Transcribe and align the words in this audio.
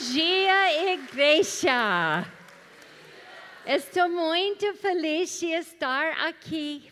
dia, 0.00 0.94
igreja! 0.94 2.26
Estou 3.66 4.08
muito 4.08 4.72
feliz 4.74 5.38
de 5.38 5.52
estar 5.52 6.26
aqui, 6.26 6.90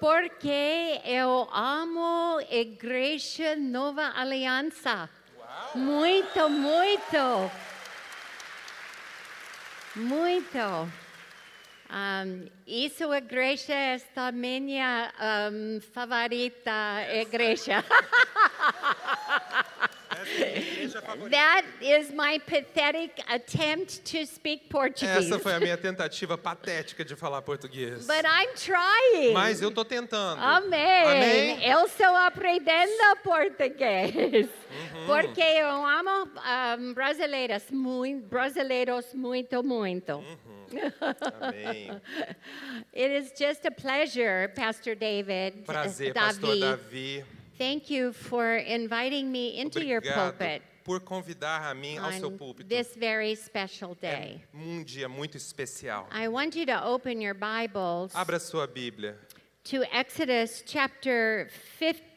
porque 0.00 1.00
eu 1.04 1.48
amo 1.52 2.40
Igreja 2.50 3.54
Nova 3.56 4.12
Aliança. 4.16 5.08
Muito, 5.74 6.48
muito. 6.48 7.50
Muito. 9.94 10.58
Um, 11.90 12.48
isso 12.66 13.12
igreja 13.14 13.74
é 13.74 14.32
minha 14.32 15.12
um, 15.52 15.80
favorita 15.80 16.72
igreja. 17.12 17.84
That 21.30 21.64
is 21.80 22.12
my 22.12 22.38
pathetic 22.38 23.22
attempt 23.28 24.04
to 24.06 24.26
speak 24.26 24.68
Portuguese. 24.68 25.26
Essa 25.26 25.38
foi 25.38 25.54
a 25.54 25.60
minha 25.60 25.76
tentativa 25.76 26.36
patética 26.36 27.04
de 27.04 27.16
falar 27.16 27.42
português. 27.42 28.06
But 28.06 28.24
I'm 28.24 28.54
trying. 28.54 29.32
Mas 29.32 29.60
eu 29.60 29.70
tô 29.70 29.84
tentando. 29.84 30.40
Amém. 30.40 31.04
Amém. 31.04 31.64
Eu 31.64 31.86
estou 31.86 32.14
aprendendo 32.14 33.16
português. 33.22 34.48
Uhum. 34.48 35.06
Porque 35.06 35.40
eu 35.40 35.84
amo 35.84 36.28
um, 36.78 36.94
brasileiras, 36.94 37.64
muito, 37.70 38.26
brasileiros 38.28 39.14
muito, 39.14 39.62
muito. 39.62 40.16
Uhum. 40.16 40.58
Amém. 41.40 41.90
It 42.92 43.10
is 43.10 43.32
just 43.38 43.64
a 43.64 43.70
pleasure, 43.70 44.48
Pastor 44.54 44.94
David. 44.94 45.64
Prazer, 45.64 46.12
Davi. 46.12 46.40
pastor 46.40 46.56
Davi. 46.56 47.24
Thank 47.56 47.90
you 47.90 48.12
for 48.12 48.56
inviting 48.56 49.32
me 49.32 49.58
into 49.58 49.84
your 49.84 50.00
pulpit 50.00 50.62
por 50.88 51.00
convidar 51.00 51.70
a 51.70 51.74
mim 51.74 51.98
ao 51.98 52.10
seu 52.14 52.30
púlpito. 52.32 52.66
this 52.66 52.96
very 52.96 53.36
special 53.36 53.94
É 54.00 54.16
day. 54.16 54.44
um 54.54 54.82
dia 54.82 55.06
muito 55.06 55.36
especial. 55.36 56.08
I 56.10 56.28
want 56.28 56.56
you 56.56 56.64
to 56.64 56.82
open 56.86 57.22
your 57.22 57.34
Bibles 57.34 58.14
Abra 58.14 58.38
sua 58.40 58.66
Bíblia 58.66 59.18
to 59.68 59.84
Exodus 59.94 60.62
chapter 60.64 61.46
15. 61.78 62.08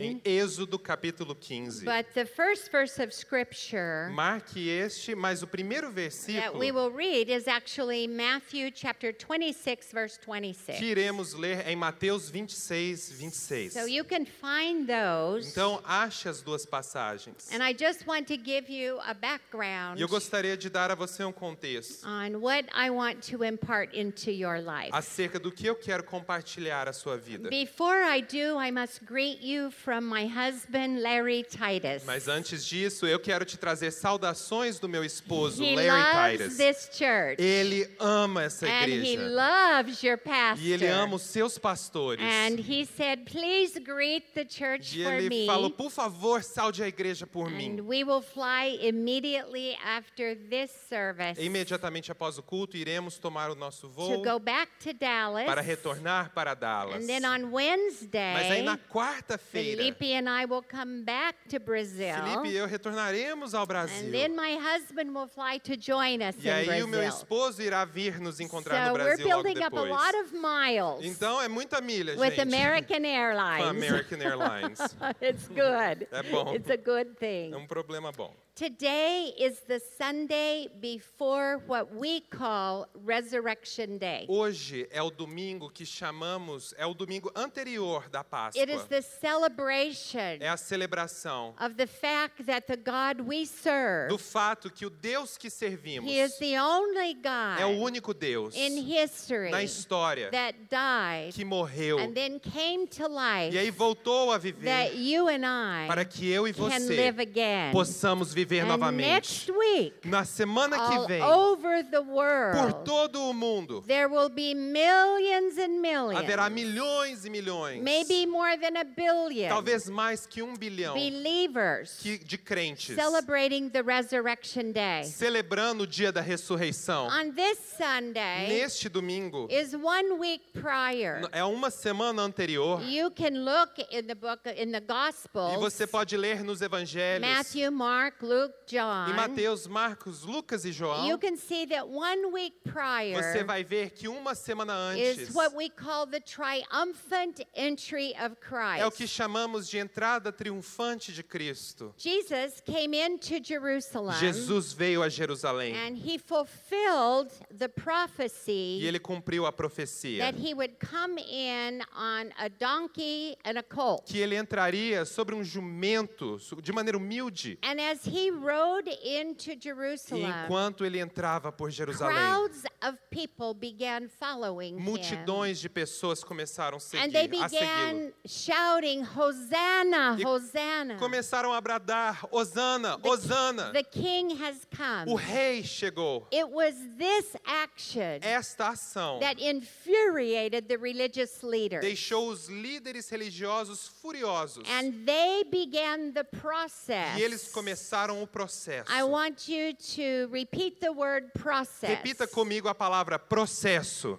em 0.00 0.20
Êxodo 0.24 0.78
capítulo 0.78 1.34
15. 1.34 1.84
But 1.84 2.06
the 2.14 2.24
first 2.24 2.70
verse 2.70 2.98
of 3.02 3.12
scripture 3.12 4.08
Marque 4.14 4.68
este, 4.68 5.14
mas 5.14 5.42
o 5.42 5.48
primeiro 5.48 5.88
that 5.88 5.94
versículo 5.94 6.58
we 6.58 6.70
will 6.70 6.90
read 6.90 7.28
is 7.28 7.48
actually 7.48 8.06
Matthew 8.06 8.70
chapter 8.70 9.12
26, 9.12 9.92
verse 9.92 10.18
26. 10.24 10.78
que 10.78 10.86
iremos 10.86 11.34
ler 11.34 11.66
em 11.66 11.74
Mateus 11.74 12.30
26, 12.30 13.12
26. 13.12 13.72
So 13.72 13.86
you 13.86 14.04
can 14.04 14.24
find 14.24 14.86
those. 14.86 15.50
Então, 15.50 15.82
ache 15.84 16.28
as 16.28 16.40
duas 16.40 16.64
passagens. 16.64 17.52
And 17.52 17.62
I 17.62 17.74
just 17.74 18.06
want 18.06 18.28
to 18.28 18.36
give 18.36 18.70
you 18.70 19.00
a 19.04 19.12
background 19.12 20.00
eu 20.00 20.08
gostaria 20.08 20.56
de 20.56 20.70
dar 20.70 20.92
a 20.92 20.94
você 20.94 21.24
um 21.24 21.32
contexto 21.32 22.06
on 22.06 22.40
what 22.40 22.68
I 22.72 22.90
want 22.90 23.28
to 23.30 23.44
impart 23.44 23.92
into 23.92 24.30
your 24.30 24.60
life. 24.60 24.92
acerca 24.92 25.40
do 25.40 25.50
que 25.50 25.66
eu 25.66 25.74
quero 25.74 26.04
compartilhar 26.04 26.75
a 26.86 26.92
sua 26.92 27.16
vida. 27.16 27.48
Before 27.48 28.02
I 28.04 28.20
do, 28.20 28.58
I 28.58 28.70
must 28.70 29.04
greet 29.06 29.40
you 29.42 29.70
from 29.70 30.02
my 30.06 30.26
husband, 30.26 31.00
Larry 31.02 31.42
Titus. 31.44 32.04
Mas 32.04 32.28
antes 32.28 32.64
disso, 32.66 33.06
eu 33.06 33.18
quero 33.18 33.44
te 33.44 33.56
trazer 33.56 33.90
saudações 33.90 34.78
do 34.78 34.88
meu 34.88 35.02
esposo, 35.04 35.62
he 35.62 35.74
Larry 35.74 36.36
loves 36.36 36.38
Titus. 36.40 36.56
this 36.58 36.88
church. 36.92 37.40
Ele 37.40 37.88
ama 37.98 38.42
essa 38.44 38.66
and 38.66 38.90
he 38.90 39.12
igreja. 39.14 39.28
loves 39.34 40.02
your 40.02 40.18
pastor. 40.18 40.64
E 40.66 40.72
ele 40.72 40.86
ama 40.86 41.16
os 41.16 41.22
seus 41.22 41.56
pastores. 41.58 42.20
And 42.22 42.58
he 42.60 42.84
said, 42.84 43.24
please 43.24 43.78
greet 43.78 44.34
the 44.34 44.44
church 44.44 44.96
E 44.98 45.02
for 45.04 45.12
ele 45.14 45.28
me. 45.28 45.46
falou, 45.46 45.70
por 45.70 45.90
favor, 45.90 46.42
saude 46.42 46.82
a 46.82 46.88
igreja 46.88 47.26
por 47.26 47.46
And 47.48 47.56
mim. 47.56 47.80
we 47.80 48.04
will 48.04 48.20
fly 48.22 48.78
immediately 48.82 49.76
after 49.84 50.34
this 50.34 50.70
service 50.88 51.40
Imediatamente 51.40 52.10
após 52.10 52.38
o 52.38 52.42
culto, 52.42 52.76
iremos 52.76 53.18
tomar 53.18 53.50
o 53.50 53.54
nosso 53.54 53.82
to 53.82 53.92
voo 53.92 54.22
go 54.22 54.38
back 54.38 54.70
to 54.82 54.92
Dallas. 54.92 55.46
para 55.46 55.60
retornar 55.60 56.30
para 56.34 56.54
Dallas. 56.58 56.96
And 56.96 57.06
then 57.06 57.24
on 57.24 57.50
Mas 57.50 58.50
aí 58.50 58.62
na 58.62 58.72
Wednesday, 58.72 58.88
quarta-feira, 58.88 59.76
Felipe 59.78 60.12
and 60.14 60.28
I 60.28 60.44
will 60.46 60.62
come 60.62 61.02
back 61.04 61.36
to 61.48 61.58
Brazil. 61.60 62.14
Felipe 62.14 62.48
e 62.48 62.56
eu 62.56 62.66
retornaremos 62.66 63.54
ao 63.54 63.62
And 63.62 63.66
Brasil. 63.66 64.10
then 64.10 64.34
my 64.34 64.56
husband 64.56 65.12
will 65.14 65.28
fly 65.28 65.58
to 65.60 65.76
join 65.76 66.22
us 66.22 66.36
E 66.42 66.48
in 66.48 66.52
aí 66.52 66.82
o 66.82 66.88
meu 66.88 67.02
esposo 67.02 67.62
irá 67.62 67.84
vir 67.84 68.20
nos 68.20 68.40
encontrar 68.40 68.86
So 68.86 68.92
no 68.92 68.98
we're 68.98 69.04
Brasil 69.16 69.28
logo 69.28 69.42
building 69.42 69.64
up 69.64 69.76
a 69.76 69.82
lot 69.82 70.14
of 70.24 70.32
miles 70.34 71.04
Então 71.04 71.40
é 71.40 71.48
muita 71.48 71.80
milha, 71.80 72.16
with 72.18 72.30
gente. 72.34 72.40
American 72.40 73.00
Com 73.02 73.06
a 73.06 73.08
Airlines. 73.08 73.68
American 73.68 74.20
Airlines. 74.22 74.78
it's 75.20 75.48
good. 75.48 76.06
É 76.10 76.22
bom. 76.24 76.54
It's 76.54 76.70
a 76.70 76.76
good 76.76 77.14
thing. 77.18 77.52
É 77.52 77.56
um 77.56 77.66
problema 77.66 78.10
bom. 78.12 78.34
Today 78.56 79.34
is 79.38 79.60
the 79.68 79.78
Sunday 79.98 80.68
before 80.80 81.60
what 81.66 81.94
we 81.94 82.20
call 82.20 82.88
Resurrection 83.04 83.98
Day. 83.98 84.24
Hoje 84.30 84.88
é 84.90 85.02
o 85.02 85.10
domingo 85.10 85.68
que 85.68 85.84
chamamos, 85.84 86.72
é 86.78 86.86
o 86.86 86.94
domingo 86.94 87.30
anterior 87.36 88.08
da 88.08 88.24
Páscoa. 88.24 88.58
It 88.58 88.72
is 88.72 88.84
the 88.84 89.02
celebration 89.02 90.38
É 90.40 90.48
a 90.48 90.56
celebração 90.56 91.54
of 91.60 91.74
the 91.74 91.86
fact 91.86 92.46
that 92.46 92.66
the 92.66 92.78
God 92.78 93.20
we 93.28 93.44
serve, 93.44 94.08
do 94.08 94.16
fato 94.16 94.70
que 94.70 94.86
o 94.86 94.90
Deus 94.90 95.36
que 95.36 95.50
servimos 95.50 96.10
He 96.10 96.18
is 96.18 96.38
the 96.38 96.58
only 96.58 97.14
é 97.58 97.66
o 97.66 97.74
God 97.74 97.82
único 97.82 98.14
Deus 98.14 98.56
in 98.56 98.78
history 98.78 99.50
na 99.50 99.62
história 99.62 100.30
that 100.30 100.56
died 100.70 101.34
que 101.34 101.44
morreu 101.44 101.98
and 101.98 102.14
then 102.14 102.38
came 102.38 102.86
to 102.86 103.06
life 103.06 103.54
e 103.54 103.58
aí 103.58 103.70
voltou 103.70 104.32
a 104.32 104.38
viver 104.38 104.64
that 104.64 104.96
you 104.96 105.28
and 105.28 105.44
I 105.44 105.86
para 105.86 106.06
que 106.06 106.26
eu 106.26 106.48
e 106.48 106.54
can 106.54 106.70
você 106.70 106.96
live 106.96 107.20
again. 107.20 107.70
possamos 107.70 108.32
viver 108.32 108.45
And 108.52 108.68
novamente. 108.68 109.06
next 109.08 109.50
week, 109.50 109.94
Na 110.04 110.24
semana 110.24 110.76
que 110.88 111.06
vem, 111.08 111.22
over 111.22 111.82
the 111.84 112.00
por 112.02 112.06
world, 112.14 112.84
todo 112.84 113.20
o 113.30 113.32
mundo, 113.32 113.82
there 113.86 114.08
will 114.08 114.28
be 114.28 114.54
millions 114.54 115.58
and 115.58 115.76
haverá 116.16 116.48
millions, 116.50 116.76
milhões 116.76 117.24
e 117.24 117.30
milhões, 117.30 117.82
maybe 117.82 118.26
more 118.26 118.56
than 118.58 118.76
a 118.78 118.84
billion, 118.84 119.48
talvez 119.48 119.88
mais 119.88 120.26
que 120.26 120.42
um 120.42 120.54
bilhão 120.54 120.94
believers 120.94 121.98
que- 122.00 122.18
de 122.18 122.38
crentes 122.38 122.94
celebrating 122.94 123.68
the 123.68 123.82
Resurrection 123.82 124.72
Day. 124.72 125.04
celebrando 125.04 125.84
o 125.84 125.86
dia 125.86 126.10
da 126.12 126.20
ressurreição. 126.20 127.06
On 127.08 127.30
this 127.32 127.58
Sunday 127.76 128.48
Neste 128.48 128.88
domingo, 128.88 129.48
is 129.50 129.74
one 129.74 130.12
week 130.18 130.42
prior. 130.52 131.28
é 131.32 131.44
uma 131.44 131.70
semana 131.70 132.22
anterior, 132.22 132.80
You 132.82 133.10
can 133.10 133.44
look 133.44 133.80
in 133.90 134.02
the 134.06 134.14
book 134.14 134.40
in 134.56 134.70
the 134.72 134.78
e 134.78 134.80
Gospels, 134.80 135.58
você 135.58 135.86
pode 135.86 136.16
ler 136.16 136.42
nos 136.42 136.60
evangelhos, 136.62 137.26
Matthew, 137.28 137.70
Mark, 137.70 138.22
Luke, 138.22 138.35
John. 138.66 139.08
em 139.10 139.14
Mateus, 139.14 139.66
Marcos, 139.66 140.22
Lucas 140.22 140.64
e 140.64 140.68
You 140.68 140.74
João, 140.74 141.18
can 141.18 141.36
see 141.36 141.66
that 141.66 141.86
one 141.86 142.26
week 142.32 142.56
você 142.64 142.72
prior 142.72 143.44
vai 143.44 143.64
ver 143.64 143.90
que 143.90 144.08
uma 144.08 144.34
semana 144.34 144.72
antes 144.72 145.28
is 145.28 145.34
what 145.34 145.54
we 145.54 145.68
call 145.68 146.06
the 146.06 146.20
triumphant 146.20 147.40
entry 147.54 148.14
of 148.24 148.36
Christ. 148.40 148.80
é 148.80 148.86
o 148.86 148.90
que 148.90 149.06
chamamos 149.06 149.68
de 149.68 149.78
entrada 149.78 150.32
triunfante 150.32 151.12
de 151.12 151.22
Cristo. 151.22 151.94
Jesus 151.96 152.60
came 152.64 152.96
into 152.96 153.40
Jerusalem 153.42 154.18
Jesus 154.18 154.72
veio 154.72 155.02
a 155.02 155.08
Jerusalém 155.08 155.74
and 155.74 155.96
he 155.96 156.18
fulfilled 156.18 157.30
the 157.56 157.68
prophecy 157.68 158.80
e 158.80 158.86
ele 158.86 158.98
cumpriu 158.98 159.46
a 159.46 159.52
profecia 159.52 160.18
that 160.24 160.38
he 160.38 160.54
would 160.54 160.76
come 160.78 161.18
in 161.18 161.80
on 161.94 162.30
a 162.38 162.48
donkey 162.48 163.36
and 163.44 163.58
a 163.58 163.62
colt. 163.62 164.04
que 164.06 164.18
ele 164.18 164.36
entraria 164.36 165.04
sobre 165.04 165.34
um 165.34 165.42
jumento 165.44 166.38
de 166.62 166.72
maneira 166.72 166.98
humilde. 166.98 167.58
And 167.62 167.80
as 167.80 168.04
he 168.06 168.25
E 168.28 169.56
Jerusalem, 169.60 170.24
enquanto 170.44 170.84
ele 170.84 170.98
entrava 171.00 171.52
por 171.52 171.70
Jerusalém, 171.70 172.16
crowds 172.16 172.62
of 172.86 172.98
people 173.10 173.54
began 173.54 174.08
following 174.08 174.76
him. 174.76 174.80
multidões 174.80 175.58
de 175.60 175.68
pessoas 175.68 176.22
começaram 176.22 176.76
a 176.76 176.80
segui-lo. 176.80 177.28
began 177.28 178.12
shouting, 178.26 179.02
Hosanna, 179.02 180.16
E 180.18 180.24
Hosanna. 180.26 180.96
Começaram 180.98 181.52
a 181.52 181.60
bradar: 181.60 182.24
Hosana, 182.30 182.98
The- 182.98 183.08
Hosana! 183.08 183.72
The 183.72 183.82
king 183.82 184.34
has 184.42 184.66
come. 184.74 185.10
O 185.12 185.14
rei 185.16 185.62
chegou. 185.62 186.26
It 186.32 186.44
was 186.50 186.74
this 186.98 187.36
action 187.44 188.20
Esta 188.22 188.68
ação 188.70 189.18
that 189.20 189.40
infuriated 189.42 190.66
the 190.68 190.76
religious 190.76 191.42
leaders. 191.42 191.80
deixou 191.82 192.28
os 192.28 192.48
líderes 192.48 193.08
religiosos 193.08 193.88
furiosos. 193.88 194.64
And 194.68 194.92
they 195.04 195.44
began 195.44 196.12
the 196.12 196.24
process. 196.24 197.18
E 197.18 197.22
eles 197.22 197.48
começaram 197.52 198.15
o 198.22 198.26
processo. 198.26 198.90
I 198.90 199.02
want 199.02 199.48
you 199.48 199.74
to 199.94 200.28
repeat 200.30 200.80
the 200.80 200.92
word 200.92 201.32
process. 201.34 201.90
Repita 201.90 202.26
comigo 202.26 202.68
a 202.68 202.74
palavra 202.74 203.18
processo. 203.18 204.18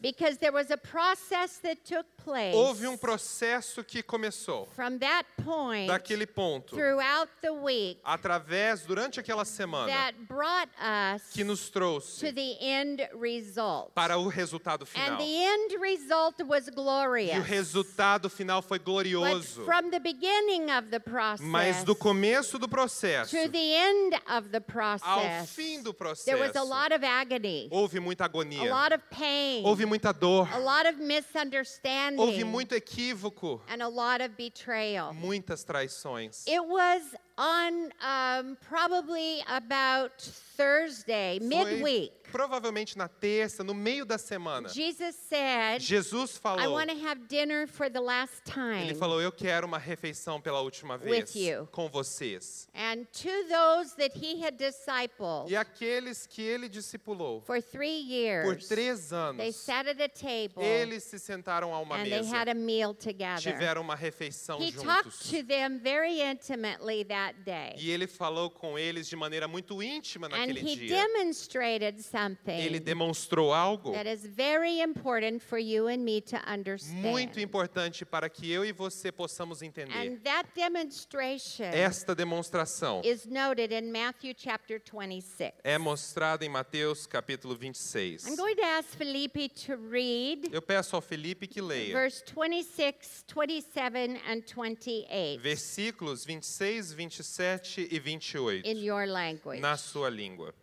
Because 0.00 0.36
there 0.38 0.52
was 0.52 0.70
a 0.70 0.76
process 0.76 1.58
that 1.62 1.76
took 1.84 2.04
place 2.22 2.54
Houve 2.54 2.86
um 2.86 2.96
processo 2.98 3.82
que 3.82 4.02
começou 4.02 4.66
from 4.76 4.98
that 4.98 5.24
point 5.42 5.86
daquele 5.88 6.26
ponto, 6.26 6.76
throughout 6.76 7.28
the 7.40 7.50
week 7.52 7.98
através, 8.04 8.84
durante 8.86 9.18
aquela 9.18 9.44
semana, 9.44 9.86
that 9.86 10.12
brought 10.28 10.68
us 10.78 11.22
que 11.32 11.42
nos 11.44 11.66
to 11.70 11.72
trouxe 11.72 12.32
the 12.34 12.56
end 12.60 13.08
result. 13.14 13.92
para 13.94 14.18
o 14.18 14.28
resultado 14.28 14.82
And 14.82 14.86
final. 14.86 15.16
the 15.18 15.24
end 15.44 15.80
result 15.80 16.42
was 16.44 16.66
E 16.66 16.70
o 16.70 16.74
glorious. 16.74 17.46
resultado 17.46 18.28
final 18.28 18.60
foi 18.60 18.78
But 18.78 18.84
glorioso. 18.86 19.64
from 19.64 19.90
the 19.90 19.98
beginning 20.00 20.70
of 20.70 20.90
the 20.90 21.00
process 21.00 21.46
Mas 21.46 21.84
do 21.84 21.94
começo 21.96 22.58
do 22.58 22.68
processo 22.68 23.30
to 23.34 23.48
the 23.50 23.72
end 23.74 24.14
of 24.28 24.50
the 24.50 24.58
ao 24.58 24.62
process, 24.62 25.50
fim 25.54 25.82
do 25.82 25.92
there 26.24 26.36
was 26.38 26.50
a 26.50 26.52
processo, 26.52 26.64
lot 26.68 26.92
of 26.92 27.02
agony, 27.02 27.68
houve 27.72 27.98
muita 27.98 28.24
a 28.24 28.28
agonia, 28.28 28.70
lot 28.70 28.92
of 28.94 29.02
pain, 29.10 29.64
houve 29.64 29.85
muita 29.86 30.12
dor, 30.12 30.48
a 30.52 30.58
lot 30.58 30.86
of 30.86 30.96
houve 30.96 31.06
misunderstanding, 31.06 32.44
muito 32.44 32.74
equívoco, 32.74 33.60
and 33.68 33.82
a 33.82 33.88
lot 33.88 34.20
of 34.20 34.36
betrayal. 34.36 35.14
muitas 35.14 35.64
traições. 35.64 36.44
It 36.46 36.64
was 36.64 37.02
on 37.38 37.92
um, 38.00 38.56
probably 38.68 39.42
about 39.48 40.12
Thursday, 40.56 41.38
Foi 41.38 41.48
midweek. 41.48 42.12
Provavelmente 42.36 42.98
na 42.98 43.08
terça, 43.08 43.64
no 43.64 43.72
meio 43.74 44.04
da 44.04 44.18
semana. 44.18 44.68
Jesus 44.68 45.16
said, 45.28 45.80
Jesus 45.80 46.36
I 46.36 46.38
falou, 46.38 46.74
want 46.74 46.90
to 46.90 47.06
have 47.06 47.22
dinner 47.28 47.66
for 47.66 47.88
the 47.90 47.98
last 48.00 48.42
ele 48.82 48.94
falou, 48.94 49.22
eu 49.22 49.32
quero 49.32 49.66
uma 49.66 49.78
refeição 49.78 50.38
pela 50.38 50.60
última 50.60 50.96
With 50.96 51.00
vez 51.00 51.34
you. 51.34 51.66
com 51.72 51.88
vocês. 51.88 52.68
And 52.74 53.04
to 53.10 53.48
those 53.48 53.96
that 53.96 54.14
he 54.14 54.44
had 54.44 54.56
discipled 54.58 55.50
E 55.50 55.56
aqueles 55.56 56.26
que 56.26 56.42
ele 56.42 56.68
discipulou 56.68 57.40
for 57.40 57.62
three 57.62 58.02
por 58.04 58.52
years, 58.54 58.68
três 58.68 59.08
they 59.08 59.16
anos, 59.18 59.56
sat 59.56 59.88
at 59.88 60.00
a 60.00 60.08
table 60.08 60.62
eles 60.62 61.04
se 61.04 61.18
sentaram 61.18 61.74
a 61.74 61.80
uma 61.80 61.96
and 61.96 62.04
they 62.04 62.20
mesa, 62.20 62.36
had 62.36 62.48
a 62.50 62.54
meal 62.54 62.92
together. 62.94 63.40
tiveram 63.40 63.80
uma 63.80 63.94
refeição 63.94 64.60
He 64.60 64.70
juntos. 64.72 65.30
to 65.30 65.42
them 65.42 65.78
very 65.78 66.20
intimately 66.20 67.02
that 67.04 67.34
day. 67.44 67.74
E 67.78 67.90
ele 67.90 68.06
falou 68.06 68.50
com 68.50 68.78
eles 68.78 69.08
de 69.08 69.16
maneira 69.16 69.48
muito 69.48 69.82
íntima 69.82 70.28
naquele 70.28 70.60
dia. 70.62 71.06
Ele 72.46 72.80
demonstrou 72.80 73.52
algo 73.52 73.92
that 73.92 74.08
is 74.08 74.26
very 74.26 74.80
important 74.80 75.40
for 75.40 75.58
you 75.58 75.88
and 75.88 75.98
me 75.98 76.20
to 76.20 76.36
understand. 76.50 77.00
muito 77.02 77.38
importante 77.40 78.04
para 78.04 78.28
que 78.28 78.50
eu 78.50 78.64
e 78.64 78.72
você 78.72 79.12
possamos 79.12 79.62
entender. 79.62 79.92
And 79.96 80.16
that 80.22 80.48
demonstration 80.54 81.64
Esta 81.72 82.14
demonstração 82.14 83.02
is 83.04 83.26
noted 83.26 83.72
in 83.72 83.90
Matthew 83.90 84.34
chapter 84.36 84.80
26. 84.80 85.52
é 85.62 85.78
mostrada 85.78 86.44
em 86.44 86.48
Mateus 86.48 87.06
capítulo 87.06 87.54
26. 87.54 88.26
I'm 88.26 88.36
going 88.36 88.56
to 88.56 88.64
ask 88.64 88.96
Felipe 88.96 89.48
to 89.66 89.76
read 89.76 90.48
Eu 90.52 90.62
peço 90.62 90.96
ao 90.96 91.02
Felipe 91.02 91.46
que 91.46 91.60
leia 91.60 91.92
verse 91.94 92.22
26, 92.34 93.24
27, 93.34 94.20
and 94.28 94.42
28 94.46 95.40
versículos 95.40 96.24
26, 96.24 96.92
27 96.92 97.88
e 97.90 97.98
28 97.98 98.66
in 98.66 98.84
your 98.84 99.06
language. 99.06 99.60
na 99.60 99.76
sua 99.76 100.08
língua. 100.08 100.54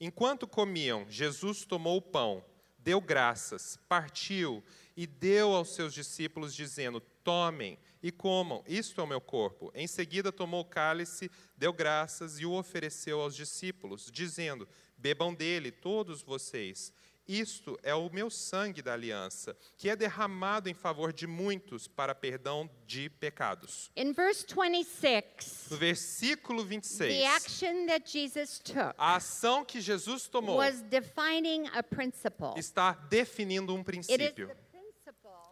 Enquanto 0.00 0.48
comiam, 0.48 1.06
Jesus 1.10 1.66
tomou 1.66 1.98
o 1.98 2.02
pão, 2.02 2.42
deu 2.78 3.02
graças, 3.02 3.78
partiu 3.86 4.64
e 4.96 5.06
deu 5.06 5.54
aos 5.54 5.74
seus 5.74 5.92
discípulos, 5.92 6.54
dizendo: 6.54 7.00
Tomem 7.22 7.78
e 8.02 8.10
comam, 8.10 8.64
isto 8.66 8.98
é 8.98 9.04
o 9.04 9.06
meu 9.06 9.20
corpo. 9.20 9.70
Em 9.74 9.86
seguida, 9.86 10.32
tomou 10.32 10.62
o 10.62 10.64
cálice, 10.64 11.30
deu 11.54 11.70
graças 11.70 12.40
e 12.40 12.46
o 12.46 12.52
ofereceu 12.52 13.20
aos 13.20 13.36
discípulos, 13.36 14.10
dizendo: 14.10 14.66
Bebam 14.96 15.34
dele, 15.34 15.70
todos 15.70 16.22
vocês. 16.22 16.92
Isto 17.30 17.78
é 17.84 17.94
o 17.94 18.10
meu 18.10 18.28
sangue 18.28 18.82
da 18.82 18.92
aliança, 18.94 19.56
que 19.76 19.88
é 19.88 19.94
derramado 19.94 20.68
em 20.68 20.74
favor 20.74 21.12
de 21.12 21.26
muitos 21.28 21.86
para 21.86 22.12
perdão 22.12 22.68
de 22.86 23.08
pecados. 23.08 23.88
In 23.96 24.12
verse 24.12 24.44
26, 24.46 25.68
No 25.70 25.76
versículo 25.76 26.64
26. 26.64 27.08
the 27.14 27.26
action 27.26 27.86
that 27.86 28.10
Jesus 28.10 28.58
took 28.58 28.94
A 28.98 29.14
ação 29.14 29.64
que 29.64 29.80
Jesus 29.80 30.26
tomou 30.26 30.56
was 30.56 30.82
defining 30.82 31.68
a 31.68 31.82
principle. 31.84 32.54
está 32.56 32.92
definindo 32.92 33.72
um 33.74 33.84
princípio. 33.84 34.50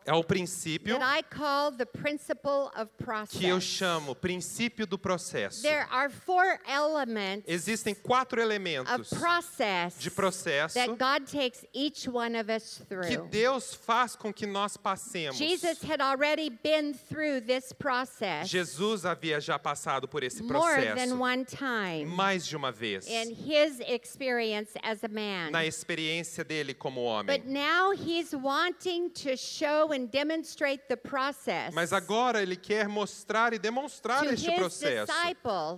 É 0.08 0.12
o 0.14 0.24
princípio 0.24 0.98
that 0.98 1.18
I 1.18 1.22
call 1.22 1.70
the 1.70 1.84
principle 1.84 2.70
of 2.74 2.88
que 3.28 3.46
eu 3.46 3.60
chamo 3.60 4.14
princípio 4.14 4.86
do 4.86 4.98
processo. 4.98 5.60
There 5.60 5.86
are 5.90 6.08
four 6.08 6.58
elements 6.66 7.44
Existem 7.46 7.94
quatro 7.94 8.40
of 8.40 8.46
elementos 8.46 9.10
process 9.10 9.98
de 9.98 10.10
processo 10.10 10.74
that 10.74 10.88
God 10.96 11.26
takes 11.30 11.62
each 11.74 12.08
one 12.08 12.34
of 12.38 12.50
us 12.50 12.78
que 12.78 12.86
through. 12.86 13.28
Deus 13.28 13.74
faz 13.74 14.16
com 14.16 14.32
que 14.32 14.46
nós 14.46 14.78
passemos. 14.78 15.36
Jesus 15.36 15.82
had 15.82 16.00
already 16.00 16.48
been 16.48 16.94
through 16.94 17.42
this 17.42 17.70
process 17.74 18.48
Jesus 18.48 19.04
havia 19.04 19.38
já 19.40 19.58
passado 19.58 20.08
por 20.08 20.22
esse 20.22 20.42
more 20.42 20.74
than 20.76 20.94
processo 20.94 21.18
one 21.18 21.44
time 21.44 22.06
mais 22.06 22.46
de 22.46 22.56
uma 22.56 22.72
vez 22.72 23.06
in 23.06 23.34
his 23.34 23.78
experience 23.80 24.72
as 24.82 25.04
a 25.04 25.08
man. 25.08 25.50
na 25.50 25.66
experiência 25.66 26.42
dele 26.42 26.72
como 26.72 27.02
But 27.24 27.42
homem. 27.42 27.42
now 27.52 27.92
he's 27.92 28.34
wanting 28.34 29.10
to 29.10 29.36
show 29.36 29.92
and 29.98 30.10
demonstrate 30.10 30.82
the 30.88 30.96
process 30.96 31.74
Mas 31.74 31.92
agora 31.92 32.42
ele 32.42 32.56
quer 32.56 32.88
mostrar 32.88 33.52
e 33.52 33.58
demonstrar 33.58 34.24
este 34.26 34.50
processo 34.52 35.12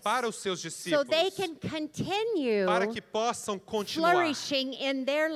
para 0.03 0.29
os 0.29 0.37
seus 0.37 0.61
so 0.61 1.05
they 1.05 1.31
discípulos, 1.31 1.59
can 1.61 1.69
continue 1.69 2.67
para 2.67 2.87
que 2.87 3.01
possam 3.01 3.59
continuar 3.59 4.13
flourishing 4.13 4.75
in 4.75 5.05
their 5.05 5.31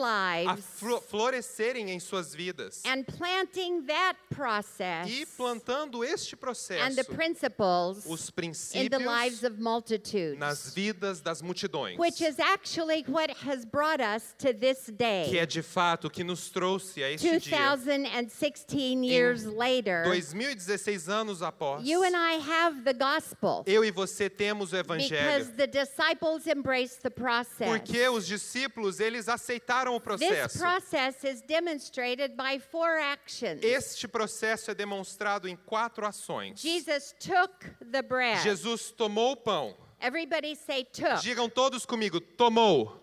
a 0.49 0.57
florescerem 0.57 1.91
em 1.91 2.01
suas 2.01 2.35
vidas 2.35 2.83
and 2.85 3.05
planting 3.05 3.83
that 3.87 4.19
process 4.31 5.09
e 5.09 5.25
plantando 5.27 6.05
este 6.05 6.35
and 6.35 6.95
the 6.95 7.05
processo, 7.05 7.15
principles 7.15 8.05
os 8.07 8.31
in 8.75 8.89
the 8.89 8.99
lives 8.99 9.41
princípios 9.41 9.45
of 9.45 9.61
multitudes, 9.61 10.39
nas 10.39 10.75
vidas 10.75 11.21
das 11.21 11.41
multidões, 11.41 11.99
which 11.99 12.21
is 12.21 12.39
actually 12.39 13.05
what 13.09 13.31
has 13.31 13.65
brought 13.65 14.01
us 14.01 14.35
to 14.39 14.53
this 14.53 14.91
que 15.29 15.39
é 15.39 15.47
de 15.47 15.63
fato 15.63 16.07
o 16.07 16.11
que 16.11 16.25
nos 16.25 16.51
trouxe 16.51 17.03
a 17.03 17.11
este 17.11 17.39
dia. 17.39 17.59
2016 17.59 18.65
years 18.79 19.45
later, 19.45 20.03
2016 20.05 21.09
anos 21.09 21.43
após, 21.43 21.85
you 21.87 22.03
and 22.03 22.17
I 22.17 22.35
have 22.35 22.83
the 22.85 22.93
gospel 22.93 23.63
eu 23.67 23.85
e 23.85 23.91
você 23.91 24.29
temos 24.31 24.73
o 24.73 24.77
because 24.83 25.09
evangelho, 25.11 25.57
the 25.57 25.67
disciples 25.67 26.47
embraced 26.47 27.03
the 27.03 27.11
process. 27.11 27.67
porque 27.69 28.09
os 28.09 28.27
discípulos 28.27 29.01
eles 29.01 29.29
aceitaram 29.29 29.95
o 29.95 30.01
This 30.01 30.05
processo. 30.29 30.59
process 30.59 31.25
is 31.25 31.41
demonstrated 31.43 32.37
by 32.37 32.59
four 32.59 32.99
actions. 32.99 33.63
Este 33.63 34.07
processo 34.09 34.71
é 34.71 34.75
demonstrado 34.75 35.49
em 35.49 35.57
quatro 35.57 36.07
ações. 36.07 36.61
Jesus 36.61 37.15
took 37.19 37.67
the 37.91 38.03
bread. 38.03 38.43
Jesus 38.43 38.91
tomou 38.91 39.33
o 39.33 39.37
pão. 39.37 39.75
Everybody 40.01 40.55
say 40.55 40.85
took. 40.85 41.23
Digam 41.23 41.49
todos 41.49 41.87
comigo, 41.87 42.21
tomou. 42.21 43.01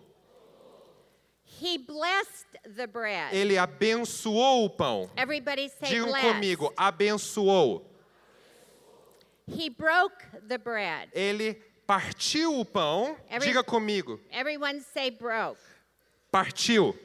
the 0.62 1.48
bread. 1.48 1.51
Ele 3.32 3.56
abençoou 3.58 4.64
o 4.64 4.70
pão. 4.70 5.10
Everybody 5.16 5.68
say 5.68 5.88
Digam 5.88 6.08
blessed. 6.08 6.28
comigo, 6.32 6.72
abençoou. 6.76 7.86
He 9.46 9.68
broke 9.70 10.16
the 10.48 10.58
bread. 10.58 11.10
Ele 11.12 11.54
partiu 11.86 12.58
o 12.58 12.64
pão. 12.64 13.16
Every- 13.28 13.48
Diga 13.48 13.62
comigo, 13.64 14.20
Everyone 14.30 14.80
say 14.80 15.10
broke. 15.10 15.60
partiu. 16.30 16.96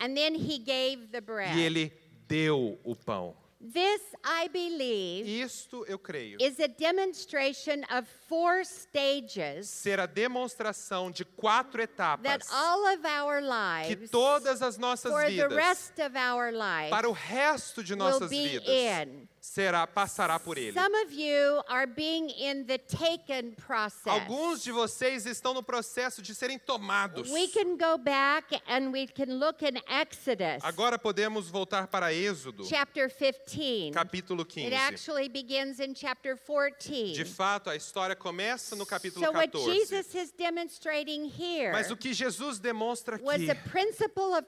And 0.00 0.14
then 0.14 0.34
he 0.34 0.58
gave 0.58 1.08
the 1.12 1.20
bread. 1.20 1.56
E 1.56 1.62
ele 1.62 1.92
deu 2.26 2.78
o 2.84 2.94
pão. 2.96 3.34
This, 3.72 4.02
I 4.24 4.48
believe, 4.48 5.26
Isto 5.42 5.86
eu 5.86 5.98
creio. 5.98 6.36
is 6.40 6.60
a 6.60 6.66
demonstration 6.68 7.82
of 7.96 8.06
four 8.28 8.64
stages 8.64 9.68
Ser 9.68 10.00
a 10.00 10.06
demonstração 10.06 11.10
de 11.10 11.24
quatro 11.24 11.78
that 11.78 11.92
etapas 11.92 12.50
all 12.52 12.86
of 12.94 13.04
our 13.06 13.40
que 13.86 14.08
todas 14.08 14.62
as 14.62 14.78
nossas 14.78 15.10
for 15.10 15.24
the 15.24 15.30
vidas, 15.30 15.52
rest 15.54 15.98
of 16.00 16.16
our 16.16 16.52
lives, 16.52 16.90
para 16.90 17.08
o 17.08 17.12
resto 17.12 17.82
de 17.82 17.94
nossas 17.94 18.30
vidas, 18.30 18.66
in. 18.66 19.28
será 19.40 19.86
passará 19.86 20.38
por 20.38 20.56
ele. 20.56 20.72
Some 20.72 20.94
of 21.04 21.12
you 21.12 21.62
are 21.68 21.86
being 21.86 22.30
in 22.30 22.64
the 22.64 22.78
taken 22.78 23.52
process. 23.52 24.06
Alguns 24.06 24.62
de 24.62 24.72
vocês 24.72 25.26
estão 25.26 25.52
no 25.52 25.62
processo 25.62 26.22
de 26.22 26.34
serem 26.34 26.58
tomados. 26.58 27.30
We 27.30 27.48
can 27.48 27.76
go 27.76 27.98
back 27.98 28.60
and 28.66 28.90
we 28.90 29.06
can 29.06 29.38
look 29.38 29.62
in 29.62 29.76
Exodus 29.86 30.62
Agora 30.62 30.98
podemos 30.98 31.48
voltar 31.48 31.88
para 31.88 32.12
Êxodo, 32.12 32.66
chapter 32.66 33.08
15. 33.10 33.90
capítulo 33.92 34.42
It 34.42 34.70
15. 34.70 34.74
actually 34.74 35.28
begins 35.28 35.78
in 35.78 35.94
chapter 35.94 36.36
14. 36.36 37.12
De 37.12 37.24
fato, 37.24 37.68
a 37.68 37.76
história 37.76 38.16
começa 38.24 38.74
no 38.74 38.86
capítulo 38.86 39.24
So 39.24 39.32
what 39.32 39.52
14. 39.52 39.74
Jesus 39.74 40.14
is 40.14 40.32
demonstrating 40.32 41.26
here 41.26 41.72
Mas 41.72 41.90
o 41.90 41.96
que 41.96 42.14
Jesus 42.14 42.58
demonstra 42.58 43.20
was 43.22 43.42
aqui 43.42 43.50
a 43.50 43.54
principle 43.54 44.32
of 44.34 44.44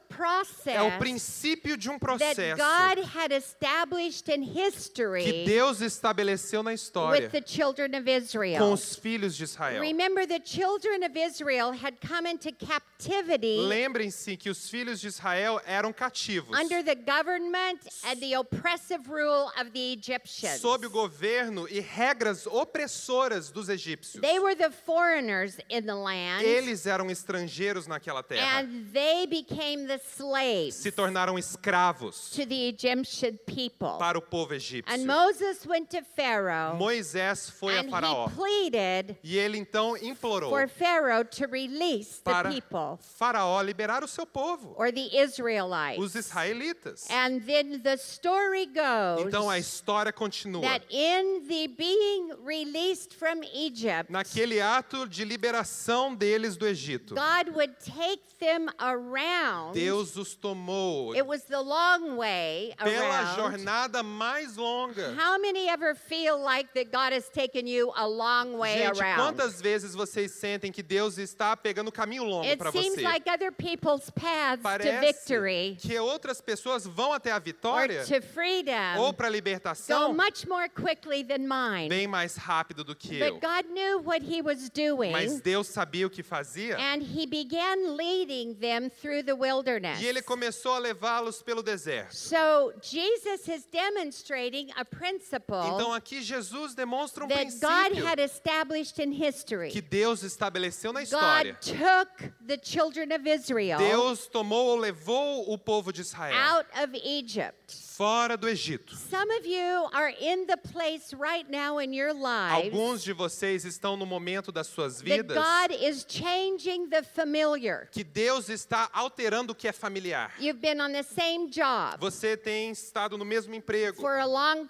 é 0.66 0.80
o 0.80 0.86
process 0.88 0.98
princípio 0.98 1.76
de 1.76 1.90
um 1.90 1.98
that 1.98 2.00
processo 2.00 2.56
God 2.56 3.04
had 3.04 3.32
established 3.32 4.30
in 4.30 4.42
his 4.42 4.86
history 4.86 5.24
que 5.24 5.44
Deus 5.44 5.80
estabeleceu 5.80 6.62
na 6.62 6.72
história 6.72 7.22
with 7.22 7.30
the 7.30 7.42
children 7.42 7.94
of 7.94 8.08
Israel. 8.08 8.58
com 8.58 8.72
os 8.72 8.96
filhos 8.96 9.36
de 9.36 9.44
Israel. 9.44 9.80
Remember, 9.80 10.26
the 10.26 10.40
children 10.40 11.02
of 11.04 11.16
Israel 11.18 11.72
had 11.72 11.96
come 12.00 12.26
into 12.26 12.52
captivity 12.52 13.58
Lembrem-se 13.58 14.36
que 14.36 14.50
os 14.50 14.70
filhos 14.70 15.00
de 15.00 15.08
Israel 15.08 15.60
eram 15.66 15.92
cativos 15.92 16.58
under 16.58 16.82
the 16.82 16.94
government 16.94 17.80
and 18.04 18.16
the 18.20 18.34
oppressive 18.34 19.08
rule 19.08 19.50
of 19.58 19.70
the 19.72 19.92
Egyptians. 19.92 20.60
sob 20.60 20.86
o 20.86 20.90
governo 20.90 21.68
e 21.68 21.80
regras 21.80 22.46
opressoras 22.46 23.50
dos 23.56 23.68
egípcios. 23.70 24.20
They 24.20 24.38
were 24.38 24.54
the 24.54 24.70
foreigners 24.70 25.58
in 25.70 25.86
the 25.86 25.94
land, 25.94 26.44
Eles 26.44 26.86
eram 26.86 27.06
estrangeiros 27.10 27.86
naquela 27.86 28.22
terra. 28.22 28.58
and 28.60 28.92
they 28.92 29.26
became 29.26 29.86
the 29.86 29.98
slaves 29.98 30.76
Se 30.76 30.90
tornaram 30.90 31.38
escravos 31.38 32.30
to 32.34 32.44
the 32.44 32.68
Egyptian 32.68 33.38
people. 33.46 33.96
para 33.98 34.18
o 34.18 34.20
povo 34.20 34.52
egípcio. 34.54 34.84
And 34.92 35.06
Moses 35.06 35.64
went 35.66 35.88
to 35.90 36.02
Pharaoh, 36.02 36.76
Moisés 36.78 37.50
foi 37.50 37.76
a 37.78 37.80
and 37.80 37.90
Faraó. 37.90 38.28
he 38.28 38.34
pleaded 38.34 39.16
E 39.24 39.38
ele 39.38 39.56
então 39.58 39.96
implorou 39.96 40.50
for 40.50 40.68
Pharaoh 40.68 41.24
to 41.24 41.46
release 41.46 42.18
the 42.18 42.30
para 42.30 42.50
people, 42.50 42.98
Faraó 43.18 43.62
liberar 43.62 44.04
o 44.04 44.08
seu 44.08 44.26
povo, 44.26 44.74
or 44.76 44.92
the 44.92 45.16
Israelites. 45.18 45.98
os 45.98 46.14
israelitas. 46.14 47.06
And 47.10 47.40
then 47.46 47.80
the 47.82 47.96
story 47.96 48.66
goes 48.66 49.26
Então 49.26 49.48
a 49.48 49.58
história 49.58 50.12
continua. 50.12 50.60
that 50.62 50.84
in 50.90 51.46
the 51.48 51.68
being 51.68 52.32
released 52.44 53.14
from 53.14 53.42
Egypt, 53.54 54.10
Naquele 54.10 54.60
ato 54.60 55.08
de 55.08 55.24
liberação 55.24 56.14
deles 56.14 56.56
do 56.56 56.66
Egito, 56.66 57.14
God 57.14 57.54
would 57.54 57.74
take 57.84 58.22
them 58.38 58.66
around. 58.78 59.72
Deus 59.74 60.16
os 60.16 60.34
tomou 60.34 61.14
It 61.14 61.22
was 61.26 61.42
the 61.44 61.58
long 61.60 62.16
way 62.16 62.74
pela 62.82 63.20
around. 63.20 63.36
jornada 63.36 64.02
mais 64.02 64.56
longa. 64.56 65.14
How 65.16 65.38
many 65.38 65.68
ever 65.68 65.94
feel 65.94 66.38
like 66.42 66.70
that 66.74 66.90
God 66.90 67.12
has 67.14 67.28
taken 67.28 67.66
you 67.66 67.92
a 67.96 68.06
long 68.06 68.58
way 68.58 68.78
Gente, 68.78 69.00
around? 69.00 69.16
quantas 69.36 69.60
vezes 69.60 69.94
vocês 69.94 70.32
sentem 70.32 70.70
que 70.70 70.82
Deus 70.82 71.18
está 71.18 71.56
pegando 71.56 71.88
o 71.88 71.92
caminho 71.92 72.24
longo 72.24 72.46
It 72.46 72.56
para 72.58 72.70
seems 72.72 72.94
você? 72.96 73.02
like 73.02 73.28
other 73.30 73.52
people's 73.52 74.10
paths 74.10 74.56
to 74.58 74.62
Parece 74.62 75.00
victory 75.00 75.76
que 75.80 75.98
outras 75.98 76.40
pessoas 76.40 76.86
vão 76.86 77.12
até 77.12 77.30
a 77.32 77.36
or 77.36 77.40
vitória 77.40 78.04
to 78.04 78.20
freedom 78.22 78.98
ou 78.98 79.12
para 79.12 79.28
a 79.28 79.30
go 79.30 79.34
libertação 79.34 80.12
much 80.14 80.46
more 80.46 80.68
quickly 80.68 81.24
than 81.24 81.38
mine. 81.46 81.88
bem 81.88 82.06
mais 82.06 82.36
rápido 82.36 82.84
do 82.84 82.94
que 82.94 83.18
eu. 83.20 83.35
But 83.40 83.42
God 83.42 83.70
knew 83.72 83.98
what 84.00 84.22
He 84.22 84.42
was 84.42 84.68
doing, 84.70 85.12
Mas 85.12 85.40
Deus 85.40 85.68
sabia 85.68 86.06
o 86.06 86.10
que 86.10 86.22
fazia 86.22 86.76
and 86.78 87.02
He 87.02 87.26
began 87.26 87.96
leading 87.96 88.54
them 88.60 88.90
through 88.90 89.22
the 89.24 89.34
wilderness. 89.34 90.00
e 90.00 90.06
ele 90.06 90.22
começou 90.22 90.72
a 90.74 90.78
levá-los 90.78 91.42
pelo 91.42 91.62
deserto. 91.62 92.14
So 92.14 92.72
Jesus 92.82 93.48
is 93.48 93.66
demonstrating 93.66 94.70
a 94.76 94.84
principle 94.84 95.74
Então 95.74 95.92
aqui 95.92 96.22
Jesus 96.22 96.74
demonstra 96.74 97.24
um 97.24 97.28
that 97.28 97.60
God 97.60 97.98
had 97.98 98.18
established 98.18 98.98
in 98.98 99.12
history. 99.12 99.70
que 99.70 99.80
Deus 99.80 100.22
estabeleceu 100.22 100.92
na 100.92 101.00
God 101.04 101.56
took 101.60 102.32
the 102.46 102.58
children 102.62 103.12
of 103.12 103.26
Israel 103.26 103.78
Deus 103.78 104.26
tomou 104.26 104.68
ou 104.68 104.76
levou 104.76 105.52
o 105.52 105.58
povo 105.58 105.92
de 105.92 106.00
Israel 106.00 106.34
out 106.34 106.66
of 106.82 106.94
Egypt. 107.04 107.85
Fora 107.96 108.36
do 108.36 108.46
Egito. 108.48 108.94
Some 108.94 109.30
of 109.38 109.46
you 109.46 109.88
are 109.94 110.12
in 110.20 110.46
the 110.46 110.56
place 110.56 111.14
right 111.14 111.48
now 111.50 111.78
in 111.80 111.92
your 111.94 112.12
lives 112.12 112.66
Alguns 112.66 113.02
de 113.02 113.12
vocês 113.14 113.64
estão 113.64 113.96
no 113.96 114.04
momento 114.04 114.52
das 114.52 114.66
suas 114.66 114.96
that 114.96 115.04
vidas 115.04 115.36
God 115.36 115.72
is 115.82 116.04
changing 116.08 116.88
the 116.90 117.02
familiar. 117.02 117.88
que 117.90 118.04
Deus 118.04 118.48
está 118.50 118.88
alterando 118.92 119.52
o 119.52 119.54
que 119.54 119.66
é 119.68 119.72
familiar. 119.72 120.30
You've 120.38 120.60
been 120.60 120.80
on 120.80 120.92
the 120.92 121.02
same 121.02 121.48
job 121.50 121.98
Você 121.98 122.36
tem 122.36 122.70
estado 122.70 123.16
no 123.16 123.24
mesmo 123.24 123.54
emprego 123.54 124.00
for 124.00 124.18
a 124.18 124.26
long 124.26 124.66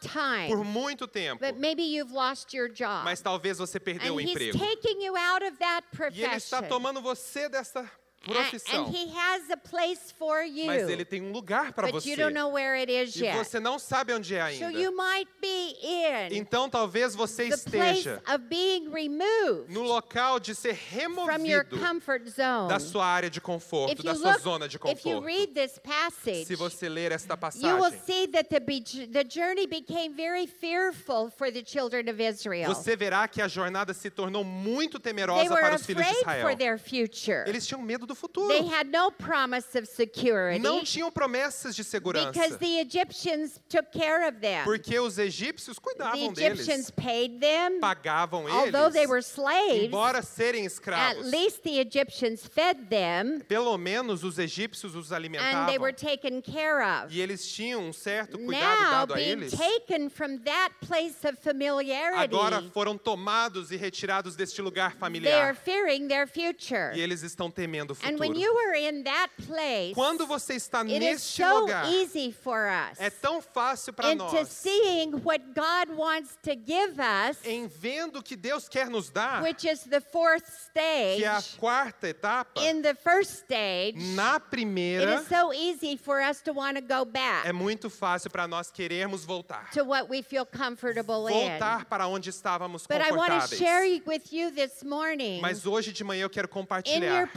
por 0.48 0.64
muito 0.64 1.06
tempo, 1.08 1.40
but 1.44 1.56
maybe 1.58 1.82
you've 1.82 2.12
lost 2.12 2.54
your 2.54 2.68
job. 2.68 3.04
mas 3.04 3.20
talvez 3.20 3.58
você 3.58 3.80
perdeu 3.80 4.12
And 4.12 4.16
o 4.16 4.20
He's 4.20 4.30
emprego. 4.30 4.58
taking 4.58 5.02
you 5.02 5.16
out 5.16 5.44
of 5.44 5.56
that 5.58 5.84
E 6.12 6.22
ele 6.22 6.36
está 6.36 6.62
tomando 6.62 7.00
você 7.00 7.48
dessa 7.48 7.90
profissão. 8.34 8.86
And 8.86 8.94
He 8.94 9.08
has 9.16 9.50
a 9.50 9.56
place 9.56 10.12
for 10.18 10.40
Mas 10.66 10.88
ele 10.88 11.02
you, 11.02 11.04
tem 11.06 11.22
um 11.22 11.32
lugar 11.32 11.72
para 11.72 11.88
você. 11.90 12.10
you 12.10 12.16
don't 12.16 12.34
know 12.34 12.50
where 12.52 12.74
it 12.78 12.90
is 12.90 13.14
E 13.16 13.24
yet. 13.24 13.36
você 13.38 13.58
não 13.60 13.78
sabe 13.78 14.12
onde 14.12 14.34
é 14.34 14.40
So 14.58 14.64
ainda. 14.66 14.78
you 14.80 14.92
might 14.96 15.30
be 15.40 15.76
in 15.82 16.36
Então 16.36 16.68
talvez 16.68 17.14
você 17.14 17.48
the 17.48 17.56
place 17.70 17.98
esteja 18.00 18.22
of 18.28 18.38
being 18.48 18.88
removed 18.90 19.70
no 19.72 19.82
local 19.82 20.38
de 20.40 20.54
ser 20.54 20.74
from 20.74 21.44
your 21.46 21.64
removido 21.64 21.78
comfort 21.78 22.28
zone. 22.28 22.68
da 22.68 22.78
sua 22.80 23.06
área 23.06 23.30
de 23.30 23.38
If 23.38 23.44
conforto, 23.44 23.98
you 23.98 24.04
da 24.04 24.14
sua 24.14 24.32
look, 24.32 24.42
zona 24.42 24.68
de 24.68 24.76
if 24.76 24.82
you 24.82 24.88
conforto. 24.94 25.26
read 25.26 25.54
this 25.54 25.78
passage, 25.78 26.46
Se 26.46 26.54
você 26.56 26.88
ler 26.88 27.12
esta 27.12 27.34
you 27.34 27.74
will 27.76 27.80
passagem, 27.90 28.00
see 28.06 28.26
that 28.28 28.48
the, 28.48 28.60
be- 28.60 28.82
the 29.12 29.24
journey 29.24 29.66
became 29.66 30.14
very 30.16 30.46
fearful 30.46 31.30
for 31.30 31.50
the 31.52 31.62
children 31.64 32.08
of 32.08 32.20
Israel. 32.20 32.74
você 32.74 32.96
verá 32.96 33.28
que 33.28 33.40
a 33.42 33.48
jornada 33.48 33.92
se 33.94 34.10
tornou 34.10 34.42
muito 34.44 34.98
temerosa 34.98 35.48
para 35.54 35.76
os 35.76 35.86
filhos 35.86 36.04
de 36.06 36.12
Israel. 36.12 36.56
their 36.56 36.78
future. 36.78 37.44
Eles 37.46 37.66
tinham 37.66 37.82
medo 37.82 38.06
do 38.06 38.14
futuro. 38.16 38.48
They 38.48 38.66
had 38.66 38.88
no 38.90 39.10
promise 39.10 39.76
of 39.78 39.86
security 39.86 40.58
Não 40.60 40.82
tinham 40.82 41.10
promessas 41.12 41.74
de 41.76 41.84
segurança. 41.84 42.32
because 42.32 42.56
the 42.58 42.80
Egyptians 42.80 43.60
took 43.68 43.90
care 43.92 44.26
of 44.28 44.40
them. 44.40 44.64
Porque 44.64 44.98
os 44.98 45.18
egípcios 45.18 45.76
The 45.76 45.80
cuidavam 45.82 46.32
deles, 46.32 46.38
Egyptians 46.58 46.90
paid 46.90 47.38
them, 47.40 47.80
pagavam 47.80 48.46
although 48.50 48.90
they 48.90 49.02
eles, 49.04 49.10
were 49.10 49.22
slaves. 49.22 49.84
embora 49.84 50.22
serem 50.22 50.64
At 50.66 50.72
escravos. 50.72 51.30
least 51.30 51.62
the 51.62 51.78
Egyptians 51.78 52.46
fed 52.46 52.88
them, 52.88 53.40
Pelo 53.48 53.76
menos 53.78 54.24
os 54.24 54.38
egípcios 54.38 54.94
os 54.94 55.12
and 55.12 55.20
they 55.22 55.28
alimentavam. 55.28 55.78
were 55.80 55.92
taken 55.92 56.40
care 56.40 56.82
of. 56.82 57.12
E 57.14 57.20
eles 57.20 57.46
tinham 57.46 57.82
um 57.88 57.92
certo 57.92 58.38
cuidado 58.38 58.80
Now, 58.82 58.90
dado 59.06 59.14
a 59.14 59.20
eles. 59.20 59.52
taken 59.52 60.08
from 60.08 60.38
that 60.44 60.70
place 60.80 61.24
of 61.26 61.36
familiarity, 61.38 62.34
Agora 62.34 62.62
foram 62.72 62.96
tomados 62.96 63.70
e 63.70 63.76
retirados 63.76 64.34
deste 64.36 64.60
lugar 64.62 64.90
they 64.92 64.96
are 64.96 65.54
familiar. 65.54 65.54
fearing 65.54 66.08
their 66.08 66.26
future. 66.26 66.92
E 66.94 67.00
eles 67.00 67.22
estão 67.22 67.50
temendo 67.50 67.92
o 67.92 67.96
when 67.96 68.05
futuro. 68.12 68.38
you 68.38 68.56
are 68.58 68.74
in 68.76 69.02
that 69.04 69.28
place, 69.46 69.94
Quando 69.94 70.26
você 70.26 70.54
está 70.54 70.80
it 70.82 70.92
is 70.94 71.00
neste 71.00 71.42
so 71.42 71.60
lugar, 71.60 71.86
easy 71.92 72.32
for 72.32 72.68
us 72.68 72.98
é 72.98 73.10
tão 73.10 73.40
fácil 73.42 73.92
para 73.92 74.12
into 74.12 74.24
nós, 74.24 74.48
seeing 74.48 75.12
what 75.24 75.42
God 75.54 75.96
wants 75.96 76.36
to 76.42 76.52
give 76.54 76.98
us, 77.00 77.38
em 77.44 77.66
vendo 77.66 78.18
o 78.18 78.22
que 78.22 78.36
Deus 78.36 78.68
quer 78.68 78.88
nos 78.88 79.10
dar, 79.10 79.42
which 79.42 79.66
is 79.68 79.80
the 79.84 80.00
fourth 80.00 80.44
stage. 80.68 81.18
que 81.18 81.24
é 81.24 81.28
a 81.28 81.42
quarta 81.58 82.08
etapa, 82.08 82.60
In 82.62 82.82
the 82.82 82.94
first 82.94 83.32
stage, 83.44 83.96
na 84.14 84.36
it 84.36 84.46
primeira, 84.50 85.20
is 85.20 85.28
so 85.28 85.52
easy 85.52 85.96
for 85.96 86.20
us 86.20 86.40
to 86.42 86.52
want 86.52 86.76
to 86.76 86.82
go 86.82 87.04
back 87.04 87.46
é 87.46 87.52
muito 87.52 87.88
fácil 87.90 88.30
para 88.30 88.46
nós 88.46 88.70
querermos 88.70 89.24
voltar. 89.24 89.70
to 89.72 89.84
what 89.84 90.08
we 90.08 90.22
feel 90.22 90.44
comfortable 90.46 91.28
in. 91.28 91.32
Voltar 91.58 91.84
para 91.86 92.06
onde 92.06 92.30
estávamos 92.30 92.86
But 92.86 93.00
I 93.00 93.12
want 93.12 93.30
to 93.32 93.40
confortáveis. 93.40 93.58
share 93.58 94.02
with 94.06 94.32
you 94.32 94.50
this 94.50 94.82
morning 94.82 95.40
Mas 95.40 95.66
hoje 95.66 95.92
de 95.92 96.02
manhã 96.04 96.22
eu 96.24 96.30
quero 96.30 96.48
compartilhar 96.48 97.28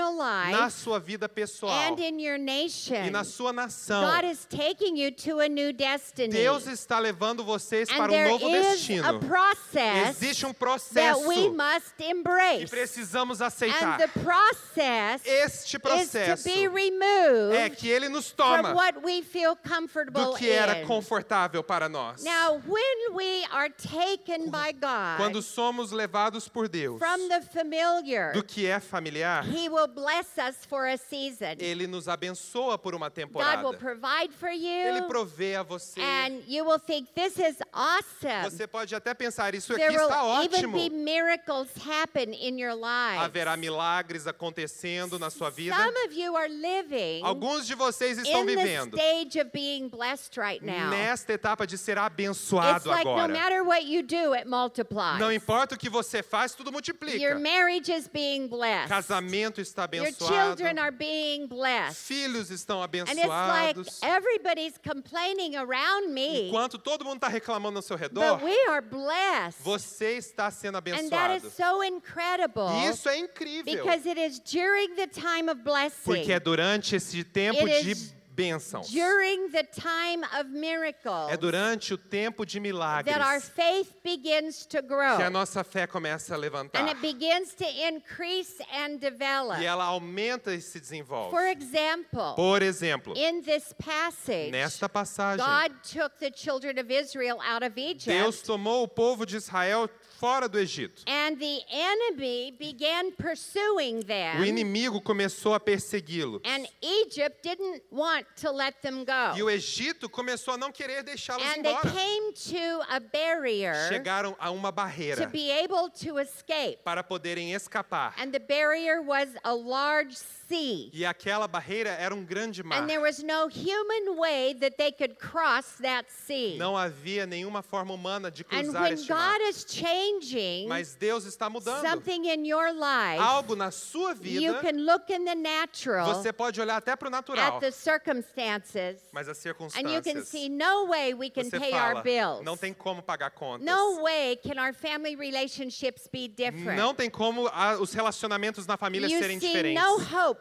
personal 0.00 0.12
na 0.16 0.64
life 0.66 0.72
sua 0.72 0.98
vida 0.98 1.28
pessoal 1.28 1.72
and 1.92 2.00
in 2.00 2.18
your 2.20 2.38
nation. 2.38 3.04
e 3.06 3.10
na 3.10 3.24
sua 3.24 3.52
nação. 3.52 4.00
God 4.02 4.24
is 4.24 4.44
taking 4.46 4.96
you 4.96 5.10
to 5.10 5.40
a 5.40 5.48
new 5.48 5.72
destiny. 5.72 6.32
Deus 6.32 6.66
está 6.66 6.98
levando 6.98 7.44
vocês 7.44 7.88
and 7.90 7.96
para 7.96 8.12
um 8.12 8.28
novo 8.28 8.48
destino. 8.50 9.20
process 9.20 10.08
Existe 10.22 10.46
um 10.46 10.50
that 10.50 10.58
processo 10.58 11.28
we 11.28 11.48
must 11.50 11.94
que 11.96 12.04
embrace. 12.10 12.66
precisamos 12.70 13.40
And 13.40 13.46
aceitar. 13.46 13.98
the 13.98 14.08
process 14.20 15.22
Este 15.24 15.64
is 15.66 15.70
to 15.72 15.80
processo 15.80 16.44
be 16.44 16.66
removed 16.68 17.54
é 17.56 17.68
que 17.68 17.88
ele 17.88 18.08
nos 18.08 18.28
from 18.30 18.36
toma 18.36 18.74
what 18.74 19.02
we 19.04 19.22
feel 19.22 19.56
comfortable 19.56 20.24
do 20.32 20.34
que 20.36 20.50
era 20.50 20.80
in. 20.80 20.86
confortável 20.86 21.62
para 21.62 21.88
nós. 21.88 22.22
Now, 22.24 22.60
when 22.66 23.14
we 23.14 23.44
are 23.52 23.68
taken 23.70 24.50
by 24.50 24.72
Quando 25.16 25.34
God 25.40 25.44
somos 25.44 25.90
levados 25.92 26.48
por 26.48 26.68
Deus 26.68 26.98
from 26.98 27.28
the 27.28 27.40
familiar, 27.42 28.32
do 28.32 28.42
que 28.42 28.66
é 28.66 28.80
familiar, 28.80 29.42
He 29.90 29.94
will 29.94 30.04
bless 30.04 30.38
us 30.38 30.64
for 30.68 30.86
a 30.86 30.96
season. 30.96 31.56
ele 31.58 31.86
nos 31.86 32.06
abençoa 32.08 32.78
por 32.78 32.94
uma 32.94 33.08
God 33.08 33.16
will 33.18 33.26
temporada. 33.26 33.78
provide 33.78 34.32
for 34.34 34.48
Ele 34.48 34.98
you, 34.98 35.04
provê 35.08 35.56
a 35.56 35.62
você. 35.62 36.00
and 36.00 36.42
you 36.46 36.64
will 36.64 36.78
think 36.78 37.08
this 37.14 37.38
is 37.38 37.56
awesome. 37.72 38.44
Você 38.50 38.66
pode 38.66 38.94
até 38.94 39.14
pensar, 39.14 39.54
isso 39.54 39.72
aqui 39.72 39.82
There 39.82 39.94
está 39.96 40.22
ótimo. 40.24 40.72
be 40.78 40.90
miracles 40.90 41.68
happen 41.84 42.32
in 42.34 42.58
your 42.58 42.74
lives. 42.74 43.22
Haverá 43.24 43.56
milagres 43.56 44.26
acontecendo 44.26 45.18
na 45.18 45.30
sua 45.30 45.50
vida. 45.50 45.76
Some 45.76 45.94
of 46.06 46.14
you 46.14 46.36
are 46.36 46.48
living 46.48 47.22
Alguns 47.24 47.66
de 47.66 47.74
vocês 47.74 48.18
estão 48.18 48.42
in 48.42 48.46
the 48.46 48.56
vivendo 48.56 48.96
stage 48.96 49.38
of 49.40 49.50
being 49.52 49.88
blessed 49.88 50.36
right 50.38 50.64
now. 50.64 50.90
nesta 50.90 51.32
etapa 51.32 51.66
de 51.66 51.76
ser 51.76 51.92
It's 51.96 52.06
abençoado 52.06 52.88
like 52.88 53.04
no 53.04 53.12
agora. 53.12 53.32
matter 53.32 53.62
what 53.64 53.84
you 53.86 54.02
do, 54.02 54.34
it 54.34 54.46
multiplies. 54.48 55.18
Não 55.18 55.32
importa 55.32 55.74
o 55.74 55.78
que 55.78 55.88
você 55.90 56.22
faz, 56.22 56.54
tudo 56.54 56.68
Your 56.70 56.72
multiplica. 56.72 57.38
marriage 57.38 57.90
is 57.90 58.06
being 58.08 58.46
blessed. 58.48 58.88
Casamento 58.88 59.60
está 59.60 59.79
Your 59.92 60.06
abençoado. 60.08 60.34
children 60.56 60.78
are 60.78 60.90
being 60.90 61.46
blessed. 61.46 61.96
Filhos 62.06 62.50
estão 62.50 62.82
And 62.82 62.86
it's 62.86 63.14
like 63.14 63.78
abençoados. 63.78 63.98
everybody's 64.02 64.74
complaining 64.78 65.56
around 65.56 66.12
me, 66.12 66.48
Enquanto 66.48 66.78
todo 66.78 67.04
mundo 67.04 67.16
está 67.16 67.28
reclamando 67.28 67.78
ao 67.78 67.82
seu 67.82 67.96
but 67.96 68.08
redor, 68.12 68.42
we 68.44 68.56
are 68.68 68.80
blessed. 68.80 69.62
você 69.62 70.16
está 70.16 70.50
sendo 70.50 70.78
And 70.78 70.82
that 70.82 71.32
abençoado. 71.32 71.46
is 71.46 71.52
so 71.54 71.82
incredible 71.82 72.68
isso 72.90 73.08
é 73.08 73.18
incrível. 73.18 73.64
because 73.84 74.06
it 74.08 74.18
is 74.20 74.38
during 74.40 74.94
the 74.96 75.06
time 75.06 75.48
of 75.50 75.62
blessing. 75.62 76.02
Porque 76.04 76.32
é 76.32 76.40
durante 76.40 76.96
esse 76.96 77.22
tempo 77.24 77.58
It 77.66 77.82
de 77.84 77.90
is 77.90 78.14
bênçãos. 78.40 78.90
during 78.90 79.50
the 79.50 79.62
time 79.64 80.24
of 80.38 80.48
miracles 80.50 81.30
É 81.30 81.36
durante 81.36 81.92
o 81.94 81.98
tempo 81.98 82.44
de 82.46 82.58
milagres 82.60 83.14
that 83.14 83.24
our 83.24 83.40
faith 83.40 83.92
begins 84.02 84.64
to 84.66 84.80
grow. 84.82 85.16
que 85.16 85.22
a 85.22 85.30
nossa 85.30 85.62
fé 85.62 85.86
começa 85.86 86.34
a 86.34 86.36
And 86.36 86.40
levantar. 86.40 86.88
it 86.88 87.00
begins 87.00 87.54
to 87.54 87.64
increase 87.64 88.60
and 88.72 88.98
develop. 88.98 89.60
E 89.60 89.66
ela 89.66 89.84
aumenta 89.84 90.54
e 90.54 90.60
se 90.60 90.80
desenvolve. 90.80 91.30
For 91.30 91.46
example, 91.46 92.34
Por 92.36 92.62
exemplo, 92.62 93.14
in 93.16 93.42
this 93.42 93.72
passage, 93.78 94.50
nesta 94.50 94.88
passagem, 94.88 95.44
God 95.44 95.72
took 95.82 96.16
the 96.18 96.30
children 96.30 96.78
of 96.78 96.90
Israel 96.90 97.38
out 97.42 97.62
of 97.64 97.74
Deus 97.74 98.06
Egypt, 98.06 98.44
tomou 98.46 98.84
o 98.84 98.88
povo 98.88 99.26
de 99.26 99.36
Israel 99.36 99.88
fora 100.20 100.46
do 100.48 100.58
Egito. 100.58 101.02
and 101.06 101.38
the 101.38 101.62
enemy 101.70 102.54
began 102.58 103.10
pursuing 103.12 104.02
O 104.38 104.44
inimigo 104.44 105.00
começou 105.00 105.54
a 105.54 105.58
persegui-lo. 105.60 106.42
and 106.44 106.66
Egypt 106.82 107.42
didn't 107.42 107.82
want 107.90 108.26
to 108.36 108.50
let 108.52 108.74
them 108.82 109.02
go. 109.04 109.34
E 109.36 109.42
o 109.42 109.48
Egito 109.48 110.08
começou 110.10 110.54
a 110.54 110.58
não 110.58 110.70
querer 110.70 111.02
deixá-los 111.02 111.42
embora. 111.56 111.90
came 111.90 112.32
to 112.34 112.82
a 112.90 113.00
barrier 113.00 113.88
Chegaram 113.88 114.36
a 114.38 114.50
uma 114.50 114.68
to 114.70 114.76
barreira 114.76 115.26
be 115.26 115.50
able 115.50 115.88
to 115.90 116.18
escape. 116.18 116.78
para 116.84 117.02
poderem 117.02 117.54
escapar. 117.54 118.14
And 118.18 118.30
the 118.30 118.38
barrier 118.40 119.00
was 119.00 119.28
a 119.42 119.54
large 119.54 120.16
sea. 120.50 120.90
E 120.92 121.04
aquela 121.06 121.46
barreira 121.46 121.90
era 121.90 122.14
um 122.14 122.24
grande 122.24 122.62
mar. 122.62 122.82
And 122.82 122.86
there 122.88 123.00
was 123.00 123.22
no 123.22 123.48
human 123.48 124.16
way 124.18 124.54
that 124.54 124.76
they 124.76 124.90
could 124.90 125.16
cross 125.18 125.76
that 125.80 126.06
sea. 126.10 126.56
Não 126.58 126.76
havia 126.76 127.24
nenhuma 127.26 127.62
forma 127.62 127.94
humana 127.94 128.30
de 128.30 128.44
And 128.50 128.64
cruzar 128.64 128.82
when 128.82 128.92
este 128.94 129.08
mar. 129.10 129.38
God 129.38 129.48
is 129.48 129.64
changing 129.64 130.68
Mas 130.68 130.94
Deus 130.94 131.24
está 131.24 131.48
mudando. 131.48 131.82
something 131.82 132.26
in 132.26 132.44
your 132.44 132.72
life, 132.72 133.20
Algo 133.20 133.54
na 133.56 133.70
sua 133.70 134.10
you 134.10 134.16
vida, 134.16 134.60
can 134.60 134.84
look 134.84 135.08
in 135.10 135.24
the 135.24 135.34
natural 135.34 136.06
você 136.14 136.32
pode 136.32 136.60
olhar 136.60 136.76
até 136.76 136.96
para 136.96 137.08
o 137.08 137.10
natural. 137.10 137.56
at 137.56 137.60
the 137.60 137.70
circumstances 137.70 138.98
Mas 139.12 139.28
as 139.28 139.44
and 139.76 139.88
you 139.90 140.00
can 140.02 140.22
circunstâncias, 140.22 140.26
see 140.28 140.48
no 140.48 140.86
way 140.86 141.14
we 141.14 141.30
can 141.30 141.44
você 141.44 141.58
pay 141.58 141.72
our 141.72 141.92
fala, 141.94 142.02
bills. 142.02 142.44
não 142.44 142.56
tem 142.56 142.72
como 142.72 143.02
pagar 143.02 143.30
contas. 143.30 143.64
No 143.64 144.02
way 144.02 144.36
can 144.36 144.58
our 144.58 144.72
family 144.72 145.14
relationships 145.14 146.08
be 146.10 146.28
different. 146.28 146.76
Não 146.76 146.94
tem 146.94 147.08
como 147.10 147.48
os 147.80 147.92
relacionamentos 147.92 148.66
na 148.66 148.76
família 148.76 149.08
you 149.08 149.18
serem 149.18 149.38
diferentes. 149.38 149.80
no 149.82 149.98
hope 149.98 150.39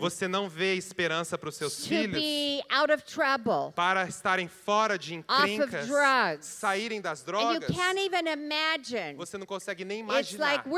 Você 0.00 0.28
não 0.28 0.48
vê 0.48 0.74
esperança 0.74 1.36
para 1.38 1.48
os 1.48 1.56
seus 1.56 1.76
to 1.76 1.88
filhos 1.88 2.20
be 2.20 2.62
out 2.70 2.92
of 2.92 3.02
trouble. 3.04 3.72
para 3.74 4.06
estarem 4.06 4.48
fora 4.48 4.98
de 4.98 5.14
encrencas, 5.14 5.86
drugs. 5.86 6.46
saírem 6.46 7.00
das 7.00 7.22
drogas. 7.22 7.66
can't 7.74 7.98
even 7.98 8.26
imagine. 8.30 9.14
Você 9.16 9.38
não 9.38 9.46
consegue 9.46 9.84
nem 9.84 10.00
It's 10.00 10.10
imaginar. 10.10 10.46
like 10.52 10.68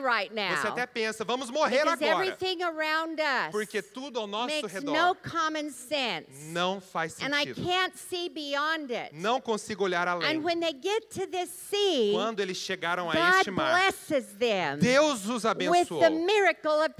right 0.00 0.30
Você 0.30 0.64
now. 0.64 0.72
até 0.72 0.86
pensa, 0.86 1.24
vamos 1.24 1.50
morrer 1.50 1.84
Because 1.84 2.04
agora. 2.04 2.26
everything 2.26 2.62
around 2.62 3.20
us 3.20 3.50
Porque 3.52 3.82
tudo 3.82 4.18
ao 4.20 4.26
nosso 4.26 4.54
makes 4.54 4.72
redor 4.72 4.92
no 4.92 5.14
common 5.14 5.70
sense. 5.70 6.26
não 6.52 6.80
faz 6.80 7.16
And 7.20 7.34
I 7.34 7.44
sentido. 7.46 7.64
can't 7.64 7.96
see 7.98 8.28
beyond 8.28 8.92
it. 8.92 9.10
Não 9.14 9.40
consigo 9.40 9.84
olhar 9.84 10.06
além. 10.08 10.36
And 10.36 10.42
when 10.44 10.60
they 10.60 10.72
get 10.72 11.08
to 11.14 11.26
this 11.26 11.50
sea, 11.50 12.12
Quando 12.12 12.40
eles 12.40 12.56
chegaram 12.56 13.10
a 13.10 13.14
God 13.14 13.38
este 13.40 13.50
mar, 13.50 13.72
blesses 13.72 14.26
them 14.38 14.78
Deus 14.78 15.26
os 15.26 15.44
with 15.44 15.50
abençoou 15.50 16.00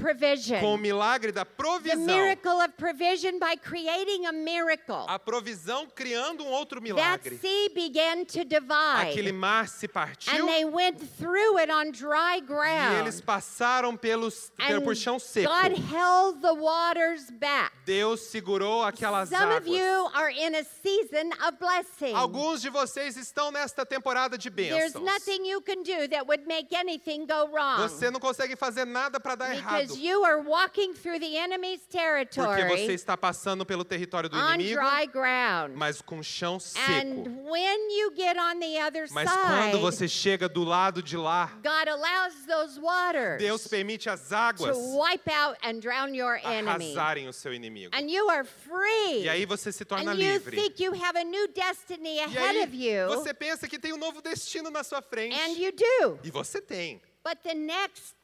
the 0.02 0.14
miracle 0.14 0.54
of 0.54 0.60
com 0.60 0.74
o 0.74 0.78
provision. 0.78 0.78
milagre 0.78 1.32
da 1.32 1.44
The 1.44 1.50
provisão. 1.56 2.06
miracle 2.06 2.60
of 2.60 2.72
provision 2.76 3.38
by 3.38 3.56
creating 3.56 4.26
a 4.26 4.32
miracle. 4.32 5.06
A 5.08 5.18
provisão 5.18 5.86
criando 5.94 6.44
um 6.44 6.48
outro 6.50 6.80
That 6.80 6.84
milagre. 6.84 7.38
sea 7.38 7.68
began 7.74 8.24
to 8.26 8.40
Aquele 8.40 9.24
divide. 9.30 9.32
mar 9.32 9.68
se 9.68 9.86
partiu 9.88 10.32
And 10.32 10.46
they 10.48 10.64
went 10.64 10.98
through 11.18 11.58
it 11.58 11.70
on 11.70 11.90
dry 11.92 12.36
e 12.36 12.38
eles 12.38 13.20
ground. 13.20 13.22
passaram 13.24 13.96
pelos, 13.96 14.50
pelo 14.56 14.80
And 14.80 14.84
por 14.84 14.94
chão 14.96 15.18
seco. 15.18 15.48
God 15.48 15.72
held 15.92 16.40
the 16.42 16.54
waters 16.54 17.30
back. 17.30 17.72
Deus 17.84 18.20
segurou 18.30 18.82
aquelas 18.84 19.28
Some 19.28 19.52
of 19.52 19.66
you 19.66 19.82
águas. 19.82 20.14
are 20.14 20.30
in 20.30 20.54
a 20.56 20.64
season 20.64 21.30
of 21.46 21.58
blessing. 21.58 22.14
Alguns 22.14 22.60
de 22.62 22.70
vocês 22.70 23.16
estão 23.16 23.50
nesta 23.50 23.84
temporada 23.86 24.36
de 24.38 24.50
There's 24.50 24.92
bênçãos. 24.94 25.02
nothing 25.04 25.44
you 25.46 25.60
can 25.60 25.82
do 25.82 26.08
that 26.08 26.26
would 26.26 26.46
make 26.46 26.74
anything 26.74 27.26
go 27.26 27.46
wrong. 27.52 27.78
Você 27.88 28.10
não 28.10 28.20
consegue 28.20 28.56
fazer 28.56 28.84
nada 28.84 29.18
para 29.20 29.34
dar 29.34 29.54
errado. 29.54 29.91
Because 29.92 29.98
you 30.04 30.24
are 30.24 30.40
walking 30.40 30.94
through 30.94 31.18
the 31.20 31.36
enemy's 31.36 31.80
Porque 31.80 32.34
você 32.34 32.66
territory 32.66 32.94
está 32.94 33.16
passando 33.16 33.64
pelo 33.66 33.84
território 33.84 34.28
do 34.28 34.36
on 34.36 34.54
inimigo, 34.54 34.80
dry 34.80 35.06
ground. 35.06 35.74
mas 35.76 36.00
com 36.02 36.22
chão 36.22 36.54
And 36.56 36.60
seco. 36.60 37.30
when 37.50 37.90
you 37.90 38.12
get 38.16 38.36
on 38.38 38.58
the 38.58 38.78
other 38.80 39.06
Mas 39.12 39.30
quando 39.30 39.72
side, 39.72 39.80
você 39.80 40.08
chega 40.08 40.48
do 40.48 40.64
lado 40.64 41.02
de 41.02 41.16
lá, 41.16 41.50
God 41.62 41.88
allows 41.88 42.34
those 42.46 42.78
waters 42.80 43.38
Deus 43.38 43.66
permite 43.66 44.08
as 44.08 44.28
to 44.28 44.34
águas 44.34 44.76
wipe 44.76 45.28
out 45.30 45.56
and 45.62 45.80
drown 45.80 46.14
your 46.14 46.36
enemy. 46.44 46.94
arrasarem 46.94 47.28
o 47.28 47.32
seu 47.32 47.52
inimigo. 47.52 47.94
And 47.94 48.08
you 48.10 48.28
are 48.30 48.44
free. 48.44 49.22
E 49.24 49.28
aí 49.28 49.44
você 49.46 49.72
se 49.72 49.84
torna 49.84 50.12
and 50.12 50.14
you 50.14 50.32
livre. 50.32 50.56
think 50.56 50.82
you 50.82 50.92
have 50.92 51.16
a 51.18 51.24
new 51.24 51.48
destiny 51.48 52.16
E 52.16 52.20
ahead 52.20 52.56
aí 52.58 52.62
of 52.64 52.74
you. 52.74 53.08
você 53.08 53.32
pensa 53.34 53.68
que 53.68 53.78
tem 53.78 53.92
um 53.92 53.98
novo 53.98 54.20
destino 54.22 54.70
na 54.70 54.82
sua 54.82 55.02
frente. 55.02 55.34
And 55.38 55.52
you 55.58 55.72
do. 55.72 56.18
E 56.24 56.30
você 56.30 56.60
tem. 56.60 57.00
But 57.24 57.38
the 57.44 57.54
next 57.54 58.14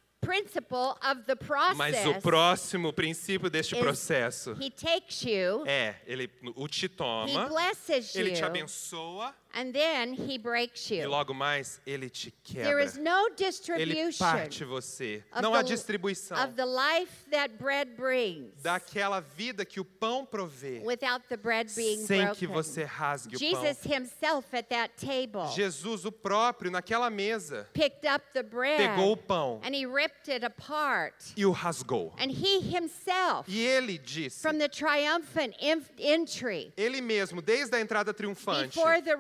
Mas 1.77 1.97
o 1.97 2.03
process. 2.03 2.23
próximo 2.23 2.93
princípio 2.93 3.49
deste 3.49 3.77
processo 3.77 4.57
he 4.61 4.71
takes 4.71 5.23
you, 5.23 5.65
é, 5.67 5.97
ele 6.07 6.31
o 6.55 6.69
te 6.69 6.87
he 6.87 6.89
toma, 6.89 7.47
blesses 7.49 8.15
ele 8.15 8.33
te 8.33 8.41
you, 8.41 8.47
abençoa 8.47 9.35
and 9.55 9.73
then 9.73 10.13
he 10.13 10.39
breaks 10.39 10.91
e 10.91 10.97
you. 11.01 11.09
logo 11.09 11.33
mais 11.35 11.81
ele 11.87 12.09
te 12.11 12.31
There 12.53 12.65
quebra. 12.65 12.85
is 12.85 12.97
no 12.99 13.27
Ele 13.29 13.35
distribution 13.37 14.19
parte 14.19 14.65
você. 14.65 15.23
of 15.33 15.43
Não 15.43 15.55
há 15.55 15.63
the- 15.63 15.69
distribuição 15.75 16.37
of 16.45 16.55
the 16.55 16.65
life 16.67 17.25
that 17.31 17.55
bread 17.59 17.97
brings 17.97 18.53
daquela 18.63 19.21
vida 19.21 19.65
que 19.65 19.81
o 19.81 19.85
pão 19.85 20.25
provê 20.27 20.81
without 20.85 21.27
the 21.29 21.37
bread 21.37 21.71
being 21.75 22.05
sem 22.07 22.23
broken. 22.25 22.35
que 22.39 22.47
você 22.47 22.85
rasgue 22.85 23.37
o 23.37 23.39
pão. 23.39 23.49
Jesus 23.65 23.85
himself 23.85 24.47
at 24.57 24.69
that 24.69 24.93
table 24.97 25.47
Jesus, 25.55 26.05
o 26.05 26.13
próprio, 26.13 26.71
naquela 26.71 27.11
mesa, 27.11 27.69
picked 27.73 28.07
up 28.07 28.25
the 28.33 28.43
bread 28.43 28.79
pegou 28.79 29.13
o 29.13 29.17
pão 29.17 29.61
and 29.65 29.75
he 29.75 29.87
ripped 29.87 30.31
it 30.31 30.45
apart. 30.45 31.15
e 31.37 31.45
o 31.47 31.51
rasgou. 31.53 32.13
And 32.19 32.31
he 32.31 32.61
himself, 32.61 33.49
E 33.51 33.61
ele 33.61 33.99
disse, 33.99 34.41
from 34.43 34.59
the 34.59 34.69
triumphant 34.69 35.55
entry 35.59 36.73
ele 36.77 37.01
mesmo, 37.01 37.41
desde 37.43 37.75
a 37.77 37.81
entrada 37.81 38.13
triunfante 38.13 38.75
before 38.75 39.01
the 39.03 39.17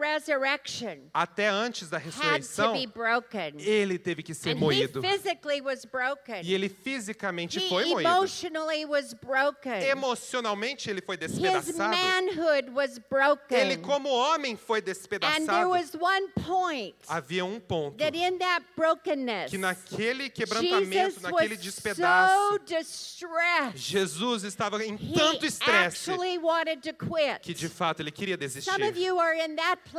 até 1.15 1.49
antes 1.49 1.89
da 1.89 1.99
had 1.99 2.03
to 2.03 2.09
ressurreição, 2.11 2.73
be 2.73 2.87
broken. 2.87 3.55
ele 3.59 3.99
teve 3.99 4.23
que 4.23 4.35
ser 4.35 4.55
moído. 4.55 5.01
physically 5.03 5.61
was 5.61 5.85
broken. 5.85 6.41
E 6.43 6.55
ele 6.55 6.69
fisicamente 6.69 7.59
He 7.59 7.69
foi 7.69 7.85
moído. 7.87 8.01
emotionally 8.09 8.85
was 8.85 9.13
broken. 9.15 9.83
Emocionalmente 9.89 10.91
ele 10.91 11.01
foi 11.03 11.17
His 11.17 11.33
despedaçado. 11.33 11.97
manhood 11.97 12.71
was 12.71 12.99
broken. 13.11 13.59
Ele 13.59 13.77
como 13.79 14.09
homem 14.09 14.57
foi 14.57 14.79
And 14.79 14.83
there 14.83 14.95
despedaçado. 14.95 15.69
was 15.71 15.95
one 15.95 16.29
point 16.47 16.95
Havia 17.09 17.45
um 17.45 17.61
ponto 17.61 17.97
that 17.99 18.17
in 18.17 18.39
that 18.39 18.65
brokenness, 18.77 19.51
que 19.51 19.59
naquele 19.59 20.31
quebrantamento, 20.31 20.91
Jesus 20.91 21.23
naquele 21.23 21.57
despedaço. 21.57 22.61
Jesus 23.75 24.45
estava 24.45 24.85
em 24.85 24.97
tanto 24.97 25.45
estresse 25.47 26.11
que 27.43 27.55
de 27.55 27.69
fato 27.69 28.01
ele 28.01 28.11
queria 28.11 28.37
desistir. 28.37 28.71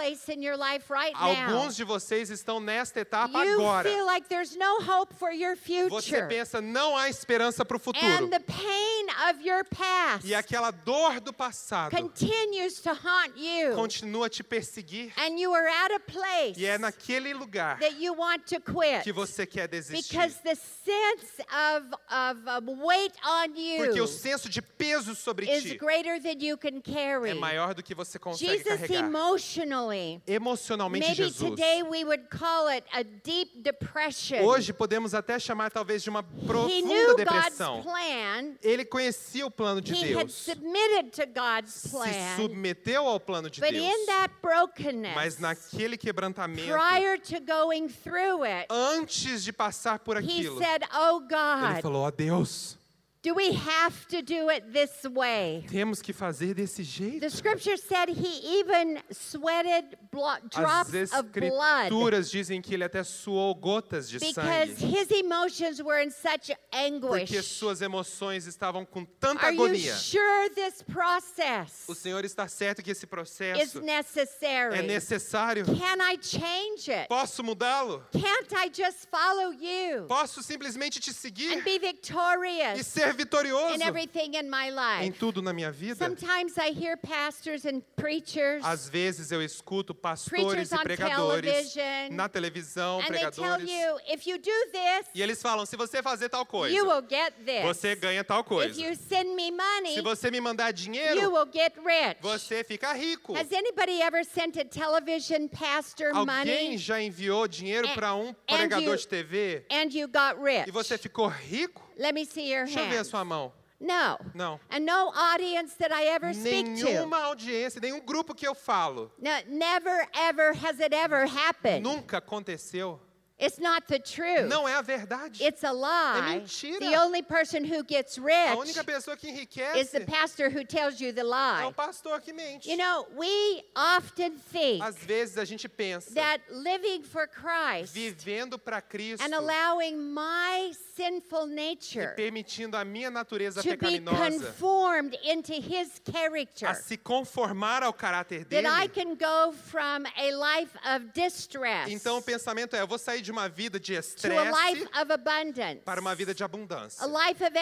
Place 0.09 0.29
in 0.33 0.41
your 0.41 0.57
life 0.57 0.89
right 0.89 1.13
now. 1.13 1.53
Alguns 1.53 1.75
de 1.75 1.83
vocês 1.83 2.29
estão 2.31 2.59
nesta 2.59 2.99
etapa 3.01 3.43
You 3.45 3.59
agora. 3.61 3.83
feel 3.89 4.05
like 4.05 4.27
there's 4.27 4.55
no 4.55 4.79
hope 4.81 5.13
for 5.15 5.31
your 5.31 5.55
Você 5.55 6.01
future. 6.09 6.27
pensa, 6.27 6.59
não 6.61 6.97
há 6.97 7.09
esperança 7.09 7.63
para 7.63 7.77
o 7.77 7.79
futuro. 7.79 8.05
And 8.05 8.29
the 8.29 8.39
pain 8.39 9.07
of 9.29 9.41
your 9.47 9.63
past 9.65 10.25
E 10.27 10.33
aquela 10.33 10.71
dor 10.71 11.19
do 11.19 11.31
passado 11.31 11.91
continues 11.95 12.81
to 12.81 12.89
haunt 12.89 13.33
you. 13.37 13.75
continua 13.75 14.25
a 14.25 14.29
te 14.29 14.43
perseguir. 14.43 15.11
And 15.17 15.37
you 15.39 15.53
are 15.53 15.67
at 15.67 15.91
a 15.93 15.99
place 15.99 16.57
E 16.59 16.65
é 16.65 16.77
naquele 16.79 17.33
lugar 17.33 17.77
that 17.79 17.95
you 18.01 18.13
want 18.15 18.45
to 18.47 18.59
quit. 18.59 19.03
que 19.03 19.11
você 19.13 19.45
quer 19.45 19.67
desistir. 19.67 20.09
Because 20.17 20.35
the 20.43 20.55
sense 20.55 21.39
of, 21.51 21.85
of 22.09 22.67
weight 22.81 23.13
on 23.23 23.49
Porque 23.77 23.97
you 23.97 24.03
o 24.03 24.07
senso 24.07 24.49
de 24.49 24.61
peso 24.61 25.13
sobre 25.13 25.45
is 25.51 25.63
ti 25.63 25.77
greater 25.77 26.19
than 26.19 26.39
you 26.39 26.57
can 26.57 26.81
carry. 26.81 27.29
é 27.29 27.33
maior 27.35 27.73
do 27.75 27.83
que 27.83 27.93
você 27.93 28.17
consegue 28.17 28.57
Jesus 28.57 28.79
carregar. 28.79 29.05
emotionally, 29.05 29.98
Emocionalmente, 30.27 31.07
maybe 31.07 31.15
Jesus. 31.23 31.37
today 31.49 31.83
we 31.83 32.03
would 32.03 32.29
call 32.29 32.67
it 32.69 32.83
a 32.93 33.03
deep 33.03 33.61
depression. 33.61 34.41
Hoje 34.43 34.71
podemos 34.73 35.13
até 35.13 35.37
chamar 35.39 35.69
talvez 35.71 36.01
de 36.03 36.09
uma 36.09 36.21
he 36.21 36.45
profunda 36.47 36.87
knew 36.87 37.07
God's 37.07 37.17
depressão. 37.25 37.81
plan. 37.83 38.55
Ele 38.63 38.85
conhecia 38.85 39.45
o 39.45 39.51
plano 39.51 39.81
de 39.81 39.93
He 39.93 40.13
had 40.13 40.25
Deus. 40.27 40.33
submitted 40.33 41.11
to 41.13 41.25
God's 41.27 41.73
Se 41.73 41.89
plan. 41.89 42.35
submeteu 42.37 43.05
ao 43.07 43.19
plano 43.19 43.49
de 43.49 43.59
But 43.61 43.71
Deus. 43.71 43.83
in 43.85 44.05
that 44.07 44.33
brokenness, 44.41 45.15
Mas 45.15 45.37
naquele 45.39 45.97
quebrantamento, 45.97 46.71
prior 46.71 47.17
to 47.17 47.39
going 47.41 47.87
through 47.89 48.43
it, 48.43 48.67
antes 48.69 49.43
de 49.43 49.51
passar 49.53 49.99
por 49.99 50.15
he 50.17 50.19
aquilo, 50.19 50.57
said, 50.59 50.83
Oh 50.93 51.19
ele 51.19 51.27
God, 51.75 51.81
falou: 51.81 52.03
Ó 52.03 52.11
Deus, 52.11 52.77
Do 53.21 53.33
we 53.35 53.51
have 53.51 54.07
to 54.11 54.21
do 54.21 54.49
it 54.49 54.71
this 54.71 55.03
way? 55.03 55.65
Temos 55.69 56.01
que 56.01 56.13
fazer 56.13 56.53
desse 56.53 56.83
jeito. 56.83 57.19
The 57.19 57.29
scripture 57.29 57.75
said 57.75 58.07
he 58.07 58.59
even 58.59 58.97
sweated 59.11 59.97
blo- 60.09 60.39
drops 60.49 60.93
As 60.95 61.11
of 61.11 61.29
blood 61.33 61.91
escrituras 61.91 62.31
dizem 62.31 62.61
que 62.61 62.73
ele 62.75 62.85
até 62.85 63.03
suou 63.03 63.53
gotas 63.53 64.09
de 64.09 64.19
because 64.19 64.33
sangue. 64.77 64.85
his 64.89 65.11
emotions 65.11 65.81
were 65.83 66.01
in 66.01 66.09
such 66.11 66.49
anguish. 66.71 67.27
Porque 67.29 67.41
suas 67.41 67.81
emoções 67.81 68.47
estavam 68.47 68.85
com 68.85 69.03
tanta 69.03 69.47
Are 69.47 69.53
you 69.53 69.63
agonia. 69.65 69.95
sure 69.97 70.49
this 70.55 70.81
process 70.81 71.83
O 71.89 71.93
Senhor 71.95 72.23
está 72.23 72.47
certo 72.47 72.81
que 72.81 72.89
esse 72.89 73.03
is 73.03 73.09
processo 73.09 73.81
necessary? 73.81 74.77
é 74.79 74.81
necessário. 74.81 75.65
Can 75.65 75.99
I 76.01 76.17
change 76.21 76.89
it? 76.89 77.09
Posso 77.09 77.43
mudá-lo? 77.43 78.01
Can't 78.13 78.53
I 78.55 78.69
just 78.73 79.09
follow 79.11 79.51
you 79.51 80.05
Posso 80.07 80.41
simplesmente 80.41 81.01
te 81.01 81.09
and 81.09 81.13
seguir 81.13 81.63
be 81.65 81.71
e 81.75 81.79
victorious 81.79 82.79
ser 83.11 83.17
vitorioso 83.17 83.75
in 83.75 83.81
everything 83.81 84.35
in 84.35 84.49
my 84.49 84.67
em 84.69 85.07
life? 85.09 85.19
tudo 85.19 85.41
na 85.41 85.53
minha 85.53 85.71
vida? 85.71 85.95
Sometimes 86.05 86.57
I 86.57 86.71
hear 86.71 86.97
pastors 86.97 87.65
and 87.65 87.81
preachers 87.95 88.63
Às 88.65 88.87
vezes 88.89 89.31
eu 89.31 89.41
escuto 89.41 89.93
pastores 89.93 90.29
Preachers 90.45 90.71
e 90.71 90.75
on 90.75 90.79
pregadores 90.83 91.73
television, 91.73 92.15
na 92.15 92.29
televisão, 92.29 92.99
and 92.99 93.05
they 93.11 93.19
tell 93.19 93.31
pregadores, 93.31 93.69
you 93.69 93.99
if 94.13 94.27
you 94.27 94.37
do 94.37 94.51
this, 94.71 95.07
e 95.13 95.21
eles 95.21 95.41
falam: 95.41 95.65
se 95.65 95.75
você 95.75 96.01
fazer 96.01 96.29
tal 96.29 96.45
coisa, 96.45 96.75
you 96.75 96.85
will 96.85 97.01
get 97.07 97.33
this. 97.45 97.63
você 97.63 97.95
ganha 97.95 98.23
tal 98.23 98.41
If 98.41 98.47
coisa. 98.47 98.81
you 98.81 98.95
send 98.95 99.35
me 99.35 99.51
money, 99.51 99.93
Se 99.95 100.01
você 100.01 100.31
me 100.31 100.39
mandar 100.41 100.67
you 100.69 100.73
dinheiro, 100.73 101.31
will 101.31 101.47
get 101.51 101.73
rich. 101.77 102.17
você 102.21 102.63
fica 102.63 102.93
rico. 102.93 103.33
Has 103.35 103.51
anybody 103.51 104.01
ever 104.01 104.23
sent 104.25 104.57
a 104.57 104.65
television 104.65 105.47
pastor 105.49 106.11
Alguém 106.13 106.25
money 106.71 106.77
já 106.77 107.01
enviou 107.01 107.47
dinheiro 107.47 107.87
And- 107.87 107.93
para 107.95 108.15
um 108.15 108.33
pregador 108.47 108.93
you- 108.93 108.97
de 108.97 109.07
TV 109.07 109.65
and 109.71 109.89
you 109.93 110.07
got 110.07 110.41
rich? 110.41 110.67
e 110.67 110.71
você 110.71 110.97
ficou 110.97 111.27
rico? 111.27 111.88
Let 111.99 112.13
me 112.13 112.25
see 112.25 112.49
your 112.51 112.65
Deixa 112.65 112.79
eu 112.79 112.85
ver 112.87 112.95
a 112.95 112.97
hand. 112.99 113.05
sua 113.07 113.25
mão. 113.25 113.51
No. 113.79 114.17
Não. 114.33 114.59
And 114.69 114.81
no 114.85 115.11
audience 115.13 115.73
that 115.75 115.93
I 115.93 116.07
ever 116.07 116.33
speak 116.33 116.79
to. 116.79 116.85
Nenhuma 116.85 117.17
audiência, 117.25 117.79
nenhum 117.81 117.99
grupo 118.01 118.33
que 118.33 118.47
eu 118.47 118.55
falo. 118.55 119.11
No, 119.17 119.31
never, 119.47 120.07
ever 120.13 120.53
has 120.53 120.79
it 120.79 120.93
ever 120.93 121.25
happened. 121.25 121.81
Nunca 121.83 122.17
aconteceu. 122.17 122.99
It's 123.39 123.57
not 123.57 123.87
the 123.87 123.99
truth. 123.99 124.49
Não 124.49 124.67
é 124.67 124.75
a 124.75 124.81
verdade. 124.81 125.41
It's 125.41 125.63
a 125.63 125.71
lie. 125.71 126.41
mentira. 126.41 126.79
The 126.79 126.95
only 126.97 127.21
person 127.21 127.63
who 127.63 127.83
gets 127.83 128.17
A 128.17 128.21
rich 128.21 128.57
única 128.57 128.83
pessoa 128.83 129.15
que 129.15 129.27
is 129.29 129.33
enriquece 129.39 129.91
the 129.91 130.01
pastor 130.01 130.49
who 130.49 130.65
tells 130.65 130.99
you 130.99 131.13
the 131.13 131.21
é 131.21 131.23
lie. 131.23 131.65
o 131.67 131.71
pastor 131.71 132.19
que 132.19 132.33
mente. 132.33 132.69
You 132.69 132.75
know, 132.75 133.07
we 133.15 133.63
often 133.75 134.37
think 134.51 134.83
Às 134.83 134.97
vezes 134.97 135.37
a 135.37 135.45
gente 135.45 135.69
pensa, 135.69 136.13
that 136.15 136.41
living 136.51 137.01
for 137.03 137.27
Christ 137.27 137.93
vivendo 137.93 138.59
para 138.59 138.81
Cristo 138.81 139.23
and 139.23 139.33
allowing 139.33 139.97
my 140.13 140.73
sinful 140.97 141.47
e 141.47 141.55
nature 141.55 142.13
permitindo 142.17 142.75
a 142.75 142.83
minha 142.83 143.09
natureza 143.09 143.61
to 143.61 143.69
be 143.69 143.77
pecaminosa 143.77 144.31
conformed 144.41 145.17
into 145.23 145.53
his 145.53 146.01
character. 146.11 146.67
a 146.67 146.73
se 146.73 146.97
conformar 146.97 147.83
ao 147.83 147.93
caráter 147.93 148.43
That 148.49 148.65
I 148.65 148.87
dele, 148.87 148.89
can 148.89 149.15
go 149.15 149.53
from 149.53 150.05
a 150.17 150.31
life 150.31 150.75
of 150.85 151.13
distress 151.13 151.89
então 151.89 152.17
o 152.17 152.21
pensamento 152.21 152.75
é: 152.75 152.81
eu 152.81 152.87
vou 152.87 152.97
sair 152.97 153.21
de 153.21 153.28
uma 153.31 153.47
vida 153.49 153.79
de 153.79 153.93
to 153.93 153.97
a 153.97 154.43
life 154.43 154.83
estresse 154.83 155.01
of 155.01 155.11
abundance, 155.11 155.81
para 155.83 156.01
uma 156.01 156.15
vida 156.15 156.33
de 156.33 156.43
abundância, 156.43 157.03
a 157.03 157.07
life 157.07 157.43
of 157.43 157.53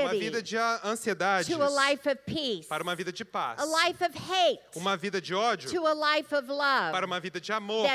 uma 0.00 0.10
vida 0.10 0.38
anxiety 0.38 0.42
de 0.42 0.56
ansiedade 0.84 1.54
peace, 2.26 2.68
para 2.68 2.82
uma 2.82 2.94
vida 2.94 3.12
de 3.12 3.24
paz, 3.24 3.60
a 3.60 3.86
life 3.86 4.04
of 4.04 4.18
hate. 4.18 4.60
Uma 4.74 4.96
vida 4.96 5.20
de 5.20 5.34
ódio. 5.34 5.68
Of 6.32 6.46
para 6.46 6.92
love 6.92 7.04
uma 7.06 7.20
vida 7.20 7.40
de 7.40 7.52
amor. 7.52 7.86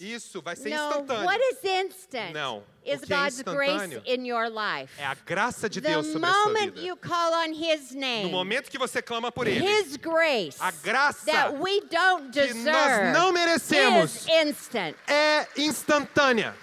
Isso 0.00 0.42
vai 0.42 0.56
ser 0.56 0.70
No, 0.70 0.76
instantâneo. 0.76 1.24
what 1.26 1.40
is 1.40 1.64
instant? 1.64 2.32
Não. 2.32 2.64
Is 2.84 3.02
é 3.02 3.06
God's 3.06 3.42
grace 3.42 4.00
in 4.06 4.26
your 4.26 4.48
life. 4.48 4.92
É 4.98 5.04
a 5.06 5.14
graça 5.14 5.68
de 5.68 5.80
The 5.80 5.88
Deus 5.90 6.06
sobre 6.06 6.26
a 6.28 6.32
sua 6.32 6.44
moment 6.46 6.70
vida. 6.74 6.80
you 6.86 6.96
call 6.96 7.32
on 7.34 7.52
His 7.52 7.92
No 7.92 8.00
name, 8.00 8.30
momento 8.30 8.70
que 8.70 8.78
você 8.78 9.02
clama 9.02 9.30
por 9.30 9.46
Ele, 9.46 9.64
His 9.64 9.96
grace 9.96 10.56
a 10.60 10.70
graça 10.70 11.24
that 11.26 11.54
we 11.54 11.80
don't 11.90 12.30
que 12.32 12.54
nós 12.54 12.64
deserve 12.64 13.12
não 13.12 13.32
merecemos 13.32 14.14
is 14.16 14.26
instant. 14.28 14.94
é 15.06 15.46
instantânea. 15.56 16.54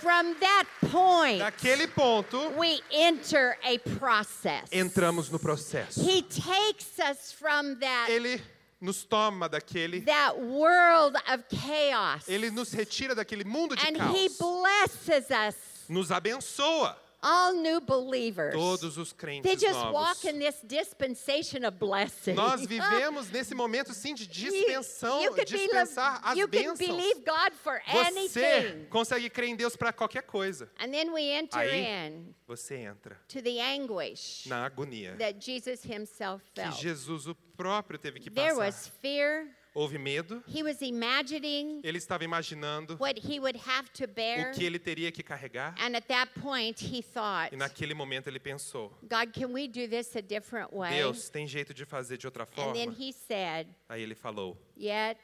From 0.00 0.34
that 0.34 0.66
point, 0.92 1.38
Daquele 1.38 1.86
ponto, 1.86 2.50
we 2.58 2.78
enter 2.90 3.56
a 3.64 3.78
process. 3.98 4.64
entramos 4.70 5.30
no 5.30 5.38
processo. 5.38 5.98
He 6.06 6.20
takes 6.22 6.98
us 6.98 7.32
from 7.32 7.76
that, 7.76 8.10
Ele 8.10 8.38
nos 8.84 9.02
toma 9.04 9.48
daquele, 9.48 10.02
that 10.04 10.36
world 10.38 11.16
of 11.32 11.42
chaos. 11.48 12.28
Ele 12.28 12.50
nos 12.50 12.72
retira 12.72 13.14
daquele 13.14 13.44
mundo 13.44 13.74
de 13.74 13.82
and 13.86 13.96
He 14.14 14.28
caos. 14.28 14.38
blesses 14.38 15.30
us, 15.30 15.54
Nos 15.88 16.10
abençoa 16.10 16.96
all 17.24 17.54
new 17.54 17.80
believers. 17.80 18.52
todos 18.54 18.98
os 18.98 19.12
They 19.12 19.18
crentes 19.18 19.60
just 19.60 19.72
novos. 19.74 19.92
walk 19.94 20.24
in 20.28 20.38
this 20.38 20.60
dispensation 20.62 21.64
of 21.66 21.78
blessing. 21.78 22.34
Nós 22.34 22.60
vivemos 22.68 23.30
nesse 23.30 23.54
momento 23.54 23.92
sim 23.94 24.14
de 24.14 24.24
You- 24.24 24.50
dispensão, 24.52 25.22
you 25.22 25.32
believe- 25.32 25.44
dispensar 25.46 26.20
as 26.22 26.36
you 26.36 26.46
could 26.48 26.62
bênçãos. 26.64 26.78
believe 26.78 27.20
God 27.24 27.52
for 27.62 27.80
Você 27.86 28.44
anything. 28.44 28.84
consegue 28.90 29.30
crer 29.30 29.48
em 29.48 29.56
Deus 29.56 29.74
para 29.76 29.92
qualquer 29.92 30.22
coisa. 30.22 30.70
And 30.78 30.90
then 30.90 31.10
we 31.12 31.22
enter 31.30 31.58
Aí 31.58 31.80
in 32.10 32.34
você 32.46 32.74
entra 32.76 33.18
to 33.28 33.40
the 33.42 33.60
anguish 33.60 34.46
na 34.46 34.66
agonia 34.66 35.16
that 35.18 35.38
Jesus 35.40 35.82
himself 35.84 36.44
que 36.54 36.62
felt. 36.62 36.76
Jesus 36.78 37.26
o 37.26 37.34
próprio 37.56 37.98
teve 37.98 38.20
que 38.20 38.30
There 38.30 38.50
passar. 38.54 38.66
was 38.66 38.88
fear. 39.00 39.46
Houve 39.74 39.98
medo, 39.98 40.40
He 40.46 40.62
was 40.62 40.80
imagining 40.82 41.80
ele 41.82 41.98
estava 41.98 42.22
imaginando 42.24 42.96
what 43.00 43.18
he 43.18 43.40
would 43.40 43.58
have 43.66 43.90
to 43.90 44.06
bear. 44.06 44.50
o 44.50 44.54
que 44.54 44.64
ele 44.64 44.78
teria 44.78 45.10
que 45.10 45.22
carregar 45.22 45.74
And 45.80 45.96
at 45.96 46.06
that 46.06 46.32
point, 46.40 46.80
he 46.80 47.02
thought, 47.02 47.52
e 47.52 47.56
naquele 47.56 47.92
momento 47.92 48.28
ele 48.28 48.38
pensou: 48.38 48.96
God, 49.02 49.32
can 49.32 49.52
we 49.52 49.66
do 49.66 49.88
this 49.88 50.14
a 50.14 50.22
different 50.22 50.72
way? 50.72 50.90
Deus, 50.98 51.28
tem 51.28 51.46
jeito 51.48 51.74
de 51.74 51.84
fazer 51.84 52.16
de 52.18 52.26
outra 52.26 52.44
And 52.44 52.72
then 52.72 52.86
forma? 52.92 52.96
he 52.98 53.12
said, 53.12 53.66
Aí 53.88 54.02
ele 54.02 54.14
falou: 54.14 54.56
Yet 54.76 55.18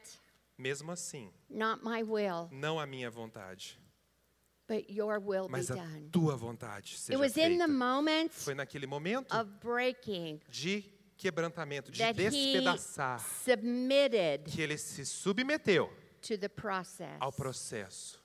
mesmo 0.57 0.91
assim, 0.91 1.31
not 1.49 1.81
my 1.83 2.03
will, 2.03 2.49
não 2.51 2.77
a 2.79 2.85
minha 2.85 3.09
vontade, 3.09 3.79
but 4.67 4.89
your 4.89 5.19
will 5.19 5.45
be 5.45 5.51
mas 5.53 5.71
a 5.71 5.75
done. 5.75 6.09
tua 6.11 6.35
vontade 6.35 6.93
It 6.95 6.99
seja 6.99 7.17
was 7.19 7.37
in 7.37 7.57
the 7.57 7.65
feita. 7.65 7.67
moment 7.69 8.31
Foi 8.33 8.53
naquele 8.53 8.85
momento 8.85 9.31
of 9.33 9.49
breaking 9.61 10.39
de 10.49 10.83
quebrantamento, 11.21 11.91
de 11.91 12.13
despedaçar, 12.13 13.23
que 14.51 14.59
ele 14.61 14.75
se 14.75 15.05
submeteu 15.05 15.87
to 16.19 16.35
the 16.37 16.49
process. 16.49 17.15
ao 17.19 17.31
processo. 17.31 18.19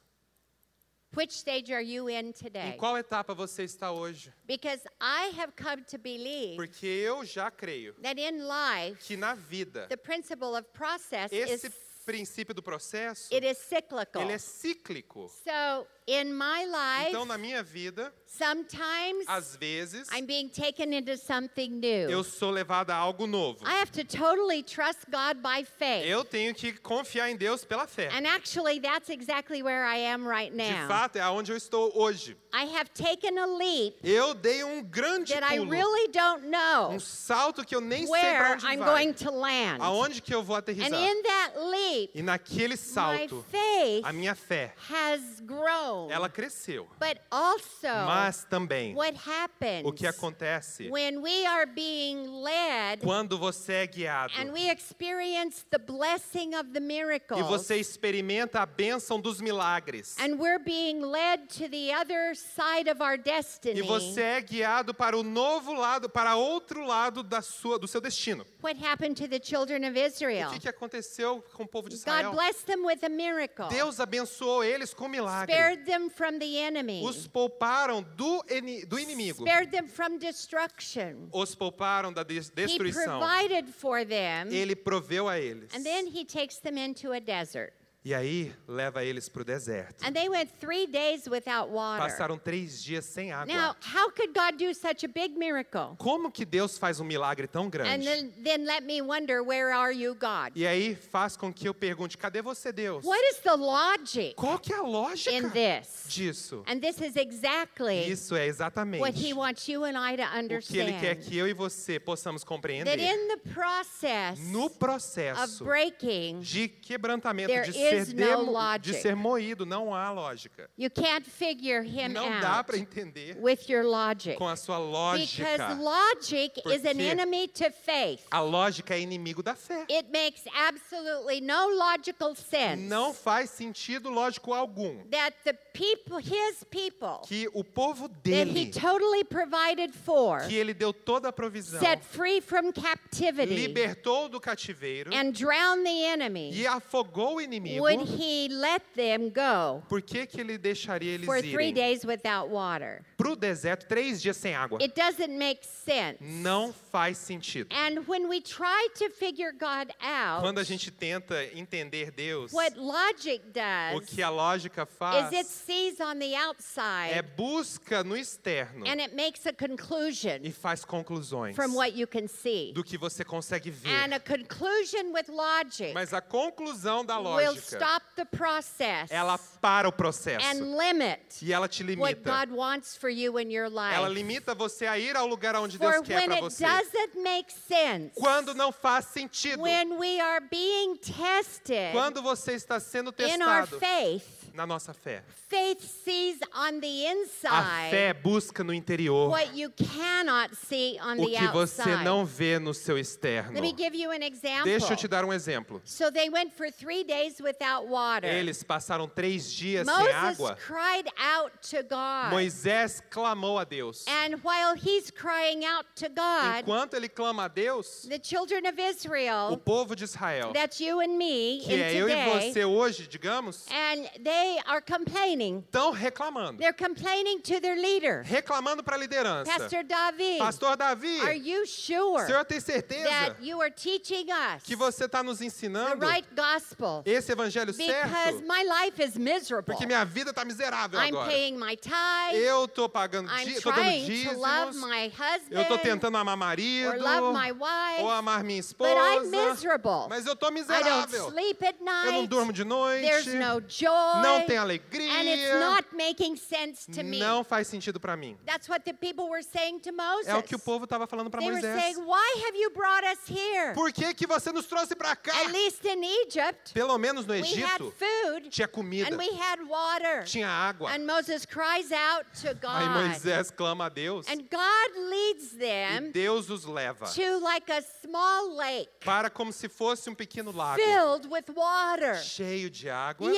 Which 1.14 1.32
stage 1.32 1.72
are 1.72 1.82
you 1.82 2.08
in 2.08 2.28
Em 2.28 2.32
today? 2.32 2.76
qual 2.76 2.96
etapa 2.96 3.34
você 3.34 3.64
está 3.64 3.92
hoje? 3.92 4.32
Because 4.44 4.82
I 5.00 5.30
have 5.38 5.52
come 5.56 5.82
to 5.84 5.98
believe 5.98 6.56
Porque 6.56 6.86
eu 6.86 7.24
já 7.24 7.50
creio 7.50 7.94
that 8.02 8.18
in 8.20 8.40
life, 8.46 9.02
que 9.06 9.16
na 9.16 9.34
vida, 9.34 9.86
the 9.88 9.96
principle 9.96 10.56
of 10.56 10.64
process 10.72 11.30
esse 11.32 11.66
is 11.68 11.72
princípio 12.04 12.54
do 12.54 12.62
processo, 12.62 13.32
it 13.34 13.46
is 13.46 13.58
cyclical. 13.58 14.22
ele 14.22 14.32
é 14.32 14.38
cíclico. 14.38 15.28
So 15.44 15.86
in 16.06 16.32
my 16.32 16.64
life, 16.66 17.08
Então, 17.10 17.24
na 17.24 17.36
minha 17.36 17.62
vida, 17.62 18.12
sometimes 18.26 19.24
às 19.26 19.56
vezes, 19.56 20.08
I'm 20.12 20.26
being 20.26 20.48
taken 20.48 20.92
into 20.92 21.16
something 21.16 21.68
new. 21.80 22.08
eu 22.10 22.22
sou 22.22 22.50
levado 22.50 22.90
a 22.90 22.94
algo 22.94 23.26
novo. 23.26 23.58
I 23.64 23.80
have 23.80 23.90
to 23.92 24.04
totally 24.04 24.62
trust 24.62 25.00
God 25.10 25.38
by 25.42 25.64
faith. 25.64 26.06
Eu 26.06 26.24
tenho 26.24 26.54
que 26.54 26.72
confiar 26.74 27.30
em 27.30 27.36
Deus 27.36 27.64
pela 27.64 27.86
fé. 27.86 28.08
And 28.12 28.26
actually, 28.26 28.78
that's 28.80 29.08
exactly 29.10 29.62
where 29.62 29.84
I 29.84 29.96
am 30.12 30.26
right 30.26 30.50
De 30.50 30.56
now. 30.56 30.86
fato, 30.88 31.16
é 31.16 31.20
aonde 31.20 31.50
eu 31.50 31.56
estou 31.56 31.90
hoje. 31.96 32.36
I 32.52 32.64
have 32.78 32.88
taken 32.94 33.36
a 33.38 33.46
leap 33.46 33.96
Eu 34.02 34.32
dei 34.32 34.64
um 34.64 34.82
grande 34.82 35.32
that 35.34 35.42
I 35.44 35.58
pulo, 35.58 35.70
really 35.70 36.08
don't 36.10 36.46
know 36.46 36.90
um 36.90 36.98
salto 37.00 37.62
que 37.64 37.74
eu 37.74 37.80
nem 37.82 38.06
sei 38.06 38.20
para 38.34 38.52
onde 38.52 38.64
I'm 38.64 38.78
vai. 38.78 38.86
going 38.86 39.12
to 39.14 39.30
land. 39.30 39.78
Aonde 39.82 40.22
que 40.22 40.34
eu 40.34 40.42
vou 40.42 40.56
And 40.56 40.60
aterrissar? 40.60 40.98
in 40.98 41.22
that 41.22 41.52
leap, 41.58 42.10
E 42.14 42.22
naquele 42.22 42.74
my 42.74 42.76
salto, 42.78 43.44
faith 43.50 44.04
a 44.04 44.12
minha 44.12 44.34
fé, 44.34 44.72
has 44.90 45.40
grown. 45.44 45.95
Ela 46.10 46.28
cresceu. 46.28 46.88
But 46.98 47.20
also, 47.30 48.06
Mas 48.06 48.44
também, 48.44 48.94
what 48.94 49.18
happens 49.28 49.84
o 49.84 49.92
que 49.92 50.06
acontece 50.06 50.88
when 50.90 51.20
we 51.20 51.46
are 51.46 51.66
being 51.66 52.42
led 52.42 53.02
quando 53.02 53.38
você 53.38 53.72
é 53.72 53.86
guiado 53.86 54.32
and 54.38 54.52
we 54.52 54.70
experience 54.70 55.64
the 55.70 55.78
blessing 55.78 56.54
of 56.54 56.70
the 56.72 56.78
e 56.78 56.82
miracles 56.82 57.46
você 57.46 57.76
experimenta 57.76 58.60
a 58.60 58.66
bênção 58.66 59.20
dos 59.20 59.40
milagres 59.40 60.16
and 60.18 60.36
we're 60.36 60.62
being 60.62 61.00
led 61.00 61.46
to 61.48 61.68
the 61.68 61.94
other 61.94 62.34
side 62.34 62.90
of 62.90 63.02
our 63.02 63.18
destiny? 63.18 63.78
e 63.78 63.82
você 63.82 64.20
é 64.20 64.40
guiado 64.40 64.94
para 64.94 65.16
o 65.16 65.22
novo 65.22 65.72
lado, 65.72 66.08
para 66.08 66.36
outro 66.36 66.84
lado 66.84 67.22
da 67.22 67.42
sua, 67.42 67.78
do 67.78 67.86
seu 67.86 68.00
destino. 68.00 68.46
What 68.62 68.82
happened 68.84 69.14
to 69.22 69.28
the 69.28 69.40
children 69.40 69.88
of 69.88 69.98
Israel? 69.98 70.48
O 70.48 70.52
que, 70.52 70.60
que 70.60 70.68
aconteceu 70.68 71.44
com 71.54 71.64
o 71.64 71.66
povo 71.66 71.88
de 71.88 71.96
God 71.96 72.06
Israel? 72.06 72.32
blessed 72.32 72.66
them 72.66 72.84
with 72.84 73.04
a 73.04 73.08
miracle. 73.08 73.68
Deus 73.68 74.00
abençoou 74.00 74.64
eles 74.64 74.92
com 74.92 75.08
milagre. 75.08 75.54
Spared 75.54 75.84
them 75.86 76.10
from 76.10 76.38
the 76.38 76.58
enemy. 76.58 77.02
Os 77.04 77.26
pouparam 77.26 78.04
do, 78.16 78.42
do 78.88 78.98
inimigo. 78.98 79.36
Spared 79.40 79.70
them 79.70 79.86
from 79.88 80.18
destruction. 80.18 81.28
Os 81.32 81.54
pouparam 81.54 82.12
da 82.12 82.22
des- 82.22 82.50
He 82.66 82.78
provided 82.78 83.68
for 83.68 84.04
them. 84.04 84.48
Ele 84.52 84.74
proveu 84.76 85.28
a 85.28 85.38
eles. 85.38 85.72
And 85.74 85.82
then 85.84 86.06
he 86.06 86.24
takes 86.24 86.58
them 86.58 86.76
into 86.76 87.12
a 87.12 87.20
desert. 87.20 87.72
E 88.06 88.14
aí 88.14 88.54
leva 88.68 89.02
eles 89.02 89.28
para 89.28 89.42
o 89.42 89.44
deserto. 89.44 90.06
And 90.06 90.12
they 90.12 90.28
went 90.28 90.48
three 90.60 90.86
days 90.86 91.26
without 91.26 91.72
water. 91.72 92.04
Passaram 92.04 92.38
três 92.38 92.80
dias 92.80 93.04
sem 93.04 93.32
água. 93.32 93.52
Now, 93.52 93.74
how 93.82 94.12
could 94.12 94.32
God 94.32 94.56
do 94.64 94.72
such 94.74 95.04
a 95.04 95.08
big 95.08 95.36
miracle? 95.36 95.96
Como 95.98 96.30
que 96.30 96.44
Deus 96.44 96.78
faz 96.78 97.00
um 97.00 97.04
milagre 97.04 97.48
tão 97.48 97.64
And 97.64 97.70
grande? 97.70 98.04
then, 98.04 98.32
then 98.44 98.64
let 98.64 98.84
me 98.84 99.02
wonder, 99.02 99.42
where 99.42 99.72
are 99.74 99.92
you, 99.92 100.14
God? 100.14 100.52
E 100.54 100.64
aí 100.64 100.94
faz 100.94 101.36
com 101.36 101.52
que 101.52 101.68
eu 101.68 101.74
pergunte, 101.74 102.16
cadê 102.16 102.40
você, 102.40 102.70
Deus? 102.70 103.04
What 103.04 103.20
is 103.28 103.38
the 103.40 103.56
logic 103.56 104.34
Qual 104.36 104.60
que 104.60 104.72
é 104.72 104.76
a 104.76 104.84
in 104.84 104.92
lógica 104.92 105.50
this? 105.50 106.04
disso? 106.06 106.62
And 106.68 106.78
this 106.78 107.00
is 107.00 107.16
exactly 107.16 108.08
Isso 108.08 108.36
é 108.36 108.46
exatamente 108.46 109.00
what 109.02 109.18
He 109.18 109.32
wants 109.34 109.66
you 109.66 109.82
and 109.82 109.98
I 109.98 110.16
to 110.16 110.22
o 110.54 110.60
que 110.60 110.78
Ele 110.78 110.92
quer 110.92 111.14
understand. 111.16 111.28
que 111.28 111.36
eu 111.36 111.48
e 111.48 111.52
você 111.52 111.98
possamos 111.98 112.42
That 112.42 112.48
compreender. 112.54 113.00
in 113.00 113.26
the 113.26 113.52
process 113.52 114.38
No 114.38 114.66
of 114.66 114.78
processo 114.78 115.64
breaking, 115.64 116.38
de 116.38 116.68
quebrantamento, 116.68 117.52
de 117.52 117.95
ser, 118.04 118.36
no 118.36 118.78
de 118.78 118.94
ser 118.94 119.16
moído, 119.16 119.64
não 119.64 119.94
há 119.94 120.10
lógica. 120.10 120.68
you 120.76 120.90
can't 120.90 121.28
figure 121.28 121.82
Him 121.82 122.08
Não 122.12 122.40
dá 122.40 122.58
out 122.58 122.66
para 122.66 122.78
entender 122.78 123.36
with 123.40 123.68
your 123.68 123.84
logic. 123.84 124.36
com 124.36 124.48
a 124.48 124.56
sua 124.56 124.78
Because 124.78 125.58
lógica. 125.58 125.74
logic 125.80 126.62
is 126.66 126.84
an 126.84 127.00
enemy 127.00 127.48
to 127.48 127.70
faith. 127.70 128.22
A 128.30 128.40
lógica 128.40 128.94
é 128.94 129.00
inimigo 129.00 129.42
da 129.42 129.54
fé. 129.54 129.84
It 129.90 130.08
makes 130.12 130.42
absolutely 130.54 131.40
no 131.40 131.68
logical 131.76 132.34
sense 132.34 132.82
Não 132.82 133.12
faz 133.14 133.50
sentido 133.50 134.10
lógico 134.10 134.52
algum 134.52 134.98
that 135.10 135.34
the 135.44 135.52
people, 135.72 136.18
his 136.18 136.64
people, 136.70 137.20
que 137.26 137.48
o 137.54 137.62
povo 137.62 138.08
that 138.08 138.20
dele, 138.22 138.60
he 138.60 138.70
totally 138.70 139.24
provided 139.24 139.92
for, 139.94 140.40
que 140.48 140.54
ele 140.56 140.72
deu 140.74 140.92
toda 140.92 141.28
a 141.28 141.32
provisão, 141.32 141.80
set 141.80 142.02
free 142.04 142.40
from 142.40 142.72
captivity, 142.72 143.54
libertou 143.54 144.28
do 144.28 144.40
cativeiro 144.40 145.10
and 145.14 145.32
drowned 145.32 145.84
the 145.84 146.04
enemy, 146.04 146.50
e 146.52 146.66
afogou 146.66 147.36
o 147.36 147.40
inimigo, 147.40 147.85
would 147.86 148.08
he 148.20 148.48
let 148.48 148.82
them 148.94 149.30
go 149.30 149.82
por 149.88 150.02
que, 150.02 150.26
que 150.26 150.40
ele 150.40 150.58
deixaria 150.58 151.14
eles 151.14 151.26
for 151.26 151.40
three 151.40 151.70
irem 151.70 151.74
days 151.74 152.04
without 152.04 152.50
water? 152.50 153.02
para 153.16 153.30
o 153.30 153.36
deserto 153.36 153.86
três 153.86 154.20
dias 154.20 154.36
sem 154.36 154.54
água? 154.54 154.78
It 154.80 154.94
doesn't 154.94 155.36
make 155.36 155.66
sense. 155.66 156.18
Não 156.20 156.72
faz 156.72 157.18
sentido. 157.18 157.74
And 157.74 158.04
when 158.06 158.28
we 158.28 158.40
try 158.40 158.88
to 158.98 159.10
figure 159.10 159.52
God 159.52 159.90
out, 160.00 160.42
Quando 160.42 160.58
a 160.58 160.64
gente 160.64 160.90
tenta 160.90 161.44
entender 161.54 162.10
Deus, 162.10 162.52
what 162.52 162.76
logic 162.78 163.42
o 163.46 163.52
does 163.52 164.08
que 164.08 164.22
a 164.22 164.30
lógica 164.30 164.82
is 164.82 164.96
faz 164.96 165.32
it 165.32 165.46
sees 165.46 166.00
on 166.00 166.18
the 166.18 166.34
é 166.34 166.46
outside 166.46 167.22
busca 167.36 168.04
no 168.04 168.16
externo 168.16 168.86
and 168.86 169.00
it 169.00 169.14
makes 169.14 169.46
a 169.46 169.52
conclusion 169.52 170.40
e 170.42 170.52
faz 170.52 170.84
conclusões 170.84 171.54
from 171.54 171.74
what 171.74 171.96
you 171.98 172.06
can 172.06 172.26
see. 172.26 172.72
do 172.72 172.84
que 172.84 172.98
você 172.98 173.24
consegue 173.24 173.70
ver. 173.70 173.90
And 173.90 174.14
a 174.14 174.20
conclusion 174.20 175.12
with 175.12 175.28
logic 175.28 175.92
Mas 175.94 176.12
a 176.12 176.20
conclusão 176.20 177.04
da 177.04 177.18
will 177.18 177.24
lógica, 177.24 177.60
stop 177.74 178.04
the 178.16 178.24
process 178.24 179.10
ela 179.10 179.38
para 179.60 179.88
o 179.88 179.92
processo 179.92 180.46
and 180.46 180.76
limit 180.76 181.42
e 181.42 181.52
ela 181.52 181.68
te 181.68 181.82
what 181.82 181.96
limita. 182.14 182.46
God 182.46 182.50
wants 182.56 182.96
for 182.96 183.08
you 183.10 183.38
in 183.38 183.50
your 183.50 183.66
Ela 183.66 184.00
life. 184.08 184.14
limita 184.14 184.54
você 184.54 184.86
a 184.86 184.98
ir 184.98 185.16
ao 185.16 185.26
lugar 185.26 185.56
onde 185.56 185.78
Deus 185.78 186.00
quer 186.02 186.16
when 186.16 186.26
para 186.28 186.34
it 186.36 186.42
você. 186.44 186.64
doesn't 186.64 187.22
make 187.22 187.52
sense, 187.52 188.12
Quando 188.14 188.54
não 188.54 188.70
faz 188.72 189.06
sentido, 189.06 189.62
when 189.62 189.98
we 189.98 190.20
are 190.20 190.40
being 190.50 190.96
tested 190.96 191.92
quando 191.92 192.22
você 192.22 192.52
está 192.52 192.78
sendo 192.80 193.14
in 193.18 193.42
our 193.42 193.66
testado 193.66 193.78
faith, 193.78 194.45
na 194.56 194.66
nossa 194.66 194.92
fé. 194.94 195.22
faith 195.48 195.82
sees 196.04 196.38
on 196.54 196.80
the 196.80 197.06
A 197.06 197.12
inside 197.12 197.90
fé 197.90 198.12
busca 198.14 198.64
no 198.64 198.72
interior 198.72 199.28
what 199.28 199.54
you 199.54 199.70
cannot 199.70 200.54
see 200.54 200.98
on 201.00 201.20
o 201.20 201.26
the 201.26 201.36
que 201.36 201.46
você 201.48 201.82
outside. 201.82 202.04
não 202.04 202.24
vê 202.24 202.58
no 202.58 202.72
seu 202.72 202.98
externo. 202.98 203.52
Let 203.52 203.60
me 203.62 203.74
give 203.76 203.94
you 203.94 204.10
an 204.10 204.22
example. 204.22 204.64
Deixa 204.64 204.92
eu 204.92 204.96
te 204.96 205.06
dar 205.06 205.24
um 205.24 205.32
exemplo. 205.32 205.80
So 205.84 206.10
they 206.10 206.30
went 206.30 206.52
for 206.56 206.70
three 206.70 207.04
days 207.04 207.40
without 207.40 207.86
water. 207.88 208.26
Eles 208.28 208.62
passaram 208.62 209.08
três 209.08 209.52
dias 209.52 209.86
sem 209.86 209.94
Moses 209.94 210.14
água. 210.14 210.56
cried 210.56 211.08
out 211.18 211.52
to 211.70 211.82
God. 211.82 212.32
Moisés 212.32 213.02
clamou 213.10 213.58
a 213.58 213.64
Deus. 213.64 214.04
And 214.08 214.36
while 214.42 214.74
he's 214.74 215.10
crying 215.10 215.64
out 215.64 215.86
to 215.96 216.08
God, 216.08 216.60
Enquanto 216.62 216.94
ele 216.94 217.08
clama 217.08 217.44
a 217.44 217.48
Deus, 217.48 218.06
the 218.08 218.18
children 218.18 218.66
of 218.66 218.78
o 218.78 218.82
Israel, 218.90 219.56
povo 219.64 219.94
de 219.94 220.04
Israel, 220.04 220.52
that's 220.52 220.80
you 220.80 221.00
and 221.00 221.16
me 221.18 221.60
que 221.64 221.74
é 221.74 221.92
eu 221.94 222.08
e 222.08 222.12
today, 222.12 222.52
você 222.52 222.64
hoje, 222.64 223.06
digamos, 223.06 223.66
and 223.70 224.08
they 224.22 224.45
are 224.66 224.80
complaining. 224.80 225.62
estão 225.66 225.90
reclamando. 225.90 226.58
They're 226.58 226.72
complaining 226.72 227.40
to 227.42 227.60
their 227.60 227.76
leader, 227.76 228.22
Reclamando 228.24 228.82
para 228.82 228.96
a 228.96 228.98
liderança. 228.98 229.50
Pastor 229.50 229.82
David. 229.84 230.38
Pastor 230.38 230.76
Davi, 230.76 231.20
Are 231.20 231.34
you 231.36 231.66
sure 231.66 232.24
senhor 232.26 232.44
tem 232.44 232.60
certeza 232.60 233.04
that 233.08 233.36
you 233.42 233.60
are 233.60 233.70
teaching 233.70 234.26
us 234.30 234.62
que 234.62 234.74
você 234.76 235.04
está 235.06 235.22
nos 235.22 235.38
the 235.38 235.46
ensinando 235.46 236.00
right 236.06 236.26
gospel? 236.34 237.02
esse 237.04 237.32
evangelho 237.32 237.72
Because 237.72 237.86
certo? 237.86 238.46
my 238.46 238.62
life 238.62 239.02
is 239.02 239.16
miserable. 239.16 239.74
Porque 239.74 239.86
minha 239.86 240.04
vida 240.04 240.30
está 240.30 240.44
miserável 240.44 240.98
I'm 241.00 241.08
agora. 241.14 241.28
paying 241.30 241.56
my 241.58 241.76
tithe. 241.76 242.36
Eu 242.36 242.66
tô 242.68 242.88
pagando, 242.88 243.28
tô 243.62 243.70
dando 243.72 244.06
to 244.06 244.38
love 244.38 244.76
my 244.76 245.10
Eu 245.50 245.64
tô 245.64 245.74
husband 245.74 245.82
tentando 245.82 246.16
amar 246.16 246.36
marido 246.36 246.88
or 246.90 246.98
love 246.98 247.32
my 247.38 247.52
wife, 247.52 248.00
ou 248.02 248.10
amar 248.10 248.42
minha 248.44 248.62
but 248.78 248.86
I'm 248.88 249.24
esposa. 249.26 249.30
miserable. 249.50 250.06
Mas 250.08 250.26
eu 250.26 250.34
tô 250.36 250.46
I 250.46 250.50
don't 250.50 250.60
miserável. 250.60 251.30
sleep 251.30 251.64
at 251.64 251.76
Eu 251.80 251.84
não 252.12 252.12
night. 252.22 252.26
durmo 252.28 252.52
de 252.52 252.64
noite. 252.64 253.02
There's 253.06 253.26
no 253.26 253.60
joy. 253.68 254.22
Não 254.22 254.35
tem 254.44 254.56
and 254.58 254.70
it's 254.72 254.90
alegria. 254.92 255.60
not 255.60 255.84
making 255.94 256.36
sense 256.36 256.86
to 256.86 257.02
me. 257.02 257.18
Não 257.18 257.42
faz 257.44 257.66
sentido 257.66 257.98
para 257.98 258.16
mim. 258.16 258.36
That's 258.44 258.68
what 258.68 258.84
the 258.84 258.92
people 258.92 259.28
were 259.28 259.42
saying 259.42 259.80
to 259.80 259.92
Moses. 259.92 260.28
É 260.28 260.34
o 260.36 260.42
que 260.42 260.54
o 260.54 260.58
povo 260.58 260.84
estava 260.84 261.06
falando 261.06 261.30
para 261.30 261.40
Moisés. 261.40 261.62
saying, 261.80 261.96
"Why 262.04 262.42
have 262.46 262.56
you 262.58 262.70
brought 262.70 263.04
us 263.06 263.20
here? 263.28 263.72
Por 263.74 263.92
que, 263.92 264.12
que 264.14 264.26
você 264.26 264.52
nos 264.52 264.66
trouxe 264.66 264.94
para 264.94 265.16
cá? 265.16 265.32
At 265.42 265.52
least 265.52 265.84
in 265.84 266.02
Egypt, 266.04 266.72
Pelo 266.74 266.98
menos 266.98 267.26
no 267.26 267.34
we 267.34 267.40
had 267.40 267.80
Egito 267.80 267.94
food 267.96 268.50
tinha 268.50 268.68
comida, 268.68 269.08
and 269.14 269.18
we 269.18 269.28
had 269.30 269.60
water." 269.68 270.24
tinha 270.24 270.48
água. 270.48 270.90
And 270.92 271.06
Moses 271.06 271.46
cries 271.46 271.90
out 271.92 272.26
to 272.42 272.54
Aí. 272.66 272.88
Moisés 272.88 273.50
clama 273.50 273.86
a 273.86 273.88
Deus 273.88 274.26
And 274.28 274.38
God 274.50 275.10
leads 275.10 275.52
e 275.52 275.56
them 275.58 276.10
Deus 276.10 276.50
os 276.50 276.64
leva 276.64 277.06
to 277.06 277.38
like 277.38 277.70
a 277.70 277.82
small 278.02 278.56
lake 278.56 278.90
para 279.04 279.30
como 279.30 279.52
se 279.52 279.68
fosse 279.68 280.08
um 280.10 280.14
pequeno 280.14 280.50
lago 280.52 280.82
filled 280.82 281.26
with 281.30 281.44
water. 281.54 282.16
cheio 282.16 282.68
de 282.68 282.88
água. 282.88 283.30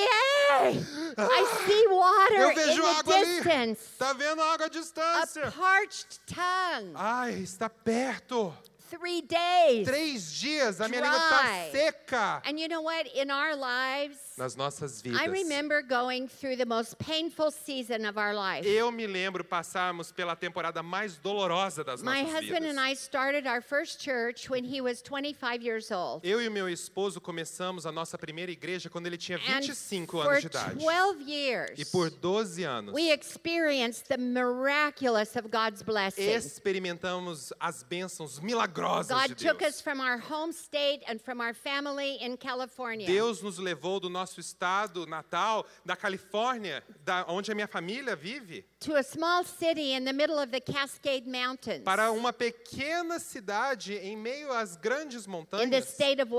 I 1.17 1.45
see 1.67 1.87
water 1.89 2.35
Eu 2.37 2.51
in 2.51 2.55
the 2.55 2.83
água 2.87 3.15
ali. 3.17 3.25
distance. 3.37 3.81
Tá 3.99 4.13
vendo 4.13 4.41
a 4.41 4.53
água 4.53 4.67
à 4.67 4.69
distância? 4.69 5.49
A 5.49 5.51
parched 5.53 6.21
tongue. 6.27 6.93
Ai, 6.95 7.35
está 7.43 7.69
perto. 7.69 8.55
Three 8.91 9.21
days. 9.23 9.87
Três 9.87 10.33
dias, 10.33 10.81
a 10.81 10.89
minha 10.89 11.03
língua 11.03 11.17
está 11.19 11.71
seca. 11.73 12.43
And 12.47 12.59
you 12.59 12.69
know 12.69 12.83
what? 12.83 13.07
In 13.15 13.31
our 13.31 13.55
lives, 13.55 14.19
Nas 14.39 14.55
nossas 14.57 15.03
vidas. 15.03 15.21
I 15.21 15.27
remember 15.27 15.83
going 15.83 16.29
through 16.29 16.57
the 16.57 16.65
most 16.65 16.97
painful 16.99 17.51
season 17.51 18.07
of 18.07 18.17
our 18.19 18.33
life. 18.35 18.65
Eu 18.67 18.91
me 18.93 19.07
lembro 19.07 19.43
passarmos 19.45 20.13
pela 20.13 20.37
temporada 20.37 20.83
mais 20.83 21.17
dolorosa 21.19 21.83
das 21.83 22.03
My 22.03 22.23
nossas 22.23 22.35
husband 22.45 22.61
vidas. 22.61 22.77
and 22.77 22.81
I 22.81 22.95
started 22.95 23.47
our 23.49 23.61
first 23.61 24.01
church 24.01 24.49
when 24.49 24.65
he 24.65 24.81
was 24.81 25.03
25 25.03 25.63
years 25.63 25.91
old. 25.91 26.25
Eu 26.25 26.41
e 26.41 26.49
meu 26.49 26.69
esposo 26.69 27.21
começamos 27.21 27.85
a 27.85 27.91
nossa 27.93 28.17
primeira 28.17 28.53
igreja 28.53 28.89
quando 28.89 29.07
ele 29.09 29.17
tinha 29.19 29.39
And 29.39 29.61
25 29.61 30.23
for 30.23 30.31
anos 30.31 30.41
de 30.43 30.47
idade. 30.47 30.79
12 30.79 31.23
years, 31.31 31.79
E 31.79 31.85
por 31.85 32.09
12 32.11 32.63
anos 32.65 32.95
we 32.95 33.11
experienced 33.11 34.07
the 34.09 34.17
miraculous 34.17 35.35
of 35.37 35.49
God's 35.49 35.83
blessings. 35.83 36.45
experimentamos 36.47 37.53
as 37.59 37.83
bênçãos 37.83 38.39
milagrosas 38.41 39.09
God 39.17 39.29
de 39.37 39.47
took 39.47 39.59
Deus. 39.59 39.75
us 39.77 39.81
from 39.81 40.01
our 40.01 40.19
home 40.19 40.53
state 40.53 41.03
and 41.09 41.19
from 41.21 41.41
our 41.41 41.55
family 41.55 42.19
in 42.21 42.37
California. 42.37 43.07
Deus 43.07 43.43
nos 43.43 43.59
levou 43.59 43.99
do 43.99 44.09
nosso 44.09 44.28
estado 44.37 45.07
natal, 45.07 45.65
da 45.85 45.97
Califórnia, 45.97 46.83
da 47.05 47.25
onde 47.29 47.51
a 47.51 47.55
minha 47.55 47.69
família 47.69 48.17
vive, 48.17 48.65
to 48.81 48.97
a 48.97 49.03
small 49.03 49.45
city 49.45 49.93
in 49.93 50.05
the 50.05 50.13
middle 50.13 50.39
of 50.39 50.51
the 50.51 50.61
Cascade 50.61 51.27
Mountains 51.27 51.85
para 51.85 52.11
uma 52.13 52.33
pequena 52.33 53.19
cidade 53.19 53.95
em 53.95 54.17
meio 54.17 54.53
às 54.53 54.77
grandes 54.77 55.23
in 55.23 55.25
the 55.25 55.31
montanhas 55.31 55.89
state 55.89 56.21
of 56.21 56.31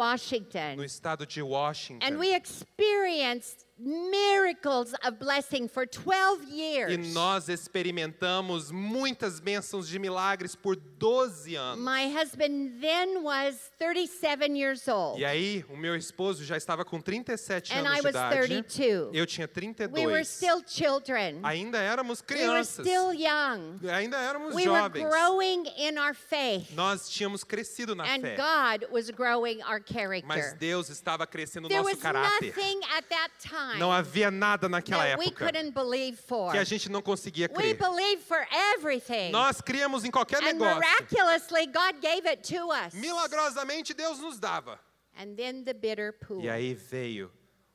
no 0.75 0.83
estado 0.83 1.25
de 1.25 1.41
Washington. 1.41 2.05
And 2.05 2.17
we 2.17 2.33
experienced 2.33 3.65
miracles 3.79 4.93
of 5.05 5.17
blessing 5.19 5.67
for 5.67 5.85
12 5.87 6.43
years. 6.51 6.91
E 6.93 6.97
nós 7.13 7.47
experimentamos 7.49 8.71
muitas 8.71 9.39
bênçãos 9.39 9.87
de 9.87 9.97
milagres 9.97 10.55
por 10.55 10.75
12 10.75 11.55
anos. 11.55 11.83
My 11.83 12.07
husband 12.07 12.79
then 12.81 13.23
was 13.23 13.71
37 13.79 14.55
years 14.57 14.87
old, 14.87 15.19
E 15.19 15.25
aí, 15.25 15.65
o 15.69 15.77
meu 15.77 15.95
esposo 15.95 16.43
já 16.43 16.57
estava 16.57 16.83
com 16.83 16.99
37 17.01 17.73
and 17.73 17.79
anos 17.79 17.91
I 17.91 17.95
de 18.01 18.01
was 18.07 18.15
idade. 18.15 18.47
32. 18.47 19.15
Eu 19.15 19.25
tinha 19.25 19.47
32. 19.47 20.05
We 20.05 20.11
were 20.11 20.25
still 20.25 20.61
children. 20.65 21.39
Ainda 21.43 21.77
éramos 21.77 22.21
We 22.21 22.35
were 22.35 22.43
crianças. 22.47 22.85
still 22.85 23.13
young. 23.13 23.79
Ainda 23.93 24.17
éramos 24.17 24.53
We 24.55 24.67
were 24.67 24.79
jovens. 24.81 25.09
growing 25.09 25.63
in 25.77 25.97
our 25.97 26.13
faith, 26.13 26.71
Nós 26.73 27.09
tínhamos 27.09 27.43
crescido 27.43 27.95
na 27.95 28.03
and 28.03 28.21
fé. 28.21 28.35
God 28.35 28.91
was 28.91 29.09
growing 29.09 29.61
our 29.63 29.79
Mas 29.79 29.87
character. 29.89 30.57
Deus 30.59 30.89
estava 30.89 31.25
crescendo 31.25 31.65
o 31.65 31.69
There 31.69 31.81
nosso 31.81 31.95
was 31.95 32.01
caráter. 32.01 32.47
nothing 32.47 32.79
at 32.97 33.05
that 33.09 33.29
time 33.39 33.68
Não 33.77 33.91
havia 33.91 34.31
nada 34.31 34.67
naquela 34.69 35.03
that 35.03 35.19
we 35.19 35.27
época 35.27 35.45
couldn't 35.45 35.71
believe 35.73 36.17
for. 36.17 36.51
que 36.51 36.57
a 36.57 36.63
gente 36.63 36.89
não 36.89 37.01
conseguia 37.01 37.47
We 37.49 37.73
crer. 37.73 37.77
believed 37.77 38.23
for 38.23 38.45
everything. 38.73 39.31
Nós 39.31 39.61
criamos 39.61 40.03
em 40.05 40.11
qualquer 40.11 40.41
And 40.43 40.53
negócio. 40.53 40.79
miraculously, 40.79 41.67
God 41.67 42.01
gave 42.01 42.25
it 42.27 42.41
to 42.55 42.69
us. 42.71 42.93
Milagrosamente, 42.93 43.93
Deus 43.93 44.19
nos 44.19 44.39
dava. 44.39 44.79
And 45.17 45.35
then 45.35 45.63
the 45.63 45.73
bitter 45.73 46.13
pool. 46.13 46.41
E 46.41 46.49
aí 46.49 46.73
veio 46.73 47.31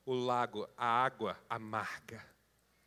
o 0.07 0.15
lago, 0.15 0.67
a 0.77 0.87
água 1.05 1.37
amarga. 1.49 2.21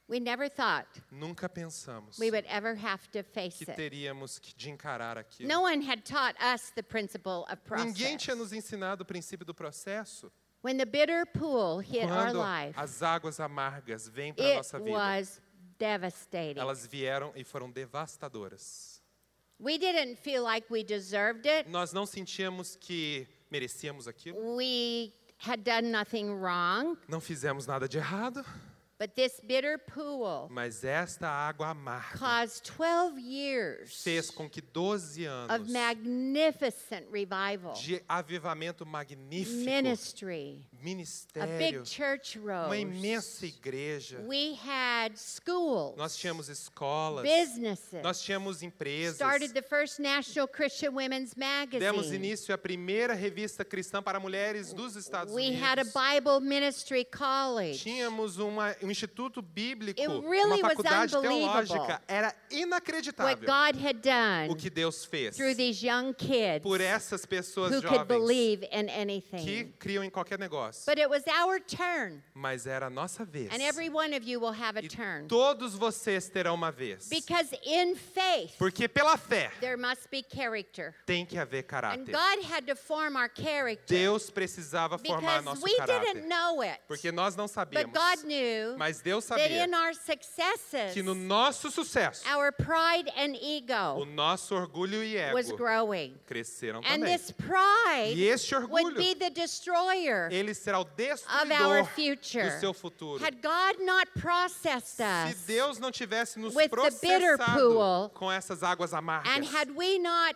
We 0.09 0.21
never 0.21 0.47
thought 0.49 0.87
Nunca 1.11 1.49
pensamos 1.49 2.17
we 2.17 2.31
would 2.31 2.45
ever 2.47 2.75
have 2.75 3.09
to 3.11 3.23
face 3.23 3.57
que 3.57 3.65
teríamos 3.65 4.39
que 4.39 4.53
de 4.55 4.69
encarar 4.69 5.17
aquilo. 5.17 5.49
No 5.49 5.63
one 5.63 5.81
had 5.81 6.05
taught 6.05 6.33
us 6.41 6.71
the 6.75 6.81
principle 6.81 7.45
of 7.51 7.57
Ninguém 7.69 7.93
process. 8.15 8.21
tinha 8.23 8.35
nos 8.37 8.53
ensinado 8.53 9.01
o 9.01 9.05
princípio 9.05 9.45
do 9.45 9.53
processo. 9.53 10.31
When 10.67 10.75
the 10.75 10.85
bitter 10.85 11.25
pool 11.25 11.79
hit 11.79 12.09
our 12.09 12.33
Quando 12.33 12.39
life, 12.39 12.77
as 12.77 13.01
águas 13.01 13.39
amargas 13.39 14.09
vêm 14.09 14.33
para 14.33 14.43
a 14.43 14.49
it 14.49 14.55
nossa 14.57 14.77
vida, 14.77 14.91
was 14.91 15.41
devastating. 15.79 16.59
elas 16.59 16.85
vieram 16.85 17.31
e 17.37 17.43
foram 17.45 17.71
devastadoras. 17.71 19.01
We 19.57 19.77
didn't 19.77 20.17
feel 20.17 20.43
like 20.43 20.69
we 20.69 20.83
deserved 20.83 21.45
it. 21.47 21.69
Nós 21.69 21.93
não 21.93 22.05
sentíamos 22.05 22.75
que 22.75 23.25
merecíamos 23.49 24.09
aquilo, 24.09 24.57
We 24.57 25.13
had 25.37 25.63
done 25.63 25.89
nothing 25.89 26.31
wrong, 26.31 26.97
não 27.07 27.21
fizemos 27.21 27.65
nada 27.65 27.87
de 27.87 27.97
errado, 27.99 28.43
but 28.99 29.13
this 29.15 29.39
bitter 29.45 29.77
pool 29.77 30.47
mas 30.51 30.83
esta 30.83 31.27
água 31.27 31.69
amarga 31.69 32.17
caused 32.17 32.63
12 32.65 33.19
years 33.19 34.03
fez 34.03 34.29
com 34.31 34.49
que 34.49 34.61
12 34.61 35.25
of 35.27 35.51
anos 35.51 35.71
magnificent 35.71 37.05
revival, 37.11 37.73
de 37.73 38.01
avivamento 38.07 38.85
magnífico, 38.85 39.63
ministry, 39.65 40.65
ministério, 40.81 41.57
big 41.57 41.85
church 41.89 42.37
uma 42.39 42.77
imensa 42.77 43.45
igreja. 43.45 44.19
We 44.27 44.53
had 44.65 45.17
schools, 45.17 45.95
Nós 45.97 46.15
tínhamos 46.15 46.49
escolas, 46.49 47.23
businesses, 47.23 48.01
nós 48.03 48.21
tínhamos 48.21 48.61
empresas. 48.61 49.15
started 49.15 49.53
the 49.53 49.61
first 49.61 49.99
National 49.99 50.47
Christian 50.47 50.91
Women's 50.93 51.33
Demos 51.33 52.05
Magazine. 52.07 52.15
início 52.15 52.53
à 52.53 52.57
primeira 52.57 53.13
revista 53.13 53.63
cristã 53.65 54.01
para 54.01 54.19
mulheres 54.19 54.73
dos 54.73 54.95
Estados 54.95 55.33
We 55.33 55.55
had 55.55 55.79
a 55.79 55.83
Unidos. 55.83 55.93
Bible 55.93 56.39
ministry 56.41 57.05
college. 57.05 57.79
Tínhamos 57.83 58.37
uma, 58.37 58.75
um 58.83 58.91
instituto 58.91 59.41
bíblico, 59.41 59.99
It 59.99 60.07
really 60.27 60.61
uma 60.61 60.67
was 60.69 60.77
faculdade 60.77 61.15
unbelievable. 61.15 61.65
teológica. 61.67 62.01
Era 62.07 62.27
What 62.27 62.55
inacreditável 62.55 63.37
God 63.45 63.75
had 63.83 64.01
done 64.01 64.49
o 64.51 64.55
que 64.55 64.69
Deus 64.69 65.05
fez 65.05 65.35
through 65.35 65.55
these 65.55 65.85
young 65.85 66.13
kids 66.13 66.61
por 66.63 66.81
essas 66.81 67.25
pessoas 67.25 67.71
who 67.71 67.81
could 67.81 67.97
jovens 67.97 68.07
believe 68.07 68.63
in 68.71 68.85
que 68.87 68.91
anything. 68.91 69.73
criam 69.79 70.03
em 70.03 70.09
qualquer 70.09 70.37
negócio. 70.39 70.66
But 70.85 70.97
it 70.99 71.09
was 71.09 71.23
our 71.27 71.59
turn, 71.59 72.21
Mas 72.33 72.65
era 72.67 72.87
a 72.87 72.89
nossa 72.89 73.23
vez. 73.25 73.49
and 73.51 73.61
every 73.61 73.89
one 73.89 74.13
of 74.13 74.23
you 74.27 74.39
will 74.39 74.51
have 74.53 74.77
a 74.77 74.83
E 74.83 74.87
turn. 74.87 75.27
todos 75.27 75.75
vocês 75.75 76.29
terão 76.29 76.53
uma 76.55 76.71
vez. 76.71 77.07
Because 77.09 77.53
in 77.65 77.95
faith, 77.95 78.55
Porque 78.57 78.87
pela 78.87 79.17
fé 79.17 79.51
there 79.59 79.77
must 79.77 80.09
be 80.11 80.23
character. 80.23 80.93
tem 81.05 81.25
que 81.25 81.37
haver 81.37 81.59
And 81.63 81.67
caráter. 81.67 82.11
God 82.11 82.43
had 82.43 82.65
to 82.67 82.75
form 82.75 83.15
our 83.15 83.29
character 83.29 83.85
Deus 83.95 84.29
precisava 84.29 84.97
formar 84.97 85.41
because 85.41 85.45
nosso 85.45 85.63
we 85.63 85.75
caráter. 85.77 86.13
didn't 86.13 86.27
know 86.27 86.61
it. 86.61 86.79
Porque 86.87 87.11
nós 87.11 87.35
não 87.35 87.45
But 87.45 87.53
sabíamos. 87.53 87.93
God 87.93 88.25
knew 88.25 88.75
Mas 88.77 88.99
Deus 89.01 89.25
that 89.27 89.39
sabia 89.41 89.63
in 89.65 89.73
our 89.73 89.93
successes, 89.93 90.93
que 90.93 91.01
no 91.01 91.13
nosso 91.15 91.69
sucesso, 91.71 92.23
our 92.27 92.51
pride 92.51 93.09
and 93.15 93.33
o 93.35 93.39
ego 93.41 94.05
nosso 94.05 94.55
orgulho 94.55 95.03
e 95.03 95.15
was 95.33 95.47
ego 95.49 95.57
growing. 95.57 96.15
cresceram 96.27 96.79
And 96.79 96.99
também. 97.01 97.17
this 97.17 97.31
pride 97.31 98.13
E 98.15 98.23
este 98.29 98.53
would 98.55 98.69
orgulho, 98.71 98.95
be 98.97 99.13
the 99.15 99.29
destroyer 99.29 100.29
ele 100.31 100.53
será 100.57 100.79
o 100.79 100.81
of 100.81 101.51
our 101.51 101.83
destruidor 101.83 101.85
future. 101.95 102.49
do 102.49 102.59
seu 102.59 102.73
futuro. 102.73 103.23
Had 103.23 103.41
God 103.41 103.83
not 103.83 104.07
processed 104.19 104.97
Se 104.97 105.03
us, 105.03 105.45
Deus 105.45 105.79
não 105.79 105.91
tivesse 105.91 106.39
nos 106.39 106.55
with 106.55 106.69
the 106.69 106.91
bitter 107.01 107.37
processado 107.37 107.73
pool, 107.73 108.09
com 108.13 108.31
essas 108.31 108.63
águas 108.63 108.93
and 108.93 108.99
amargas, 108.99 109.53
had 109.53 109.71
we 109.75 109.99
not 109.99 110.35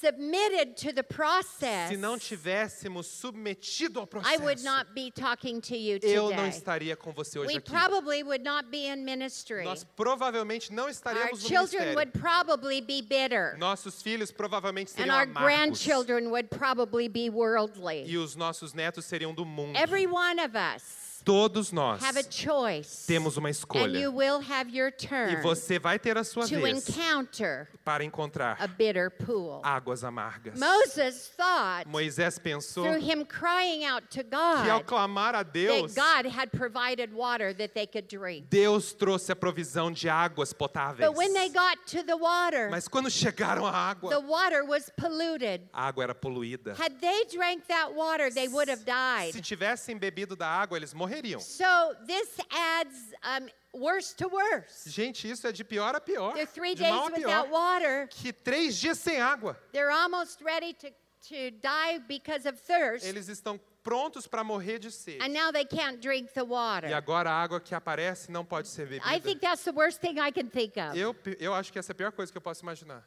submitted 0.00 0.76
to 0.76 0.92
the 0.92 1.02
process, 1.02 1.88
se 1.90 1.96
não 1.96 2.18
tivéssemos 2.18 3.06
submetido 3.06 4.00
ao 4.00 4.06
I 4.24 4.36
would 4.38 4.60
processo, 4.60 4.64
not 4.64 4.94
be 4.94 5.10
talking 5.10 5.60
to 5.60 5.76
you 5.76 5.98
eu 6.02 6.24
não 6.30 6.36
today. 6.36 6.48
estaria 6.50 6.96
com 6.96 7.12
você 7.12 7.38
hoje 7.38 7.48
We 7.52 7.58
aqui. 7.58 7.70
probably 7.70 8.22
would 8.22 8.44
not 8.44 8.68
be 8.70 8.86
in 8.86 9.04
ministry. 9.04 9.64
Nós 9.64 9.84
provavelmente 9.96 10.72
não 10.72 10.84
Our 10.84 10.90
estaríamos 10.90 11.42
no 11.42 11.48
children 11.48 11.94
would 11.94 12.12
probably 12.12 12.80
be 12.80 13.02
bitter. 13.02 13.56
Nossos 13.58 14.02
filhos 14.02 14.30
provavelmente 14.30 14.90
And 14.92 14.96
seriam 15.04 15.14
our 15.16 15.22
amargos. 15.26 15.42
grandchildren 15.42 16.30
would 16.30 16.48
probably 16.50 17.08
be 17.08 17.28
worldly. 17.30 18.04
E 18.06 18.16
os 18.16 18.36
nossos 18.36 18.72
netos 18.72 19.04
seriam 19.04 19.34
do 19.34 19.44
mundo. 19.44 19.76
Every 19.76 20.06
one 20.06 20.38
of 20.40 20.54
us 20.56 21.07
Todos 21.28 21.70
nós 21.72 22.00
have 22.02 22.16
a 22.18 22.22
choice. 22.22 23.04
temos 23.06 23.36
uma 23.36 23.50
And 23.50 23.52
you 23.52 23.58
escolha. 23.58 24.10
will 24.10 24.40
have 24.40 24.70
your 24.74 24.88
E 24.88 24.92
turn 24.92 25.42
você 25.42 25.78
vai 25.78 25.98
ter 25.98 26.16
a 26.16 26.24
sua 26.24 26.48
to 26.48 26.58
vez 26.58 26.88
encounter 26.88 27.68
para 27.84 28.02
a 28.02 28.06
encontrar 28.06 28.56
bitter 28.78 29.10
pool. 29.10 29.60
águas 29.62 30.02
amargas. 30.04 30.58
Moses 30.58 31.28
thought 31.36 31.86
Moisés 31.86 32.38
pensou 32.38 32.84
through 32.84 32.98
him 33.04 33.26
crying 33.26 33.84
out 33.84 34.08
to 34.08 34.24
que 34.24 34.34
ao 34.34 34.78
God 34.80 34.86
clamar 34.86 35.34
a 35.34 35.42
Deus, 35.42 35.92
that 35.94 36.24
God 36.24 36.32
had 36.34 36.50
provided 36.50 37.12
water 37.12 37.52
that 37.52 37.74
they 37.74 37.86
could 37.86 38.08
drink. 38.08 38.46
Deus 38.48 38.94
trouxe 38.94 39.30
a 39.30 39.36
provisão 39.36 39.92
de 39.92 40.08
águas 40.08 40.54
potáveis. 40.54 41.06
But 41.06 41.14
when 41.14 41.34
they 41.34 41.50
got 41.50 41.76
to 41.88 42.02
the 42.04 42.16
water, 42.16 42.70
Mas 42.70 42.88
quando 42.88 43.10
chegaram 43.10 43.66
à 43.66 43.70
the 43.70 43.76
água, 44.06 44.18
water 44.26 44.64
was 44.64 44.90
polluted. 44.96 45.60
a 45.74 45.88
água 45.92 46.04
era 46.04 46.14
poluída. 46.14 46.74
Had 46.78 46.98
they 47.02 47.26
drank 47.26 47.66
that 47.68 47.92
water, 47.94 48.30
they 48.32 48.48
would 48.48 48.70
have 48.70 48.80
Se 48.80 48.86
died. 48.86 49.42
tivessem 49.42 49.98
bebido 49.98 50.34
da 50.34 50.46
água, 50.48 50.78
eles 50.78 50.94
morreriam. 50.94 51.17
So 51.40 51.94
this 52.06 52.28
adds 52.50 52.96
um, 53.24 53.48
worse 53.72 54.14
to 54.16 54.28
worse. 54.28 54.88
Gente, 54.90 55.28
isso 55.30 55.46
é 55.46 55.52
de 55.52 55.64
pior 55.64 55.94
a 55.94 56.00
pior. 56.00 56.34
They're 56.34 56.46
three 56.46 56.74
De 56.74 56.82
days 56.82 56.92
mal 56.94 57.08
a 57.08 57.10
without 57.10 57.48
pior. 57.48 57.50
water. 57.50 58.08
Que 58.08 58.32
três 58.32 58.76
dias 58.76 58.98
sem 58.98 59.20
água. 59.20 59.56
They're 59.72 59.90
almost 59.90 60.42
ready 60.42 60.74
to, 60.74 60.90
to 61.28 61.50
die 61.60 61.98
because 62.06 62.46
of 62.48 62.58
thirst. 62.60 63.04
Eles 63.06 63.28
estão 63.28 63.58
prontos 63.82 64.26
para 64.26 64.44
morrer 64.44 64.78
de 64.78 64.90
sede. 64.90 65.22
And 65.22 65.32
now 65.32 65.50
they 65.50 65.64
can't 65.64 66.00
drink 66.00 66.32
the 66.34 66.40
E 66.40 66.44
water. 66.44 66.92
agora 66.94 67.30
a 67.30 67.42
água 67.42 67.60
que 67.60 67.74
aparece 67.74 68.30
não 68.30 68.44
pode 68.44 68.68
ser 68.68 68.86
bebida. 68.86 69.06
I 69.06 69.18
think 69.20 69.40
that's 69.40 69.64
the 69.64 69.72
worst 69.72 70.00
thing 70.00 70.18
I 70.18 70.30
can 70.30 70.48
think 70.48 70.78
of. 70.78 70.96
Eu, 70.98 71.14
eu 71.38 71.54
acho 71.54 71.72
que 71.72 71.78
essa 71.78 71.92
é 71.92 71.94
a 71.94 71.96
pior 71.96 72.12
coisa 72.12 72.30
que 72.30 72.36
eu 72.38 72.42
posso 72.42 72.62
imaginar. 72.62 73.02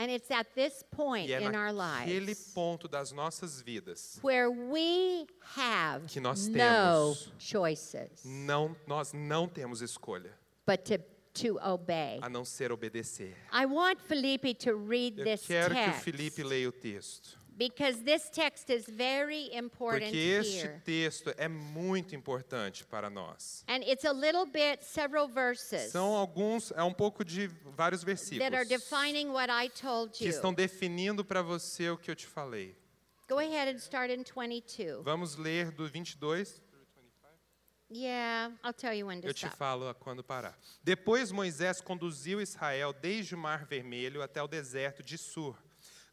And 0.00 0.10
it's 0.12 0.30
at 0.30 0.46
this 0.54 0.84
point 0.92 1.28
E 1.28 1.32
é 1.34 1.40
in 1.42 1.56
our 1.56 1.72
naquele 1.72 2.20
lives 2.26 2.52
ponto 2.54 2.86
das 2.86 3.10
nossas 3.12 3.60
vidas 3.60 4.20
where 4.22 4.48
we 4.48 5.26
have 5.56 6.06
Que 6.06 6.20
nós 6.20 6.46
no 6.46 6.54
temos. 6.56 7.32
choices 7.38 8.24
não 8.24 8.76
nós 8.86 9.12
não 9.12 9.48
temos 9.48 9.82
escolha 9.82 10.30
but 10.66 10.84
to, 10.84 10.98
to 11.34 11.58
obey. 11.62 12.18
a 12.22 12.28
não 12.28 12.44
ser 12.44 12.70
obedecer. 12.70 13.34
I 13.52 13.66
want 13.66 14.00
Felipe 14.00 14.54
to 14.54 14.76
read 14.76 15.18
Eu 15.18 15.24
this 15.24 15.46
quero 15.46 15.74
que 15.74 15.80
o 15.80 15.84
text 15.86 16.02
Felipe 16.04 16.42
leia 16.44 16.68
o 16.68 16.72
texto, 16.72 17.37
because 17.58 18.02
this 18.04 18.30
text 18.30 18.70
is 18.70 18.86
very 18.88 19.48
important 19.52 20.12
porque 20.12 20.16
este 20.16 20.58
here. 20.64 20.80
texto 20.84 21.34
é 21.36 21.48
muito 21.48 22.14
importante 22.14 22.86
para 22.86 23.10
nós. 23.10 23.64
And 23.68 23.82
it's 23.82 24.04
a 24.04 24.12
little 24.12 24.46
bit, 24.46 24.84
several 24.84 25.26
verses 25.28 25.90
São 25.90 26.14
alguns, 26.14 26.70
é 26.76 26.82
um 26.84 26.94
pouco 26.94 27.24
de 27.24 27.48
vários 27.76 28.04
versículos 28.04 28.48
that 28.48 28.54
are 28.56 28.64
defining 28.64 29.30
what 29.30 29.50
I 29.50 29.68
told 29.68 30.12
que 30.16 30.24
you. 30.24 30.30
estão 30.30 30.54
definindo 30.54 31.24
para 31.24 31.42
você 31.42 31.90
o 31.90 31.98
que 31.98 32.10
eu 32.10 32.14
te 32.14 32.26
falei. 32.26 32.76
Go 33.28 33.38
ahead 33.38 33.68
and 33.68 33.78
start 33.78 34.10
in 34.10 34.22
22. 34.24 35.02
Vamos 35.04 35.36
ler 35.36 35.70
do 35.72 35.86
22 35.88 36.62
Yeah, 37.90 38.52
I'll 38.62 38.74
tell 38.74 38.92
you 38.92 39.06
when 39.06 39.20
to 39.22 39.26
Eu 39.28 39.32
te 39.32 39.46
stop. 39.46 39.56
falo 39.56 39.94
quando 39.94 40.22
parar. 40.22 40.58
Depois 40.82 41.32
Moisés 41.32 41.80
conduziu 41.80 42.38
Israel 42.40 42.92
desde 42.92 43.34
o 43.34 43.38
Mar 43.38 43.64
Vermelho 43.64 44.22
até 44.22 44.42
o 44.42 44.46
deserto 44.46 45.02
de 45.02 45.16
Sur. 45.16 45.56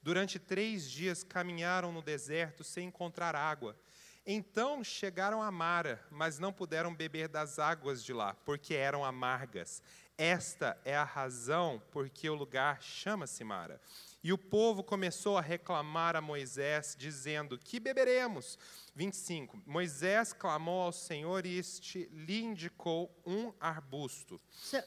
Durante 0.05 0.37
três 0.37 0.87
dias 0.87 1.23
caminharam 1.23 1.91
no 1.91 1.99
deserto 1.99 2.63
sem 2.63 2.89
encontrar 2.89 3.35
água. 3.35 3.75
Então 4.23 4.83
chegaram 4.83 5.41
a 5.41 5.51
Mara, 5.51 5.99
mas 6.11 6.37
não 6.37 6.53
puderam 6.53 6.93
beber 6.93 7.27
das 7.27 7.57
águas 7.57 8.03
de 8.03 8.13
lá, 8.13 8.35
porque 8.45 8.75
eram 8.75 9.03
amargas. 9.03 9.81
Esta 10.15 10.79
é 10.85 10.95
a 10.95 11.03
razão 11.03 11.81
por 11.89 12.07
que 12.07 12.29
o 12.29 12.35
lugar 12.35 12.83
chama-se 12.83 13.43
Mara. 13.43 13.81
E 14.23 14.31
o 14.31 14.37
povo 14.37 14.83
começou 14.83 15.39
a 15.39 15.41
reclamar 15.41 16.15
a 16.15 16.21
Moisés, 16.21 16.95
dizendo: 16.95 17.57
Que 17.57 17.79
beberemos? 17.79 18.59
25. 18.93 19.59
Moisés 19.65 20.33
clamou 20.33 20.83
ao 20.83 20.91
Senhor 20.91 21.47
e 21.47 21.57
este 21.57 22.05
lhe 22.13 22.43
indicou 22.43 23.11
um 23.25 23.51
arbusto. 23.59 24.39
So, 24.51 24.77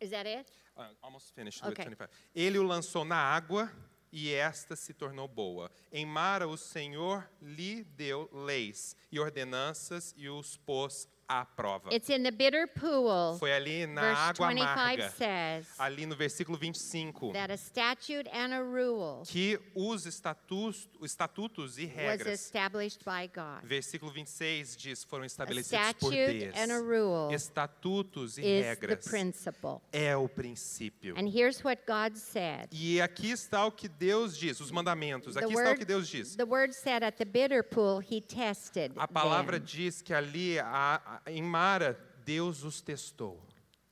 is 0.00 0.10
that 0.10 0.28
it? 0.28 0.48
Ah, 0.76 0.92
almost 1.02 1.32
finished 1.34 1.60
Okay. 1.60 1.86
25. 1.86 2.08
Ele 2.32 2.58
o 2.60 2.62
lançou 2.62 3.04
na 3.04 3.16
água 3.16 3.68
e 4.14 4.32
esta 4.32 4.76
se 4.76 4.94
tornou 4.94 5.26
boa. 5.26 5.68
Em 5.90 6.06
Mara 6.06 6.46
o 6.46 6.56
Senhor 6.56 7.28
lhe 7.42 7.82
deu 7.82 8.30
leis 8.32 8.96
e 9.10 9.18
ordenanças 9.18 10.14
e 10.16 10.28
os 10.28 10.56
pôs 10.56 11.08
à 11.40 11.44
prova. 11.44 11.92
It's 11.92 12.08
in 12.10 12.22
the 12.22 12.30
bitter 12.30 12.66
pool. 12.68 13.36
Foi 13.38 13.52
ali 13.52 13.86
na 13.86 14.00
Verse 14.00 14.20
água 14.22 14.48
25 14.48 14.68
amarga, 14.70 15.10
says 15.10 15.66
ali 15.78 16.06
no 16.06 16.14
versículo 16.14 16.56
25, 16.58 17.32
that 17.32 17.50
a 17.52 17.56
statute 17.56 18.28
and 18.32 18.52
a 18.54 18.60
rule 18.62 19.22
que 19.26 19.58
os 19.74 20.06
estatus, 20.06 20.88
estatutos 21.02 21.78
e 21.78 21.86
was 21.86 21.94
regras 21.94 22.40
established 22.40 23.04
by 23.04 23.26
God. 23.34 23.62
Versículo 23.64 24.12
26 24.12 24.76
diz: 24.76 25.04
foram 25.04 25.24
estabelecidos 25.24 25.92
por 26.00 26.10
Deus. 26.10 26.54
and 26.56 26.70
a 26.72 26.78
rule 26.78 27.32
Estatutos 27.34 28.38
e 28.38 28.42
is 28.42 28.62
the 28.64 28.68
regras 28.68 29.04
principle. 29.08 29.80
é 29.92 30.16
o 30.16 30.28
princípio. 30.28 31.14
And 31.16 31.28
here's 31.28 31.62
what 31.64 31.82
God 31.86 32.16
said. 32.16 32.68
E 32.72 33.00
aqui 33.00 33.30
está 33.30 33.64
o 33.66 33.72
que 33.72 33.88
Deus 33.88 34.36
diz, 34.36 34.60
os 34.60 34.70
mandamentos. 34.70 35.34
The 35.34 35.44
Aqui 35.44 35.52
está 35.54 35.70
o 35.70 35.74
que 35.74 35.80
word, 35.80 35.84
Deus 35.84 36.08
diz. 36.08 36.36
the 36.36 36.44
word 36.44 36.72
said 36.74 37.02
at 37.02 37.16
the 37.16 37.24
bitter 37.24 37.62
pool, 37.62 38.00
he 38.00 38.20
tested 38.20 38.92
A 38.96 39.06
palavra 39.08 39.58
them. 39.58 39.66
diz 39.66 40.02
que 40.02 40.12
ali 40.14 40.58
a- 40.58 41.20
em 41.26 41.42
Mara, 41.42 41.98
Deus 42.24 42.64
os 42.64 42.80
testou. 42.80 43.40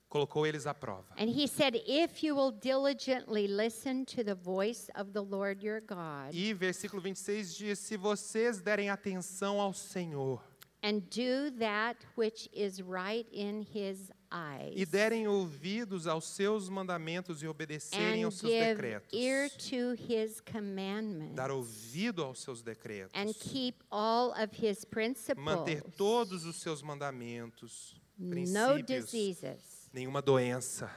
Colocou 0.08 0.46
eles 0.46 0.66
à 0.66 0.74
prova. 0.74 1.14
And 1.16 1.30
he 1.30 1.48
said, 1.48 1.74
If 1.86 2.22
you 2.22 2.34
will 2.36 2.52
diligently 2.52 3.46
listen 3.46 4.04
to 4.06 4.22
the 4.22 4.34
voice 4.34 4.90
of 4.94 5.12
the 5.12 5.22
Lord 5.22 5.64
your 5.64 5.80
God 5.80 6.34
E 6.34 6.52
versículo 6.52 7.00
26 7.00 7.54
diz: 7.56 7.78
Se 7.78 7.96
vocês 7.96 8.60
derem 8.60 8.90
atenção 8.90 9.58
ao 9.58 9.72
Senhor 9.72 10.42
and 10.82 11.00
do 11.08 11.50
that 11.58 11.96
which 12.14 12.50
is 12.52 12.82
right 12.82 13.26
in 13.32 13.62
his 13.62 14.10
eyes, 14.32 14.72
e 14.74 14.86
derem 14.86 15.28
ouvidos 15.28 16.06
aos 16.06 16.24
seus 16.24 16.68
mandamentos 16.68 17.42
e 17.42 17.46
obedecerem 17.46 18.24
aos 18.24 18.38
seus 18.38 18.50
decretos, 18.52 19.12
ear 19.12 19.50
to 19.50 19.94
his 19.94 20.40
commandments, 20.40 21.34
dar 21.34 21.50
ouvido 21.50 22.22
aos 22.24 22.40
seus 22.40 22.62
decretos, 22.62 23.12
and 23.14 23.32
keep 23.34 23.76
all 23.90 24.30
of 24.32 24.50
his 24.54 24.84
principles, 24.84 25.44
manter 25.44 25.82
todos 25.96 26.44
os 26.44 26.56
seus 26.56 26.82
mandamentos, 26.82 28.00
no 28.18 28.30
princípios, 28.30 28.86
diseases, 29.10 29.90
nenhuma 29.92 30.22
doença, 30.22 30.90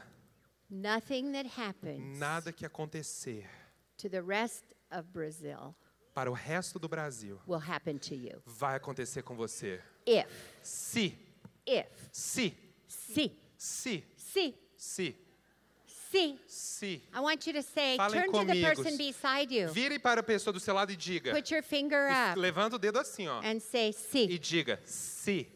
nothing 0.70 1.32
that 1.32 1.48
happens 1.60 2.18
nada 2.18 2.52
que 2.52 2.66
acontecer 2.66 3.50
to 3.98 4.10
the 4.10 4.22
rest 4.22 4.64
of 4.92 5.08
Brazil 5.12 5.76
para 6.14 6.32
o 6.32 6.34
resto 6.34 6.80
do 6.80 6.88
Brasil 6.88 7.40
will 7.46 7.60
happen 7.60 7.98
to 7.98 8.16
you. 8.16 8.42
vai 8.46 8.76
acontecer 8.76 9.22
com 9.22 9.36
você. 9.36 9.82
If, 10.08 10.28
Se, 10.62 11.18
if, 11.68 11.88
se, 12.12 12.56
see, 12.88 13.32
se, 13.58 14.04
see, 14.16 14.56
se, 14.76 15.16
see. 15.88 16.40
se. 16.48 17.02
I 17.14 17.20
want 17.20 17.46
you 17.48 17.54
to 17.54 17.62
say, 17.62 17.98
Falem 17.98 18.14
turn 18.14 18.32
to 18.32 18.46
the 18.46 18.54
comigo. 18.54 18.76
person 18.76 18.98
beside 18.98 19.52
you. 19.52 19.68
Vire 19.70 20.00
para 20.00 20.20
a 20.22 20.24
pessoa 20.24 20.54
do 20.54 20.60
seu 20.60 20.74
lado 20.74 20.92
e 20.92 20.96
diga. 20.96 21.34
Put 21.34 21.52
your 21.54 21.64
finger 21.64 22.08
e 22.10 22.32
up 22.32 22.40
Levanta 22.40 22.76
o 22.76 22.80
dedo 22.80 22.98
assim, 23.00 23.28
ó. 23.28 23.42
and 23.44 23.60
say, 23.60 23.90
E 23.90 23.94
see. 23.94 24.40
diga, 24.40 24.80
se. 24.86 25.48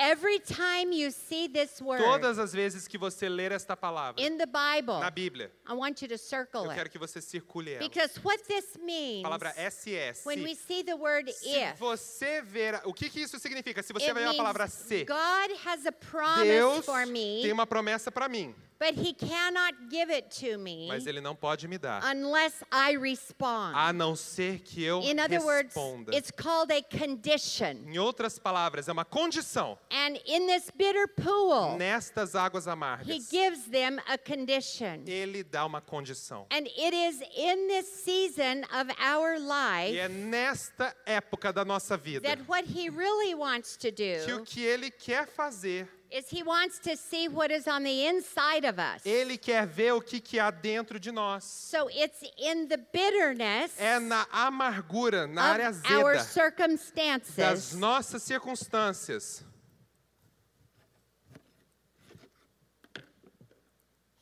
Every 0.00 0.38
time 0.38 0.92
you 0.92 1.10
see 1.10 1.48
this 1.48 1.82
word 1.82 2.00
Todas 2.04 2.38
as 2.38 2.52
vezes 2.52 2.86
que 2.86 2.96
você 2.96 3.28
ler 3.28 3.50
esta 3.50 3.76
palavra 3.76 4.22
in 4.22 4.38
the 4.38 4.46
Bible, 4.46 5.00
na 5.00 5.10
Bíblia, 5.10 5.50
I 5.68 5.72
want 5.72 6.00
you 6.00 6.08
to 6.08 6.16
circle 6.16 6.66
eu 6.66 6.72
quero 6.72 6.88
que 6.88 6.98
você 6.98 7.20
circule 7.20 7.72
ela. 7.72 7.80
Because 7.80 8.16
what 8.22 8.40
this 8.46 8.76
A 8.76 8.78
means, 8.78 9.22
palavra 9.24 9.52
SS. 9.56 10.24
when 10.24 10.44
we 10.44 10.54
see 10.54 10.84
the 10.84 10.94
word 10.94 11.28
Se 11.32 11.48
if, 11.48 11.78
você 11.80 12.40
ver, 12.42 12.80
o 12.84 12.94
que 12.94 13.10
que 13.10 13.20
isso 13.22 13.40
significa? 13.40 13.82
Se 13.82 13.92
você 13.92 14.14
ver 14.14 14.28
a 14.28 14.34
palavra 14.34 14.68
se, 14.68 15.04
God 15.04 15.50
has 15.66 15.84
a 15.84 15.90
promise 15.92 16.44
Deus 16.44 16.84
for 16.84 17.04
me, 17.04 17.42
tem 17.42 17.52
uma 17.52 17.66
promessa 17.66 18.12
para 18.12 18.28
mim, 18.28 18.54
but 18.78 18.94
He 18.94 19.12
cannot 19.12 19.74
give 19.90 20.10
it 20.12 20.28
to 20.40 20.58
me 20.58 20.86
mas 20.88 21.06
Ele 21.06 21.20
não 21.20 21.34
pode 21.34 21.66
me 21.68 21.78
dar, 21.78 22.02
unless 22.04 22.62
I 22.72 22.96
respond. 22.96 23.74
a 23.76 23.92
não 23.92 24.14
ser 24.16 24.60
que 24.60 24.82
eu 24.84 25.00
In 25.02 25.18
other 25.20 25.40
words, 25.40 25.74
responda. 25.74 26.14
it's 26.14 26.30
called 26.30 26.72
a 26.72 26.82
condition. 26.82 27.84
Em 27.86 27.98
outras 27.98 28.38
palavras, 28.38 28.88
é 28.88 28.92
uma 28.92 29.04
condição. 29.04 29.78
And 29.90 30.16
in 30.26 30.46
this 30.46 30.70
bitter 30.70 31.08
pool, 31.08 31.76
Nestas 31.76 32.34
águas 32.34 32.66
He 32.66 32.70
amargas, 32.70 33.28
gives 33.30 33.64
them 33.68 33.98
a 34.06 34.16
condition. 34.16 35.02
Ele 35.06 35.42
dá 35.42 35.64
uma 35.66 35.80
condição. 35.80 36.46
And 36.50 36.66
it 36.66 36.94
is 36.94 37.20
in 37.36 37.68
this 37.68 37.86
season 38.04 38.62
of 38.72 38.90
our 39.00 39.38
life 39.38 39.92
E 39.94 39.98
é 39.98 40.08
nesta 40.08 40.94
época 41.04 41.52
da 41.52 41.64
nossa 41.64 41.96
vida 41.96 42.28
that 42.28 42.42
what 42.48 42.64
he 42.66 42.88
really 42.88 43.34
wants 43.34 43.76
to 43.76 43.90
que 43.92 44.32
o 44.32 44.38
do 44.38 44.44
que 44.44 44.62
Ele 44.62 44.90
quer 44.90 45.26
fazer, 45.26 45.88
is 46.10 46.28
he 46.30 46.42
wants 46.42 46.78
to 46.78 46.96
see 46.96 47.28
what 47.28 47.50
is 47.50 47.66
on 47.68 47.82
the 47.82 48.06
inside 48.06 48.64
of 48.64 48.78
us. 48.78 49.04
Ele 49.04 49.36
quer 49.36 49.66
ver 49.66 49.92
o 49.92 50.00
que, 50.00 50.20
que 50.20 50.38
há 50.38 50.50
dentro 50.50 50.98
de 50.98 51.12
nós. 51.12 51.42
So 51.44 51.88
it's 51.90 52.22
in 52.38 52.66
the 52.68 52.78
bitterness 52.78 53.76
É 53.78 53.98
na 54.00 54.24
amargura, 54.32 55.26
na 55.26 55.42
área 55.42 55.68
of 55.70 55.80
our 55.92 56.12
azeda 56.14 56.18
das 56.18 56.26
circumstances 56.32 57.74
nossas 57.74 58.22
circunstâncias. 58.22 59.44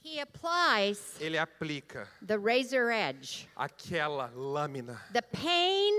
he 0.02 0.20
applies 0.20 1.14
Ele 1.20 1.36
aplica 1.38 2.06
the 2.22 2.38
razor 2.38 2.90
edge. 2.90 3.48
aquela 3.56 4.30
lâmina. 4.34 4.98
The 5.12 5.22
pain 5.22 5.92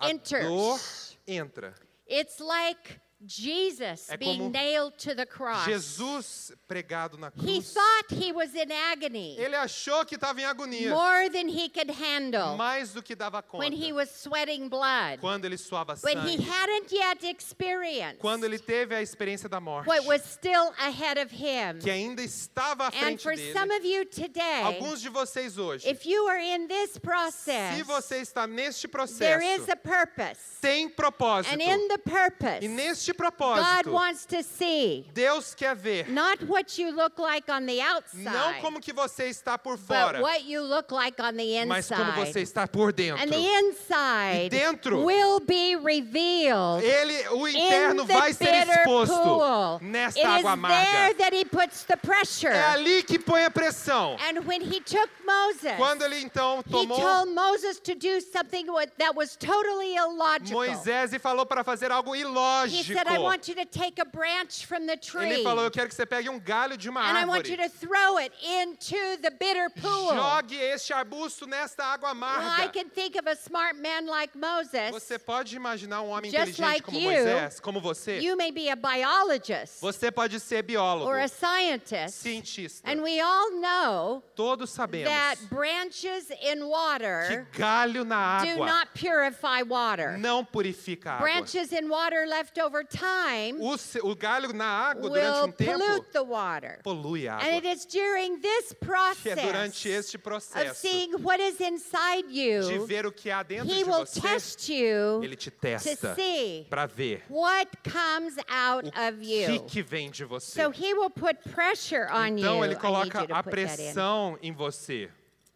A 0.00 0.12
dor 0.12 0.74
enters. 0.74 1.16
entra. 1.26 1.74
It's 2.06 2.40
like 2.40 2.98
Jesus 3.26 4.08
É 4.10 4.16
being 4.16 4.50
nailed 4.50 4.96
to 4.98 5.14
the 5.14 5.24
cross. 5.26 5.64
Jesus 5.64 6.52
pregado 6.68 7.16
na 7.18 7.28
He 7.36 7.60
cruz. 7.60 7.72
thought 7.72 8.12
he 8.12 8.32
was 8.32 8.54
in 8.54 8.70
agony 8.70 9.36
Ele 9.38 9.54
achou 9.56 10.04
que 10.04 10.16
estava 10.16 10.40
em 10.40 10.44
agonia, 10.44 10.90
more 10.90 11.28
than 11.30 11.48
he 11.48 11.68
could 11.68 11.90
handle 11.90 12.56
mais 12.56 12.92
do 12.92 13.02
que 13.02 13.14
dava 13.14 13.42
conta. 13.42 13.58
when 13.64 13.72
he 13.72 13.92
was 13.92 14.10
sweating 14.10 14.68
blood. 14.68 15.18
Quando 15.20 15.44
ele 15.46 15.56
suava 15.56 15.94
But 15.96 16.18
he 16.26 16.36
sangue, 16.36 16.48
hadn't 16.48 16.92
yet 16.92 17.24
experienced 17.24 18.18
quando 18.20 18.44
ele 18.44 18.58
teve 18.58 18.94
a 18.94 19.00
experiência 19.02 19.48
da 19.48 19.60
morte, 19.60 19.86
what 19.88 20.04
was 20.06 20.22
still 20.22 20.72
ahead 20.78 21.18
of 21.18 21.30
him. 21.32 21.78
que 21.80 21.90
ainda 21.90 22.22
estava 22.22 22.84
à 22.84 22.88
And 22.88 22.92
frente 23.18 23.22
for 23.22 23.36
some 23.36 23.68
dele. 23.68 23.78
of 23.78 23.84
you 23.86 24.04
today, 24.06 24.62
Alguns 24.62 25.00
de 25.00 25.08
vocês 25.08 25.56
hoje, 25.58 25.88
if 25.88 26.04
you 26.04 26.26
are 26.28 26.38
in 26.40 26.66
this 26.68 26.98
process, 26.98 27.76
se 27.76 27.82
você 27.82 28.18
está 28.20 28.46
neste 28.46 28.86
there 29.18 29.42
is 29.42 29.64
processo, 29.64 29.72
a 29.72 29.76
purpose. 29.76 30.40
tem 30.60 30.88
propósito. 30.88 31.52
And 31.54 31.62
in 31.62 31.88
the 31.88 31.98
purpose, 31.98 32.62
E 32.64 32.68
neste 32.68 33.13
God 33.16 33.32
propósito, 33.32 33.92
wants 33.92 34.26
to 34.26 34.42
see 34.42 35.06
Deus 35.14 35.54
quer 35.54 35.74
ver 35.74 36.08
not 36.10 36.42
what 36.46 36.78
you 36.80 36.90
look 36.94 37.18
like 37.18 37.50
on 37.50 37.66
the 37.66 37.78
não 37.78 37.96
outside, 37.96 38.60
como 38.60 38.80
que 38.80 38.92
você 38.92 39.28
está 39.28 39.56
por 39.58 39.76
but 39.76 39.86
fora, 39.86 40.20
what 40.20 40.44
you 40.44 40.62
look 40.62 40.92
like 40.92 41.20
on 41.22 41.36
the 41.36 41.64
mas 41.66 41.88
como 41.88 42.12
você 42.12 42.40
inside. 42.40 42.42
está 42.42 42.66
por 42.68 42.92
dentro. 42.92 43.22
And 43.22 43.28
the 43.30 43.38
inside 43.60 44.46
E 44.46 44.48
dentro, 44.50 45.02
will 45.04 45.40
be 45.40 45.76
revealed 45.76 46.82
Ele, 46.84 47.28
o 47.28 47.46
in 47.48 47.56
interno 47.56 48.04
vai 48.04 48.32
ser 48.32 48.54
exposto 48.66 49.14
pool. 49.14 49.78
nesta 49.82 50.20
It 50.20 50.26
água 50.26 50.52
amarga. 50.52 50.90
there 50.90 51.14
that 51.14 51.32
he 51.36 51.44
puts 51.44 51.84
the 51.84 51.96
pressure. 51.96 52.52
É 52.52 52.64
ali 52.70 53.02
que 53.02 53.18
põe 53.18 53.44
a 53.44 53.50
pressão. 53.50 54.16
And 54.28 54.44
when 54.46 54.60
he 54.62 54.80
took 54.80 55.08
Moses, 55.26 55.76
Quando 55.76 56.02
ele 56.02 56.20
então 56.22 56.60
he 56.66 56.70
tomou 56.70 56.98
told 57.00 57.30
Moses 57.34 57.78
to 57.80 57.94
do 57.94 58.20
something 58.20 58.66
that 58.98 59.14
was 59.14 59.36
totally 59.36 59.96
illogical. 59.96 60.54
Moisés 60.54 61.12
e 61.12 61.18
falou 61.18 61.46
para 61.46 61.62
fazer 61.64 61.90
algo 61.90 62.14
ilógico. 62.14 62.93
Said, 62.94 63.06
I 63.08 63.18
want 63.18 63.48
you 63.48 63.54
to 63.56 63.64
take 63.64 63.98
a 63.98 64.04
branch 64.04 64.66
from 64.66 64.86
the 64.86 64.96
tree. 64.96 65.30
Ele 65.30 65.42
falou: 65.42 65.64
Eu 65.64 65.70
quero 65.70 65.88
que 65.88 65.94
você 65.94 66.06
pegue 66.06 66.28
um 66.28 66.38
galho 66.38 66.76
de 66.76 66.88
uma 66.88 67.00
and 67.00 67.18
I 67.18 67.24
want 67.24 67.48
you 67.48 67.56
to 67.56 67.68
throw 67.68 68.18
it 68.18 68.32
into 68.42 69.16
the 69.20 69.30
bitter 69.30 69.68
pool. 69.70 70.14
Jogue 70.14 70.56
este 70.56 70.92
arbusto 70.92 71.46
nesta 71.46 71.84
água 71.84 72.10
amarga. 72.10 72.44
well, 72.44 72.64
I 72.64 72.68
can 72.68 72.88
think 72.88 73.16
of 73.16 73.26
a 73.26 73.34
smart 73.36 73.76
man 73.76 74.06
like 74.06 74.36
Moses. 74.36 74.90
Você 74.92 75.18
pode 75.18 75.56
imaginar 75.56 76.02
um 76.02 76.10
homem 76.10 76.30
Just 76.30 76.58
inteligente 76.58 76.60
like 76.60 76.82
como 76.84 76.98
you, 77.00 77.10
Moisés, 77.10 77.60
como 77.60 77.80
você? 77.80 78.20
You 78.20 78.36
may 78.36 78.50
be 78.50 78.68
a 78.68 78.76
biologist 78.76 79.80
Você 79.80 80.10
pode 80.10 80.38
ser 80.40 80.62
biólogo, 80.62 81.08
or 81.08 81.18
a 81.18 81.28
scientist. 81.28 82.22
cientista. 82.22 82.88
And 82.88 83.02
we 83.02 83.20
all 83.20 83.50
know 83.60 84.22
Todos 84.36 84.70
sabemos 84.70 85.06
that 85.06 85.36
branches 85.50 86.30
in 86.42 86.66
water 86.68 87.46
que 87.52 87.60
galho 87.60 88.04
na 88.04 88.40
água 88.40 88.54
do 88.54 88.64
not 88.64 88.88
purify 88.94 89.62
water. 89.62 90.16
não 90.18 90.44
purifica 90.44 91.12
água. 91.12 91.24
Branches 91.24 91.72
in 91.72 91.88
water 91.88 92.26
left 92.26 92.58
over 92.58 92.83
time 92.86 93.58
O, 93.60 94.10
o 94.10 94.14
galho 94.16 94.52
na 94.52 94.66
água, 94.66 95.08
durante 95.10 95.48
um 95.48 95.52
tempo, 95.52 95.78
pollute 95.78 96.10
the 96.12 96.20
water. 96.20 96.80
polui 96.82 97.26
a 97.28 97.36
And 97.38 97.56
it 97.56 97.66
água. 97.66 97.72
is 97.72 97.84
during 97.86 98.40
this 98.40 98.74
Que 99.22 99.30
é 99.30 99.34
durante 99.36 99.82
process 99.82 99.86
este 99.86 100.16
of 100.16 100.22
processo 100.24 100.80
seeing 100.80 101.12
what 101.22 101.40
is 101.42 101.60
inside 101.60 102.28
de 102.28 102.74
you, 102.74 102.86
ver 102.86 103.06
o 103.06 103.12
que 103.12 103.30
há 103.30 103.42
dentro 103.42 103.72
he 103.72 103.78
de 103.82 103.84
will 103.84 104.04
você, 104.06 104.20
test 104.20 104.68
you 104.68 105.22
ele 105.22 105.36
te 105.36 105.50
to 105.50 105.56
testa 105.60 106.14
see 106.14 106.66
para 106.68 106.86
ver 106.86 107.22
what 107.28 107.70
comes 107.82 108.36
out 108.48 108.84
o 108.86 109.08
of 109.08 109.18
que, 109.20 109.54
you. 109.54 109.64
que 109.64 109.82
vem 109.82 110.10
de 110.10 110.24
você. 110.24 110.62
So 110.62 110.70
he 110.70 110.94
will 110.94 111.10
put 111.10 111.38
pressure 111.52 112.08
on 112.12 112.36
you. 112.36 112.38
Então 112.38 112.64
ele 112.64 112.74
I 112.74 112.76
need 112.76 112.80
coloca 112.80 113.20
you 113.22 113.34
a 113.34 113.42
pressão 113.42 114.38
em 114.42 114.52
você. 114.52 115.10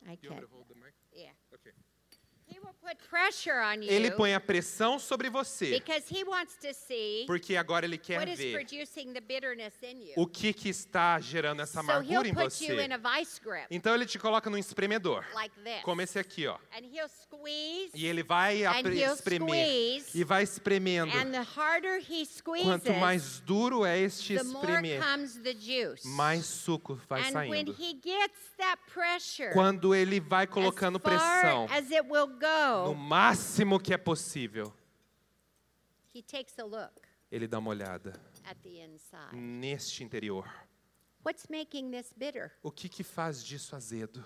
I 0.07 0.17
can't. 0.17 0.47
Yeah. 1.15 1.33
Okay. 1.53 1.73
He 2.47 2.59
will 2.61 2.73
put 2.73 2.73
put 2.73 2.73
pressure 2.73 2.75
on 2.75 2.75
you 2.75 2.78
Ele 3.87 4.11
põe 4.13 4.35
a 4.35 4.41
pressão 4.41 4.99
sobre 4.99 5.29
você, 5.31 5.71
because 5.79 6.07
he 6.13 6.25
wants 6.25 6.57
to 6.57 6.73
see 6.73 7.25
porque 7.27 7.57
agora 7.57 7.85
ele 7.87 7.99
quer 7.99 8.19
what 8.19 8.31
is 8.33 8.39
ver 8.39 8.53
producing 8.53 9.13
the 9.13 9.21
bitterness 9.21 9.75
in 9.83 10.03
you. 10.03 10.13
o 10.17 10.27
que, 10.27 10.53
que 10.53 10.69
está 10.69 11.19
gerando 11.21 11.63
essa 11.63 11.81
amargura 11.81 12.27
em 12.29 12.33
você. 12.33 12.85
in 12.85 12.93
a 12.93 12.97
vice 12.97 13.41
grip 13.41 13.67
Então 13.71 13.95
ele 13.95 14.07
te 14.07 14.19
coloca 14.19 14.49
num 14.51 14.59
espremedor, 14.59 15.25
como 15.83 16.01
esse 16.03 16.19
aqui, 16.19 16.47
ó. 16.47 16.57
And 16.73 16.85
he'll 16.93 17.09
squeeze. 17.09 17.91
E 17.95 18.07
ele 18.07 18.23
vai 18.23 18.63
espremer 19.13 20.03
e 20.15 20.25
vai 20.25 20.43
espremendo. 20.43 21.13
And 21.17 21.31
the 21.33 21.47
harder 21.57 21.99
he 21.99 22.25
squeezes, 22.25 22.67
Quanto 22.69 22.93
mais 22.95 23.41
duro 23.41 23.85
é 23.85 23.99
este 23.99 24.37
the 24.37 24.45
more 24.45 24.67
espremer, 24.67 25.03
comes 25.03 25.39
the 25.43 25.53
juice. 25.53 26.07
mais 26.09 26.47
suco 26.47 27.01
vai 27.09 27.21
and 27.23 27.35
when 27.35 27.67
saindo. 27.67 27.77
he 27.79 27.95
gets 28.03 28.39
that 28.57 28.81
pressure, 28.93 29.53
Quando 29.53 29.95
ele 29.95 30.21
vai 30.21 30.47
colocando 30.47 30.99
pressão 30.99 31.67
as 31.71 31.91
it 31.91 32.03
will 32.09 32.27
no 32.87 32.95
máximo 32.95 33.79
que 33.81 33.93
é 33.93 33.99
possível, 33.99 34.73
he 36.15 36.23
takes 36.23 36.59
a 36.59 36.65
look 36.65 37.09
ele 37.31 37.47
dá 37.47 37.59
uma 37.59 37.71
olhada 37.71 38.19
at 38.45 38.57
the 38.63 38.83
inside. 38.83 39.35
neste 39.35 40.03
interior. 40.03 40.45
What's 41.25 41.49
making 41.51 41.91
this 41.91 42.13
bitter? 42.17 42.53
O 42.63 42.71
que 42.71 42.89
que 42.89 43.03
faz 43.03 43.45
disso 43.45 43.77
azedo? 43.77 44.25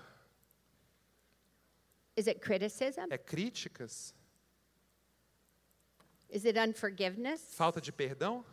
Is 2.15 2.27
it 2.27 2.39
criticism? 2.39 3.07
É 3.09 3.17
críticas? 3.17 4.13
Is 6.29 6.45
it 6.45 6.57
unforgiveness? 6.57 7.53
Falta 7.55 7.81
de 7.81 7.91
perdão? 7.91 8.45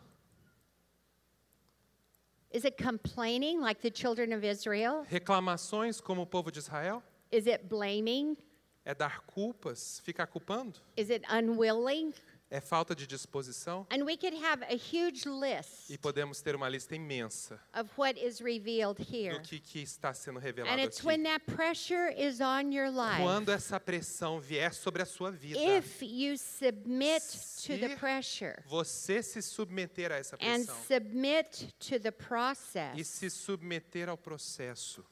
Is 2.51 2.65
it 2.65 2.75
complaining 2.75 3.61
like 3.61 3.81
the 3.81 3.89
children 3.89 4.33
of 4.33 4.43
Israel? 4.45 5.05
Reclamações 5.09 6.01
como 6.01 6.23
o 6.23 6.25
povo 6.25 6.51
de 6.51 6.59
Israel? 6.59 7.01
Is 7.31 7.47
it 7.47 7.69
blaming? 7.69 8.35
É 8.83 8.95
dar 8.95 9.21
culpas? 9.21 9.99
Ficar 10.03 10.27
culpando? 10.27 10.79
Is 10.97 11.09
it 11.09 11.25
unwilling? 11.31 12.13
É 12.53 12.59
falta 12.59 12.93
de 12.93 13.07
disposição? 13.07 13.87
And 13.89 14.03
we 14.03 14.17
could 14.17 14.35
have 14.43 14.61
a 14.63 14.75
huge 14.75 15.23
list 15.29 15.89
E 15.89 15.97
podemos 15.97 16.41
ter 16.41 16.53
uma 16.53 16.67
lista 16.67 16.93
imensa 16.93 17.57
of 17.73 17.89
what 17.97 18.19
is 18.19 18.41
revealed 18.41 18.99
here. 18.99 19.35
do 19.37 19.41
que, 19.41 19.57
que 19.59 19.79
está 19.81 20.13
sendo 20.13 20.37
And 20.39 20.41
revelado 20.41 20.81
it's 20.81 20.97
aqui. 20.97 21.07
when 21.07 21.23
that 21.23 21.45
pressure 21.45 22.09
is 22.09 22.41
on 22.41 22.73
your 22.73 22.89
life. 22.91 23.21
Quando 23.21 23.49
essa 23.53 23.79
pressão 23.79 24.41
vier 24.41 24.73
sobre 24.73 25.01
a 25.01 25.05
sua 25.05 25.31
vida, 25.31 25.57
If 25.59 26.01
you 26.01 26.35
submit 26.37 27.21
to 27.67 27.77
the 27.79 27.89
Se 27.89 27.95
pressure 27.95 28.63
você 28.67 29.23
se 29.23 29.41
submeter 29.41 30.11
a 30.11 30.15
essa 30.15 30.35
and 30.35 30.65
pressão 30.65 30.75
submit 30.87 31.73
to 31.79 31.99
the 32.01 32.09
e 32.09 32.11
process, 32.11 33.07
se 33.07 33.29
submeter 33.29 34.09
ao 34.09 34.17
processo, 34.17 35.05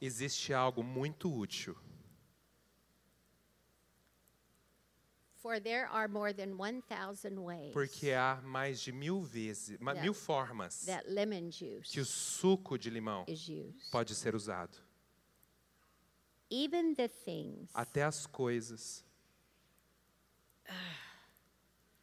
Existe 0.00 0.52
algo 0.52 0.82
muito 0.82 1.32
útil. 1.32 1.76
For 5.42 5.58
there 5.58 5.88
are 5.88 6.06
more 6.06 6.32
than 6.32 6.56
1,000 6.56 7.42
ways 7.42 7.72
Porque 7.72 8.12
há 8.12 8.40
mais 8.44 8.80
de 8.80 8.92
mil 8.92 9.22
vezes, 9.22 9.76
mil 10.00 10.14
formas 10.14 10.84
that 10.84 11.04
lemon 11.08 11.50
juice 11.50 11.90
que 11.90 12.00
o 12.00 12.04
suco 12.04 12.78
de 12.78 12.88
limão 12.88 13.26
pode 13.90 14.14
ser 14.14 14.36
usado. 14.36 14.78
Even 16.48 16.94
the 16.94 17.08
things, 17.08 17.70
Até 17.74 18.04
as 18.04 18.24
coisas. 18.26 19.04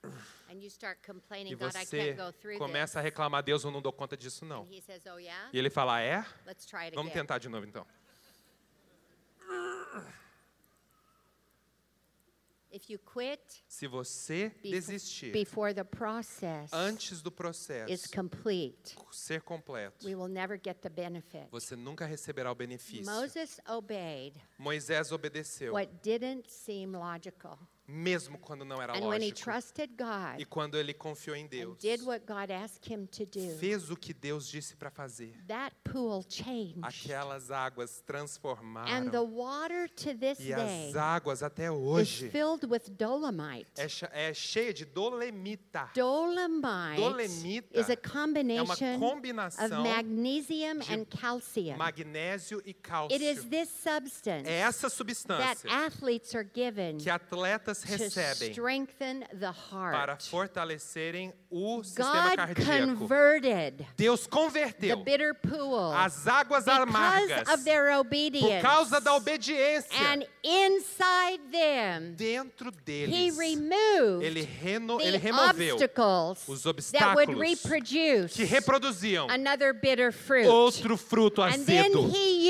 and 0.49 0.61
you 0.61 0.67
start 0.67 0.99
complaining, 1.05 1.53
E 1.53 1.55
você 1.55 1.85
can't 1.85 2.17
go 2.17 2.31
through 2.31 2.57
começa 2.57 2.99
a 2.99 3.01
reclamar, 3.01 3.43
Deus, 3.43 3.63
eu 3.63 3.71
não 3.71 3.81
dou 3.81 3.93
conta 3.93 4.17
disso 4.17 4.45
não. 4.45 4.63
Oh? 4.63 5.19
E 5.53 5.57
ele 5.57 5.69
fala, 5.69 5.95
"Ah, 5.95 6.01
é? 6.01 6.25
Vamos 6.93 7.13
tentar 7.13 7.37
de 7.37 7.47
novo 7.47 7.65
então. 7.65 7.85
If 12.71 12.87
you 12.87 12.99
quit 12.99 13.63
Se 13.67 13.87
você 13.87 14.51
desistir 14.61 15.31
before 15.31 15.73
the 15.73 15.83
process 15.83 16.71
antes 16.71 17.19
do 17.19 17.31
processo 17.31 18.11
complete, 18.11 18.95
ser 19.11 19.41
completo, 19.41 20.05
we 20.05 20.13
will 20.13 20.27
never 20.27 20.59
get 20.63 20.77
the 20.79 20.89
benefit. 20.89 21.47
você 21.49 21.75
nunca 21.75 22.05
receberá 22.05 22.51
o 22.51 22.55
benefício. 22.55 23.05
Moisés 24.59 25.11
obedeceu, 25.11 25.73
mesmo 27.91 28.37
quando 28.37 28.63
não 28.63 28.81
era 28.81 28.93
And 28.95 29.01
when 29.07 29.21
he 29.23 29.31
lógico. 29.31 29.43
E 30.39 30.45
quando 30.45 30.77
ele 30.77 30.93
confiou 30.93 31.35
em 31.35 31.47
Deus, 31.47 31.77
did 31.79 32.01
what 32.03 32.25
God 32.25 32.51
asked 32.51 32.87
him 32.91 33.05
to 33.07 33.25
do, 33.25 33.57
fez 33.57 33.89
o 33.89 33.95
que 33.95 34.13
Deus 34.13 34.47
disse 34.47 34.75
para 34.75 34.91
fazer. 34.91 35.33
that 35.47 35.75
pool 35.83 36.23
changed. 36.29 36.79
Aquelas 36.83 37.49
águas 37.49 37.91
And 37.91 37.95
the 37.97 38.03
transformaram. 38.05 39.25
water 39.31 39.89
to 39.89 40.13
this 40.15 40.39
E 40.39 40.53
as 40.53 40.95
águas 40.95 41.41
até 41.41 41.71
hoje 41.71 42.29
filled 42.29 42.65
with 42.67 42.89
dolomite. 42.91 43.67
é, 43.77 43.87
é 44.29 44.33
cheia 44.33 44.73
de 44.73 44.85
dolemita. 44.85 45.89
Dolomite 45.95 46.95
Dolemita 46.97 47.79
is 47.79 47.89
a 47.89 47.93
É 47.93 47.95
uma 47.95 48.11
combination 48.13 48.95
of 48.95 48.99
combinação 48.99 49.83
magnesium 49.83 50.79
de 50.79 50.93
and 50.93 51.05
calcium. 51.05 51.77
magnésio 51.77 52.61
e 52.65 52.69
It 52.69 53.23
is 53.23 53.39
cálcio. 53.39 53.49
this 53.49 53.69
substance 53.69 54.47
É 54.49 54.59
essa 54.59 54.87
that 54.87 54.95
substância 54.95 55.69
athletes 55.71 56.35
are 56.35 56.47
given 56.53 56.97
que 56.97 57.09
atletas 57.09 57.78
recebem 57.83 58.53
para 59.91 60.17
fortalecerem 60.17 61.33
o 61.49 61.83
sistema 61.83 62.35
God 62.35 62.35
cardíaco. 62.37 63.09
Deus 63.95 64.27
converteu 64.27 65.03
as 65.95 66.27
águas 66.27 66.67
amargas 66.67 67.47
por 67.49 68.61
causa 68.61 68.99
da 69.01 69.15
obediência. 69.15 69.89
And 69.99 70.23
inside 70.43 71.41
them, 71.51 72.13
Dentro 72.15 72.69
he 72.69 72.83
deles, 72.83 73.37
removed 73.37 74.23
ele, 74.23 74.41
reno, 74.41 75.01
ele 75.01 75.17
removeu 75.17 75.77
os 76.47 76.65
obstáculos 76.65 77.61
que 78.33 78.43
reproduziam 78.43 79.27
outro 80.47 80.97
fruto 80.97 81.41
azedo. 81.41 82.09
he 82.13 82.49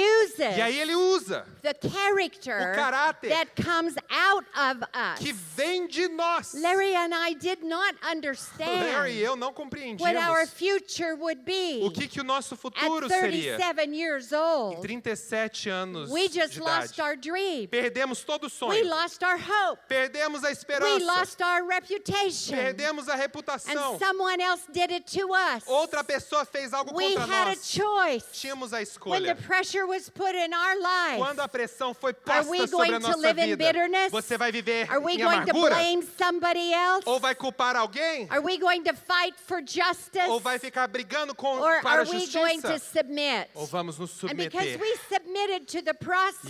E 0.58 0.62
aí 0.62 0.80
ele 0.80 0.96
usa 0.96 1.46
O 1.62 2.76
caráter 2.76 3.30
that 3.30 3.52
comes 3.62 3.96
out 4.10 4.46
of 4.56 4.84
us. 4.94 5.19
Que 5.20 5.34
vem 5.56 5.88
de 5.88 6.08
nós. 6.08 6.54
Larry 6.54 6.96
and 6.96 7.14
I 7.14 7.34
did 7.36 7.64
not 7.64 7.96
understand 8.04 8.84
Larry 8.84 9.14
e 9.18 9.22
eu 9.24 9.36
não 9.36 9.48
what 9.50 9.58
our 9.58 9.66
compreendíamos 9.68 10.50
future 10.54 11.14
would 11.16 11.42
be 11.44 11.82
o 11.84 11.92
que, 11.92 12.08
que 12.08 12.22
o 12.22 12.24
nosso 12.24 12.56
at 12.56 12.60
futuro 12.62 13.08
seria. 13.08 13.58
37 13.58 13.94
years 13.96 14.32
Em 14.32 14.36
old. 14.38 14.82
37 14.82 15.70
anos 15.70 16.10
We 16.10 16.28
just 16.30 16.54
de 16.54 16.60
lost 16.62 16.94
idade. 16.94 17.02
our 17.02 17.16
dream. 17.18 17.68
Perdemos 17.68 18.24
todo 18.24 18.44
o 18.44 18.46
We 18.46 18.50
sonho. 18.50 18.88
lost 18.90 19.22
our 19.24 19.38
hope. 19.38 19.82
Perdemos 19.88 20.44
a 20.44 20.48
We 20.48 20.54
esperança. 20.54 21.06
lost 21.06 21.42
our 21.42 21.66
reputation. 21.68 22.56
Perdemos 22.56 23.08
a 23.10 23.16
reputação. 23.16 23.96
And 23.96 24.00
someone 24.00 24.42
else 24.42 24.64
did 24.72 24.92
it 24.92 25.06
to 25.18 25.34
us. 25.34 25.64
Outra 25.68 26.04
pessoa 26.04 26.46
fez 26.46 26.74
algo 26.74 26.96
We 26.96 27.14
contra 27.16 27.24
had 27.26 27.48
a 27.48 27.56
nós. 27.56 27.66
choice. 27.66 28.26
Tínhamos 28.34 28.74
a 28.74 28.78
When 28.78 29.24
the 29.24 29.32
escolha. 29.34 29.36
pressure 29.46 29.86
was 29.86 30.10
put 30.10 30.34
in 30.36 30.54
our 30.54 30.76
life, 30.80 31.18
Quando 31.20 31.40
a 31.42 31.48
pressão 31.48 31.94
foi 31.94 32.16
Are 32.28 32.46
we 32.50 32.60
posta 32.60 32.68
sobre 32.68 32.88
going 32.90 32.94
a 32.96 33.00
to 33.00 33.08
nossa 33.08 33.18
live 33.18 33.40
in 33.40 33.46
vida, 33.48 33.58
bitterness? 33.58 34.12
você 34.12 34.38
vai 34.38 34.52
viver 34.52 34.88
we 35.10 35.24
going 35.24 35.46
to 35.46 35.54
blame 35.54 36.02
somebody 36.18 36.74
else? 36.74 37.04
Ou 37.06 37.20
vai 37.20 37.34
culpar 37.36 37.76
alguém? 37.76 38.28
Are 38.30 38.42
we 38.42 38.58
going 38.58 38.84
to 38.84 38.94
fight 38.94 39.36
for 39.48 39.62
justice? 39.62 40.28
Ou 40.30 40.40
vai 40.40 40.60
ficar 40.60 40.88
brigando 40.88 41.34
com, 41.36 41.60
Or 41.60 41.82
para 41.82 42.02
are 42.02 42.08
a 42.08 42.12
we 42.12 42.28
going 42.28 42.62
to 42.62 42.68
justiça? 42.68 42.80
submit? 42.80 43.50
Ou 43.56 43.66
vamos 43.66 43.98
nos 43.98 44.24
And 44.24 44.36
because 44.36 44.74
submeter? 44.74 44.80
we 44.82 44.96
submitted 45.12 45.68
to 45.68 45.82
the 45.82 45.92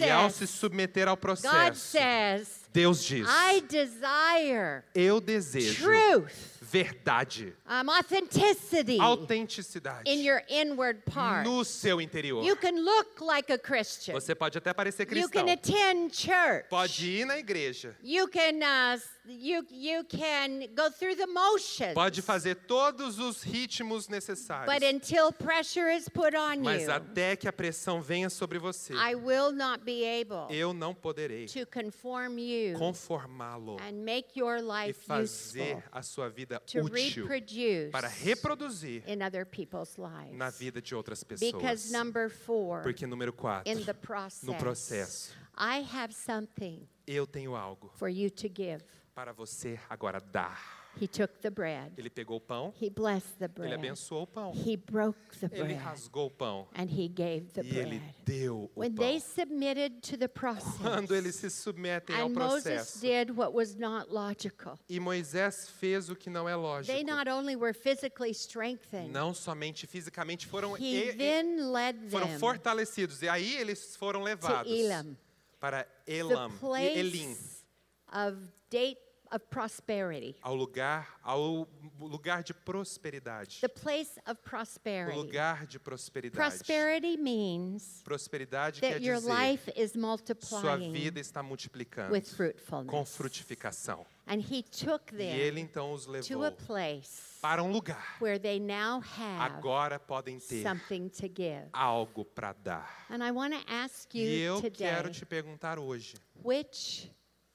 E 0.05 0.10
ao 0.10 0.30
se 0.30 0.39
process, 0.39 0.49
submeter 0.49 1.07
ao 1.07 1.16
God 1.16 1.22
processo, 1.22 1.76
says, 1.80 2.60
Deus 2.74 3.03
diz: 3.03 3.28
I 3.28 3.62
desire 3.62 4.84
Eu 4.93 5.20
desejo 5.20 5.84
truth, 5.84 6.32
verdade, 6.72 7.53
um, 7.67 7.89
authenticity 7.89 8.99
autenticidade 8.99 10.03
in 10.05 10.24
your 10.24 10.41
inward 10.47 11.01
part. 11.05 11.43
no 11.47 11.63
seu 11.63 11.99
interior. 12.01 12.43
You 12.43 12.55
can 12.55 12.84
look 12.84 13.22
like 13.22 13.51
a 13.51 13.57
Christian. 13.57 14.13
Você 14.13 14.36
pode 14.36 14.57
até 14.57 14.74
parecer 14.74 15.03
You 15.03 15.28
cristão, 15.30 15.45
can 15.45 15.51
attend 15.51 16.13
church. 16.15 16.67
pode 16.70 17.09
ir 17.09 17.26
na 17.26 17.38
igreja, 17.38 17.95
You 18.03 18.28
can 18.28 18.59
uh, 18.61 18.99
you 19.28 19.65
you 19.72 20.03
can 20.05 20.67
go 20.76 20.89
through 20.91 21.15
the 21.15 21.28
motions. 21.28 21.93
pode 21.93 22.22
fazer 22.22 22.55
todos 22.55 23.20
os 23.20 23.41
ritmos 23.43 24.07
necessários, 24.07 24.74
But 24.74 24.84
until 24.84 25.32
pressure 25.32 25.89
is 25.89 26.07
put 26.09 26.36
on 26.36 26.61
mas 26.63 26.84
you, 26.84 26.91
até 26.91 27.36
que 27.36 27.47
a 27.47 27.53
pressão 27.53 28.01
venha 28.01 28.30
sobre 28.30 28.57
você, 28.59 28.93
I 28.93 29.15
will 29.15 29.51
not 29.51 29.84
be 29.84 30.03
able 30.03 30.47
eu 30.49 30.74
não 30.74 30.93
poderei 30.93 31.45
to 31.47 31.65
conform 31.67 32.38
you 32.39 32.78
conformá-lo 32.78 33.78
and 33.82 34.03
make 34.03 34.39
your 34.39 34.57
e 34.57 34.61
life 34.61 34.99
fazer 35.05 35.76
useful 35.76 35.84
a 35.91 36.01
sua 36.01 36.30
vida 36.30 36.59
to 36.66 36.80
útil 36.80 37.22
reproduce 37.24 37.89
para 37.91 38.07
reproduzir 38.07 39.03
in 39.07 39.22
other 39.22 39.45
people's 39.45 39.97
lives. 39.97 40.38
na 40.38 40.49
vida 40.49 40.82
de 40.82 40.93
outras 40.95 41.24
Because 41.24 41.51
pessoas. 41.51 41.91
number 41.91 42.30
four, 42.30 42.82
Porque 42.82 43.05
número 43.05 43.32
4, 43.34 43.64
in 43.72 43.84
the 43.86 43.93
process, 43.93 44.43
no 44.43 44.53
processo, 44.55 45.34
I 45.57 45.86
have 45.93 46.14
something 46.14 46.88
eu 47.07 47.26
tenho 47.28 47.55
algo 47.55 47.91
for 47.95 48.07
you 48.10 48.30
to 48.30 48.47
give. 48.47 48.84
para 49.16 49.34
você 49.34 49.80
agora 49.89 50.20
dar. 50.20 50.79
He 51.02 51.08
took 51.08 51.39
the 51.39 51.50
bread. 51.50 51.93
Ele 51.97 52.10
pegou 52.10 52.38
o 52.38 52.41
pão, 52.41 52.74
He 52.82 52.89
blessed 52.89 53.38
the 53.38 53.45
ele 53.45 53.54
bread. 53.54 53.74
abençoou 53.76 54.24
o 54.24 54.28
pão, 54.28 54.52
He 54.54 54.76
broke 54.76 55.18
the 55.39 55.45
ele 55.54 55.64
bread. 55.76 55.80
rasgou 55.80 56.28
o 56.28 56.30
pão 56.32 56.68
And 56.76 56.84
he 56.89 57.08
gave 57.08 57.52
the 57.54 57.62
e 57.64 57.78
ele 57.78 58.02
deu 58.26 58.70
o 58.76 58.80
When 58.80 58.91
pão. 58.93 59.06
they 59.06 59.20
submitted 59.20 60.02
to 60.10 60.18
the 60.18 60.28
process, 60.28 60.78
Quando 60.82 61.16
eles 61.16 61.36
se 61.36 61.50
submetem 61.50 62.16
ao 62.16 62.30
processo, 62.30 63.00
did 63.00 63.30
what 63.32 63.54
was 63.54 63.76
not 63.76 64.12
logical, 64.12 64.78
e 64.89 65.00
Moisés 65.00 65.70
fez 65.70 66.10
o 66.10 66.16
que 66.16 66.30
não 66.30 66.47
é 66.50 66.56
lógico. 66.56 66.93
they 66.93 67.04
not 67.04 67.30
only 67.30 67.56
were 67.56 67.74
physically 67.74 68.32
strengthened, 68.32 69.12
Não 69.12 69.34
somente 69.34 69.88
fisicamente 69.88 70.45
foram, 70.47 70.78
e- 70.78 71.12
e- 71.12 72.10
foram 72.10 72.28
fortalecidos. 72.39 73.22
E 73.22 73.30
aí 73.30 73.56
eles 73.56 73.95
foram 73.95 74.20
to 74.20 74.26
levados 74.26 74.72
Elam, 74.72 75.16
para 75.60 75.84
the 76.06 76.18
Elam, 76.18 76.52
e 76.78 77.00
Elim, 77.00 77.34
place 77.36 77.64
of 78.12 78.38
date 78.70 79.00
of 79.32 79.46
prosperity, 79.50 80.36
ao 80.42 80.56
lugar, 80.56 81.20
ao 81.24 81.68
lugar 82.00 82.44
de 82.44 82.54
prosperidade. 82.54 83.60
the 83.62 83.68
place 83.70 84.20
of 84.26 84.34
O 84.34 84.50
prosperity. 84.50 85.16
lugar 85.18 85.66
de 85.66 85.80
prosperidade. 85.80 86.36
Prosperity 86.38 87.18
means 87.18 88.02
Prosperidade 88.04 88.80
quer 88.80 88.94
that 88.94 89.04
your 89.06 89.18
dizer 89.20 89.30
life 89.34 89.72
is 89.76 89.92
sua 89.92 90.02
multiplying 90.02 90.92
vida 90.92 91.20
está 91.20 91.42
multiplicando 91.44 92.12
with 92.12 92.24
com 92.30 92.36
fruitfulness. 92.36 93.16
frutificação. 93.16 94.06
And 94.28 94.42
he 94.42 94.62
took 94.62 95.12
E 95.14 95.22
ele 95.24 95.56
them 95.62 95.64
então 95.64 95.92
os 95.94 96.06
to 96.06 96.12
levou 96.12 96.44
a 96.44 96.52
place 96.52 97.40
para 97.42 97.64
um 97.64 97.72
lugar. 97.72 98.18
where 98.22 98.38
they 98.40 98.60
now 98.60 99.00
have 99.00 99.42
Agora 99.56 100.00
podem 100.00 100.38
ter 100.40 100.62
something 100.62 101.10
to 101.10 101.28
give. 101.28 101.68
algo 101.74 102.24
para 102.26 102.54
dar. 102.54 103.06
And 103.10 103.24
I 103.26 103.32
to 103.56 103.62
ask 103.72 104.14
E 104.14 104.20
you 104.20 104.56
eu 104.56 104.62
today, 104.62 104.72
quero 104.88 105.10
te 105.12 105.26
perguntar 105.26 105.80
hoje, 105.80 106.16
which 106.44 107.10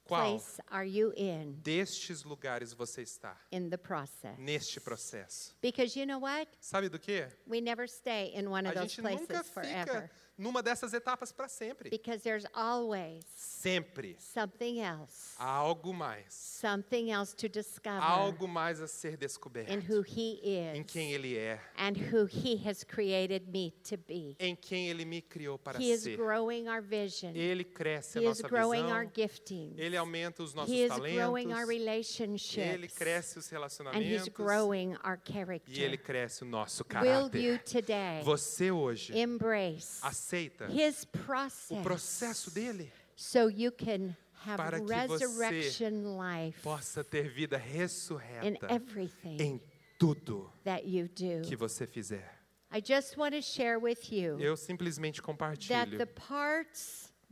qual 0.04 0.38
place 0.38 0.60
are 0.70 0.84
you 0.84 1.12
in 1.16 1.58
destes 1.62 2.22
lugares 2.24 2.74
você 2.74 3.02
está 3.02 3.36
in 3.50 3.68
the 3.70 3.78
process? 3.78 4.38
neste 4.38 4.80
processo? 4.80 5.54
Because 5.60 5.96
you 5.96 6.06
know 6.06 6.18
what? 6.18 6.48
Sabe 6.60 6.88
do 6.88 6.98
que? 6.98 7.26
We 7.46 7.60
never 7.60 7.86
stay 7.86 8.32
in 8.34 8.50
one 8.50 8.66
of 8.66 8.72
A 8.72 8.80
those 8.80 8.94
gente 8.94 9.02
nunca 9.02 9.26
places 9.26 9.26
fica 9.26 9.44
forever. 9.44 10.10
Numa 10.36 10.62
dessas 10.62 10.92
etapas 10.92 11.30
para 11.32 11.48
sempre. 11.48 11.90
Because 11.90 12.22
there's 12.22 12.44
always 12.54 13.24
Sempre 13.36 14.16
something 14.18 14.80
else, 14.80 15.34
algo 15.38 15.92
mais. 15.92 16.24
something 16.34 17.10
else 17.12 17.34
to 17.34 17.48
discover 17.48 18.00
Algo 18.02 18.46
mais 18.48 18.80
a 18.80 18.86
ser 18.88 19.16
descoberto. 19.16 19.72
in 19.72 19.80
who 19.80 20.02
he 20.02 20.40
Em 20.42 20.80
is 20.80 20.86
quem 20.92 21.12
ele 21.12 21.36
é, 21.36 21.60
and 21.76 21.94
who 22.12 22.26
he 22.26 22.56
has 22.68 22.82
created 22.84 23.48
me 23.48 23.72
to 23.88 23.96
be. 23.96 24.36
em 24.40 24.54
quem 24.56 24.88
ele 24.88 25.04
me 25.04 25.20
criou 25.22 25.58
para 25.58 25.78
He 25.80 25.90
is 25.92 26.02
ser. 26.02 26.16
growing 26.16 26.68
our 26.68 26.82
vision. 26.82 27.32
Ele 27.34 27.64
cresce 27.64 28.18
a 28.18 28.22
He 28.22 28.24
is 28.28 28.38
nossa 28.40 28.48
growing 28.48 28.84
our 28.90 29.06
visão. 29.06 29.12
giftings. 29.14 29.78
Ele 29.78 29.96
aumenta 29.96 30.42
os 30.42 30.52
nossos 30.54 30.72
He 30.72 30.82
is 30.84 30.90
growing 30.92 31.52
our 31.52 31.64
talentos. 31.64 31.68
Ele 31.68 31.78
relationships. 31.78 32.94
cresce 32.94 33.38
os 33.38 33.44
And 33.44 33.46
he's 33.46 33.50
relacionamentos. 33.52 34.28
growing 34.30 34.94
our 35.04 35.18
E 35.26 35.30
ele 35.30 35.96
character. 35.96 35.98
cresce 36.04 36.42
o 36.42 36.46
nosso 36.46 36.84
Will 37.00 37.30
you 37.34 37.58
caráter. 37.58 37.62
today 37.64 38.22
Você 38.24 38.70
hoje 38.70 39.16
embrace 39.18 40.00
aceita 40.24 40.66
his 40.66 41.04
o 41.04 41.06
process 41.18 41.82
processo 41.82 42.50
dele 42.50 42.90
so 43.14 43.48
you 43.48 43.70
can 43.70 44.16
have 44.46 44.56
Para 44.56 44.80
que 44.80 44.84
você 45.08 46.52
possa 46.62 47.04
ter 47.04 47.28
vida 47.28 47.56
in 47.56 47.60
ressurreta 47.60 48.66
everything 48.72 49.36
em 49.40 49.60
tudo 49.98 50.50
that 50.64 50.86
you 50.86 51.08
do. 51.08 51.46
que 51.46 51.56
você 51.56 51.86
fizer. 51.86 52.40
I 52.70 52.80
just 52.80 53.16
want 53.16 53.34
to 53.34 53.40
share 53.40 53.78
with 53.78 54.10
you 54.10 54.38
Eu 54.40 54.56
simplesmente 54.56 55.22
compartilho 55.22 55.98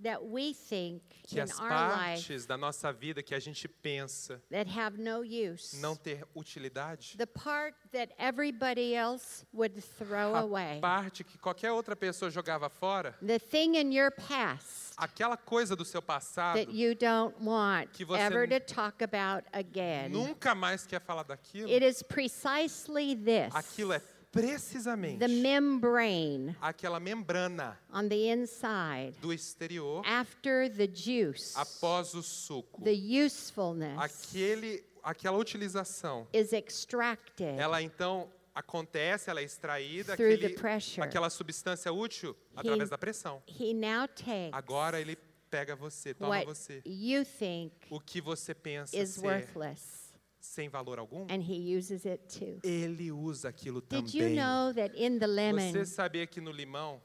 the 0.03 0.11
parts 0.11 0.21
that 0.21 0.25
we 0.25 0.53
think 0.53 1.03
que 1.27 1.39
in 1.39 1.45
as 1.45 1.59
our 1.59 1.69
life 1.71 2.27
partes 2.29 2.47
da 2.47 2.57
nossa 2.57 2.93
vida 2.93 3.23
que 3.23 3.35
a 3.35 3.39
gente 3.41 3.69
pensa 3.69 4.41
that 4.51 4.69
have 4.69 4.99
no 4.99 5.23
use, 5.25 5.77
não 5.81 5.95
ter 5.97 6.25
utilidade, 6.37 7.17
the 7.17 7.27
part 7.27 7.75
that 7.93 8.13
everybody 8.19 8.95
else 8.95 9.45
would 9.53 9.83
throw 9.99 10.35
away, 10.35 10.79
a 10.79 10.81
parte 10.81 11.25
que 11.25 11.39
qualquer 11.39 11.71
outra 11.73 11.95
pessoa 11.97 12.31
jogava 12.31 12.69
fora, 12.69 13.15
the 13.25 13.39
thing 13.39 13.77
in 13.77 13.93
your 13.93 14.11
past 14.11 14.93
aquela 14.97 15.37
coisa 15.37 15.75
do 15.75 15.85
seu 15.85 16.03
passado, 16.03 16.57
that 16.57 16.71
you 16.73 16.95
don't 16.95 17.35
want 17.41 17.91
que 17.93 18.05
você 18.05 18.21
ever 18.21 18.45
n- 18.45 18.51
to 18.51 18.61
talk 18.61 19.03
about 19.03 19.45
again. 19.53 20.11
nunca 20.11 20.55
mais 20.55 20.87
quer 20.87 21.01
falar 21.01 21.23
daquilo, 21.25 21.69
It 21.71 21.83
is 21.85 22.03
precisely 22.03 23.15
this. 23.15 23.55
Aquilo 23.55 23.93
é 23.93 24.01
precisamente 24.33 25.19
the 25.19 25.29
membrane 25.29 26.57
aquela 26.61 26.99
membrana 26.99 27.79
on 27.93 28.09
the 28.09 28.33
inside 28.33 29.15
do 29.21 29.33
exterior 29.33 30.03
after 30.07 30.69
the 30.75 30.89
juice, 30.93 31.53
após 31.57 32.15
o 32.15 32.23
suco. 32.23 32.83
the 32.83 32.93
usefulness 33.25 33.99
Aquele, 33.99 34.83
aquela 35.03 35.37
utilização, 35.37 36.27
is 36.33 36.53
extracted 36.53 37.59
ela 37.59 37.81
então 37.83 38.29
acontece, 38.55 39.31
ela 39.31 39.41
é 39.41 39.45
extraída, 39.45 40.15
Through 40.17 40.35
aquele, 40.35 40.55
the 40.55 40.61
pressure. 40.61 41.03
aquela 41.03 41.31
substância 41.31 41.93
útil 41.93 42.37
através 42.55 42.91
da 42.91 42.99
pressão. 42.99 43.43
He 43.49 43.73
now 43.73 44.07
takes 44.09 44.53
Agora 44.53 45.01
ele 45.01 45.17
pega 45.51 45.75
você, 45.77 46.13
toma 46.15 46.31
what 46.31 46.47
você. 46.47 46.83
you 46.85 47.25
think 47.25 47.73
O 47.91 47.99
que 48.01 48.21
você 48.21 48.55
pensa 48.55 48.97
is 48.97 49.11
ser 49.15 49.21
worthless 49.27 50.02
sem 50.43 50.69
valor 50.69 50.99
algum, 50.99 51.27
and 51.31 51.41
he 51.43 51.57
uses 51.77 52.05
it 52.05 52.23
too. 52.29 52.59
ele 52.63 53.11
usa 53.11 53.49
aquilo 53.49 53.81
Did 53.81 54.13
you 54.13 54.23
também. 54.23 54.37
know 54.37 54.73
that 54.75 54.95
in 54.97 55.19
the 55.19 55.27
lemon, 55.27 55.73
Você 55.73 55.85
sabia 55.87 56.27
que 56.27 56.41
no 56.41 56.51
limão, 56.51 57.01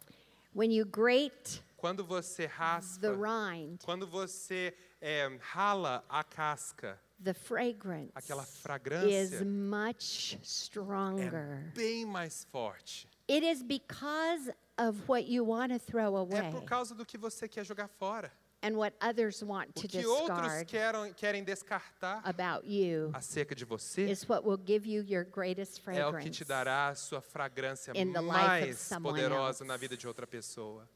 when 0.53 0.71
you 0.71 0.85
grate 0.85 1.61
quando 1.77 2.03
você 2.03 2.47
the 2.47 2.53
raspa, 2.53 3.13
rind, 3.13 3.79
quando 3.83 4.07
você 4.07 4.73
é, 4.99 5.29
rala 5.39 6.03
a 6.09 6.23
casca, 6.23 6.99
the 7.23 7.33
fragrance 7.33 8.11
aquela 8.15 8.43
is 8.43 8.59
fragrância 8.61 9.45
much 9.45 10.35
é 10.35 10.43
stronger? 10.43 11.71
bem 11.75 12.05
mais 12.05 12.45
forte. 12.51 13.07
It 13.29 13.43
is 13.45 13.61
because 13.61 14.49
of 14.77 14.97
what 15.07 15.27
you 15.29 15.43
want 15.45 15.71
to 15.73 15.79
throw 15.79 16.15
É 16.15 16.19
away 16.19 16.51
por 16.51 16.63
causa 16.63 16.95
do 16.95 17.05
que 17.05 17.17
você 17.17 17.47
quer 17.47 17.65
jogar 17.65 17.87
fora. 17.87 18.31
And 18.67 18.75
what 18.77 18.93
others 19.01 19.41
want 19.43 19.73
to 19.75 19.87
discard 19.87 20.67
querem, 20.67 21.13
querem 21.13 21.43
descartar 21.43 22.21
about 22.25 22.65
you 22.67 23.09
acerca 23.13 23.55
de 23.55 23.65
você 23.65 24.09
is 24.09 24.27
what 24.27 24.43
will 24.45 24.57
give 24.57 24.85
you 24.85 25.01
your 25.03 25.23
greatest 25.23 25.81
é 25.87 26.05
o 26.05 26.13
que 26.17 26.29
te 26.29 26.43
fragrance. 26.43 26.45
dará 26.45 26.87
a 26.89 26.95
sua 26.95 27.21
fragrância 27.21 27.91
in 27.95 28.11
the 28.13 28.21
life 28.21 28.93
of 28.93 29.01
mais 29.01 29.01
poderosa 29.01 29.63
else. 29.63 29.67
na 29.67 29.77
vida 29.77 29.95
de 29.95 30.07
outra 30.07 30.27
pessoa. 30.27 30.87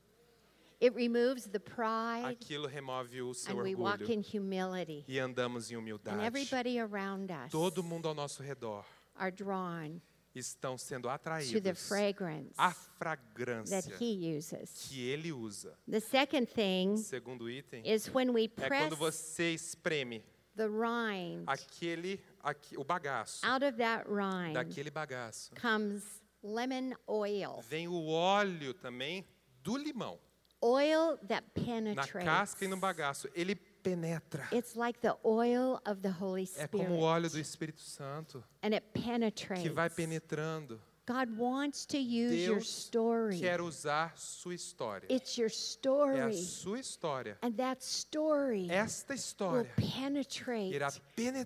It 0.83 0.95
removes 0.95 1.45
the 1.45 1.59
pride 1.59 2.25
Aquilo 2.25 2.67
remove 2.67 3.21
o 3.21 3.33
seu 3.35 3.53
and 3.59 3.63
we 3.63 3.75
walk 3.75 4.01
orgulho 4.01 4.13
in 4.13 4.21
humility. 4.23 5.05
e 5.07 5.19
andamos 5.19 5.69
em 5.71 5.75
And 5.75 5.79
humildade. 5.79 6.23
everybody 6.23 6.79
around 6.79 7.31
us 7.31 7.51
Todo 7.51 7.83
mundo 7.83 8.07
ao 8.07 8.15
nosso 8.15 8.41
redor 8.41 8.83
are 9.15 9.29
drawn 9.31 10.01
estão 10.39 10.77
sendo 10.77 11.03
to 11.03 11.07
the 11.09 11.13
atraídos 11.13 11.87
fragrance 11.87 12.53
à 12.57 12.69
that 12.73 12.79
fragrância 12.97 13.83
he 13.99 14.37
uses. 14.37 14.71
que 14.87 15.01
ele 15.09 15.31
usa. 15.31 15.77
The 15.89 15.99
second 15.99 16.47
thing 16.47 16.97
Segundo 16.97 17.49
item 17.49 17.81
is 17.85 18.07
when 18.13 18.29
we 18.31 18.45
é 18.45 18.47
press 18.47 18.81
quando 18.83 18.95
você 18.95 19.53
espreme 19.53 20.23
the 20.55 20.67
rind 20.67 21.43
aquele, 21.47 22.19
aque- 22.41 22.77
o 22.77 22.83
bagaço. 22.83 23.45
out 23.45 23.63
of 23.65 23.77
that 23.77 24.05
rind 24.09 24.53
Daquele 24.53 24.89
bagaço 24.91 25.51
comes 25.61 26.03
lemon 26.43 26.93
oil. 27.07 27.61
vem 27.67 27.87
o 27.87 28.07
óleo 28.07 28.73
também 28.73 29.25
do 29.63 29.77
limão. 29.77 30.19
Oil 30.63 31.17
that 31.27 31.43
Na 31.55 31.63
penetrates. 31.63 32.11
casca 32.23 32.65
e 32.65 32.67
no 32.67 32.77
bagaço. 32.77 33.27
Ele 33.33 33.55
penetra. 33.83 34.47
It's 34.51 34.75
like 34.75 34.99
the 35.01 35.15
oil 35.25 35.79
of 35.85 36.01
the 36.01 36.09
Holy 36.11 36.43
É 36.57 36.67
como 36.67 36.95
o 36.95 36.99
óleo 37.01 37.23
do 37.29 37.37
Spirit. 37.39 37.41
Espírito 37.47 37.81
Santo 37.81 38.43
And 38.63 38.73
it 38.75 38.85
penetrates. 38.93 39.63
que 39.63 39.69
vai 39.69 39.89
penetrando. 39.89 40.79
God 41.11 41.37
wants 41.37 41.85
to 41.87 41.97
use 41.97 42.33
your 42.45 42.59
Deus 42.59 42.69
story. 42.69 43.37
quer 43.37 43.59
usar 43.59 44.13
sua 44.15 44.53
história. 44.53 45.05
It's 45.09 45.37
your 45.37 45.49
story. 45.49 46.17
É 46.17 46.23
a 46.23 46.33
sua 46.33 46.79
história. 46.79 47.37
And 47.41 47.51
that 47.57 47.83
story 47.83 48.69
Esta 48.69 49.13
história 49.13 49.63
will 49.63 49.69
penetrate 49.75 50.73
irá 50.73 50.89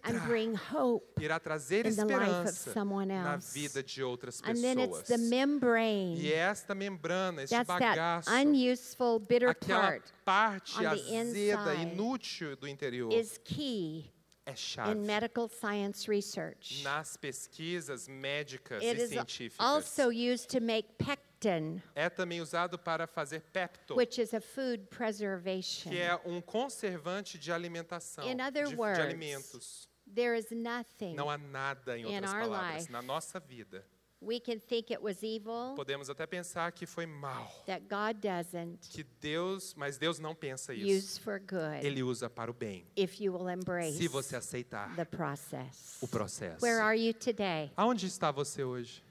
and 0.03 0.19
bring 0.27 0.53
hope. 0.53 1.19
irá 1.19 1.39
trazer 1.39 1.87
in 1.87 1.95
the 1.95 2.05
life 2.05 2.13
of 2.13 2.21
esperança 2.21 2.73
someone 2.73 3.07
na 3.07 3.33
else. 3.33 3.53
vida 3.53 3.81
de 3.81 4.03
outras 4.03 4.39
pessoas. 4.39 4.57
And 4.57 4.61
then 4.61 4.79
it's 4.79 5.07
the 5.07 5.17
membrane. 5.17 6.19
E 6.19 6.31
esta 6.31 6.75
membrana, 6.75 7.41
este 7.41 7.55
That's 7.55 7.67
that 7.67 7.97
bagaço, 7.97 8.29
unuseful, 8.29 9.19
bitter 9.19 9.49
aquela 9.49 9.81
part 9.81 10.13
parte 10.23 10.85
azeda, 10.85 11.73
inútil 11.75 12.55
do 12.55 12.67
interior, 12.67 13.11
is 13.11 13.39
key 13.43 14.11
é 14.45 14.51
in 14.51 14.55
chave 14.55 14.95
medical 14.95 15.49
science 15.49 16.07
research. 16.09 16.83
nas 16.83 17.17
pesquisas 17.17 18.07
médicas 18.07 18.83
It 18.83 18.99
e 18.99 19.03
is 19.03 19.09
científicas. 19.09 19.59
also 19.65 20.09
used 20.11 20.47
to 20.49 20.61
make 20.61 20.89
pectin, 20.97 21.81
É 21.95 22.09
também 22.09 22.41
usado 22.41 22.77
para 22.77 23.07
fazer 23.07 23.41
pepto, 23.51 23.95
which 23.95 24.21
is 24.21 24.33
a 24.33 24.41
food 24.41 24.85
preservation. 24.89 25.89
que 25.91 25.97
é 25.99 26.15
um 26.25 26.39
conservante 26.41 27.37
de 27.37 27.51
alimentação, 27.51 28.23
In 28.29 28.39
other 28.41 28.65
de, 28.65 28.69
de 28.71 28.75
words, 28.75 28.99
alimentos. 28.99 29.89
There 30.13 30.37
is 30.37 30.51
nothing 30.51 31.15
Não 31.15 31.29
há 31.31 31.37
nada, 31.37 31.97
em 31.97 32.03
in 32.03 32.05
outras 32.13 32.31
palavras, 32.31 32.81
life 32.83 32.91
na 32.91 33.01
nossa 33.01 33.39
vida 33.39 33.83
We 34.25 34.39
can 34.39 34.59
think 34.59 34.91
it 34.91 35.01
was 35.01 35.21
evil, 35.21 35.75
Podemos 35.75 36.09
até 36.09 36.25
pensar 36.25 36.71
que 36.71 36.87
foi 36.87 37.05
mal, 37.05 37.63
that 37.67 37.85
God 37.87 38.19
doesn't 38.19 38.89
que 38.89 39.03
Deus, 39.21 39.75
mas 39.75 39.97
Deus 39.97 40.17
não 40.19 40.33
pensa 40.33 40.73
isso. 40.73 40.87
use 40.87 41.19
for 41.19 41.39
good 41.39 41.85
Ele 41.85 42.01
usa 42.01 42.27
para 42.29 42.49
o 42.49 42.53
bem, 42.53 42.87
if 42.95 43.21
you 43.21 43.33
will 43.33 43.47
embrace 43.49 43.97
se 43.97 44.07
você 44.07 44.35
aceitar 44.35 44.95
the 44.95 45.05
process. 45.05 45.99
o 46.01 46.07
processo. 46.07 46.65
Where 46.65 46.81
are 46.81 46.97
you 46.97 47.13
today? 47.13 47.71
Aonde 47.77 48.07
está 48.07 48.31
você 48.31 48.63
hoje? 48.63 49.03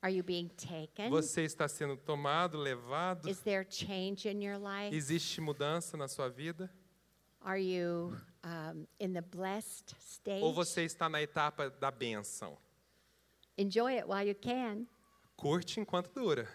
Are 0.00 0.14
you 0.14 0.22
being 0.22 0.48
taken? 0.48 1.10
Você 1.10 1.42
está 1.42 1.68
sendo 1.68 1.96
tomado, 1.96 2.56
levado? 2.56 3.28
Is 3.28 3.40
there 3.40 3.66
change 3.68 4.28
in 4.28 4.42
your 4.42 4.56
life? 4.56 4.96
Existe 4.96 5.40
mudança 5.40 5.96
na 5.96 6.08
sua 6.08 6.28
vida? 6.28 6.70
Are 7.40 7.60
you 7.60 8.16
um, 8.44 8.86
in 8.98 9.12
the 9.12 9.20
blessed 9.20 9.94
stage? 9.98 10.42
Ou 10.42 10.54
você 10.54 10.84
está 10.84 11.08
na 11.08 11.20
etapa 11.20 11.68
da 11.68 11.90
benção? 11.90 12.56
Enjoy 13.58 13.96
it 13.98 14.06
while 14.06 14.24
you 14.24 14.34
can. 14.34 14.86
Curte 15.36 15.78
enquanto 15.78 16.08
dura. 16.14 16.46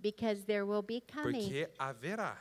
Because 0.00 0.44
there 0.44 0.64
will 0.64 0.82
be 0.82 1.00
coming 1.00 1.42
Porque 1.42 1.68
haverá 1.76 2.36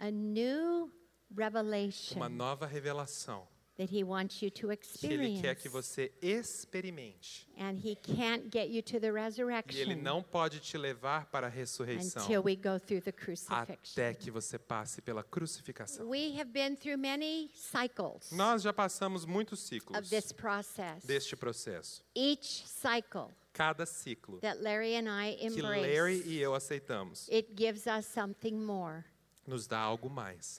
a 0.00 0.10
new 0.10 0.90
revelation 1.32 2.16
uma 2.16 2.28
nova 2.28 2.66
revelação 2.66 3.46
that 3.78 3.90
He 3.90 4.02
wants 4.04 4.42
you 4.42 4.50
to 4.50 4.66
que 4.66 4.66
Ele 4.66 4.74
experience. 4.74 5.40
quer 5.40 5.54
que 5.54 5.68
você 5.68 6.12
experimente. 6.20 7.46
And 7.56 7.78
He 7.82 7.96
can't 7.96 8.50
get 8.50 8.68
you 8.70 8.82
to 8.82 9.00
the 9.00 9.06
E 9.06 9.10
Ele 9.10 9.20
resurrection 9.20 9.96
não 10.02 10.22
pode 10.22 10.60
te 10.60 10.76
levar 10.76 11.26
para 11.30 11.46
a 11.46 11.50
ressurreição 11.50 12.22
until 12.22 12.42
we 12.42 12.54
go 12.56 12.78
through 12.78 13.00
the 13.02 13.12
crucifixion. 13.12 13.92
até 13.94 14.14
que 14.14 14.30
você 14.30 14.58
passe 14.58 15.00
pela 15.00 15.22
crucificação. 15.22 16.06
We 16.08 16.38
have 16.40 16.50
been 16.52 16.76
through 16.76 16.98
many 16.98 17.50
cycles 17.54 18.30
Nós 18.32 18.62
já 18.62 18.72
passamos 18.72 19.24
muitos 19.24 19.60
of 19.60 19.68
ciclos 19.68 20.08
this 20.10 20.32
process. 20.32 21.04
deste 21.04 21.36
processo. 21.36 22.02
Each 22.14 22.64
cycle 22.66 23.30
Cada 23.52 23.86
ciclo 23.86 24.38
that 24.40 24.60
Larry 24.62 24.96
and 24.96 25.08
I 25.08 25.34
que 25.36 25.62
Larry 25.62 25.80
embrace, 26.18 26.28
e 26.28 26.38
eu 26.40 26.54
aceitamos 26.54 27.28
it 27.28 27.52
gives 27.56 27.86
us 27.86 28.06
something 28.06 28.54
more 28.54 29.04
nos 29.46 29.66
dá 29.66 29.78
algo 29.78 30.10
mais. 30.10 30.58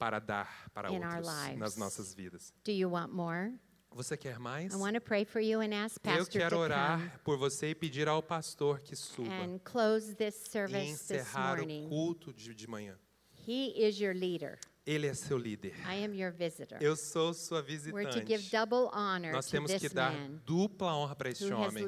Para 0.00 0.18
dar 0.18 0.70
para 0.72 0.90
outros 0.90 1.28
nas 1.58 1.76
nossas 1.76 2.14
vidas. 2.14 2.54
Do 2.64 2.72
you 2.72 2.90
want 2.90 3.12
more? 3.12 3.52
Você 3.92 4.16
quer 4.16 4.38
mais? 4.38 4.72
I 4.72 4.76
want 4.76 4.94
to 4.94 5.00
pray 5.00 5.26
for 5.26 5.42
you 5.42 5.60
and 5.60 5.74
ask 5.74 5.98
Eu 6.06 6.24
quero 6.24 6.56
orar 6.56 7.20
por 7.22 7.36
você 7.36 7.70
e 7.70 7.74
pedir 7.74 8.08
ao 8.08 8.22
pastor 8.22 8.80
que 8.80 8.96
suba 8.96 9.30
and 9.30 9.58
close 9.58 10.14
this 10.14 10.50
e 10.54 10.76
encerrar 10.88 11.60
o 11.60 11.88
culto 11.88 12.32
de, 12.32 12.54
de 12.54 12.66
manhã. 12.66 12.98
Ele 14.86 15.06
é 15.06 15.14
seu 15.14 15.36
líder. 15.36 15.74
I 15.86 16.04
am 16.04 16.14
your 16.14 16.32
visitor. 16.32 16.78
Eu 16.80 16.96
sou 16.96 17.34
sua 17.34 17.60
We're 17.60 18.08
to 18.10 18.20
give 18.26 18.38
visitante. 18.38 19.30
Nós 19.30 19.46
temos 19.46 19.72
que 19.74 19.88
dar 19.90 20.12
dupla 20.46 20.96
honra 20.96 21.14
para 21.14 21.28
este 21.28 21.52
homem 21.52 21.84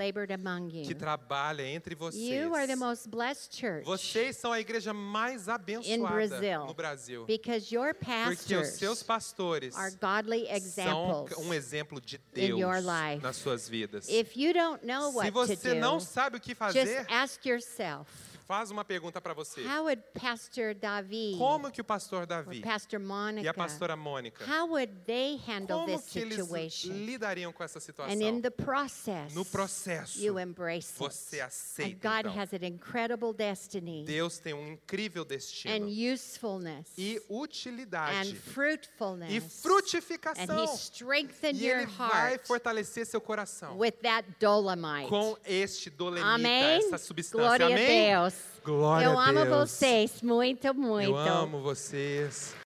que 0.85 0.95
trabalha 0.95 1.67
entre 1.67 1.95
vocês. 1.95 2.23
You 2.23 2.55
are 2.55 2.67
the 2.67 2.77
most 2.77 3.09
blessed 3.09 3.57
church 3.57 3.85
Vocês 3.85 4.37
são 4.37 4.53
a 4.53 4.61
igreja 4.61 4.93
mais 4.93 5.49
abençoada 5.49 6.29
Brazil. 6.29 6.67
no 6.67 6.75
Brasil. 6.75 7.25
because 7.27 7.75
your 7.75 7.95
Porque 7.95 8.57
os 8.57 8.69
seus 8.69 9.03
pastores 9.03 9.75
are 9.75 9.97
godly 9.97 10.47
são 10.61 11.25
um 11.39 11.55
exemplo 11.55 12.01
de 12.01 12.17
in 12.17 12.21
Deus 12.35 12.61
your 12.61 12.77
life. 12.77 13.23
nas 13.23 13.37
suas 13.37 13.69
vidas. 13.69 14.07
If 14.09 14.37
you 14.37 14.53
don't 14.53 14.85
know 14.87 15.13
Se 15.23 15.31
você 15.31 15.75
não 15.75 15.99
sabe 15.99 16.37
o 16.37 16.41
que 16.41 16.51
just 16.51 16.59
fazer, 16.59 17.07
ask 17.09 17.45
yourself, 17.47 18.32
faz 18.47 18.71
uma 18.71 18.85
pergunta 18.85 19.21
para 19.21 19.35
você. 19.35 19.61
how 19.67 19.85
would 19.85 20.03
Pastor 20.15 20.75
Davi 20.75 21.35
Como 21.39 21.71
que 21.71 21.81
o 21.81 21.85
pastor 21.85 22.23
or 22.23 22.27
Davi 22.27 22.61
Pastor 22.61 23.01
e 23.01 23.03
a 23.03 23.07
Monica, 23.07 23.55
pastora 23.55 23.97
Mônica, 23.97 24.45
how 24.45 24.69
would 24.69 24.93
they 25.07 25.37
handle 25.47 25.81
como 25.81 25.87
this 25.99 26.09
que 26.11 26.19
eles 26.19 26.37
situation? 26.39 26.93
lidariam 26.93 27.53
com 27.53 27.63
essa 27.65 27.81
situação? 27.81 28.15
And 28.15 28.23
in 28.23 28.41
the 28.41 28.51
process, 28.51 29.33
No 29.35 29.45
processo, 29.45 30.19
you 30.21 30.39
embrace 30.39 30.93
você. 30.99 31.41
And 31.41 31.47
aceita 31.47 32.09
God 32.09 32.27
então. 32.31 32.41
has 32.43 32.53
an 32.53 32.65
incredible 32.67 33.33
destiny 33.33 34.05
Deus 34.05 34.39
tem 34.39 34.53
um 34.55 34.73
incrível 34.73 35.23
and 35.23 35.27
destino 35.27 35.87
usefulness 36.15 36.89
e 36.97 37.17
and 37.19 37.35
utilidade 37.35 38.35
fruitfulness. 38.37 39.33
e 39.33 39.39
And 39.39 39.49
frutificação. 39.49 40.65
He 40.65 40.75
strengthened 40.77 41.61
E 41.63 41.67
your 41.69 41.79
Ele 41.83 41.87
vai 41.87 42.33
heart 42.35 42.47
fortalecer 42.47 43.07
seu 43.07 43.21
coração 43.21 43.77
with 43.79 43.93
that 44.03 44.29
dolomite. 44.41 45.09
com 45.09 45.37
este 45.45 45.91
dolemita, 45.91 46.27
Amém? 46.35 46.79
essa 46.87 46.99
substância. 46.99 47.39
Glória 47.47 47.67
Amém? 47.67 48.15
a 48.15 48.23
Deus. 48.33 48.53
Glória 48.65 49.07
Eu 49.07 49.19
a 49.19 49.29
amo 49.29 49.45
Deus. 49.45 49.71
vocês 49.71 50.23
muito, 50.23 50.73
muito. 50.75 51.11
Eu 51.11 51.17
amo 51.19 51.61
vocês. 51.61 52.55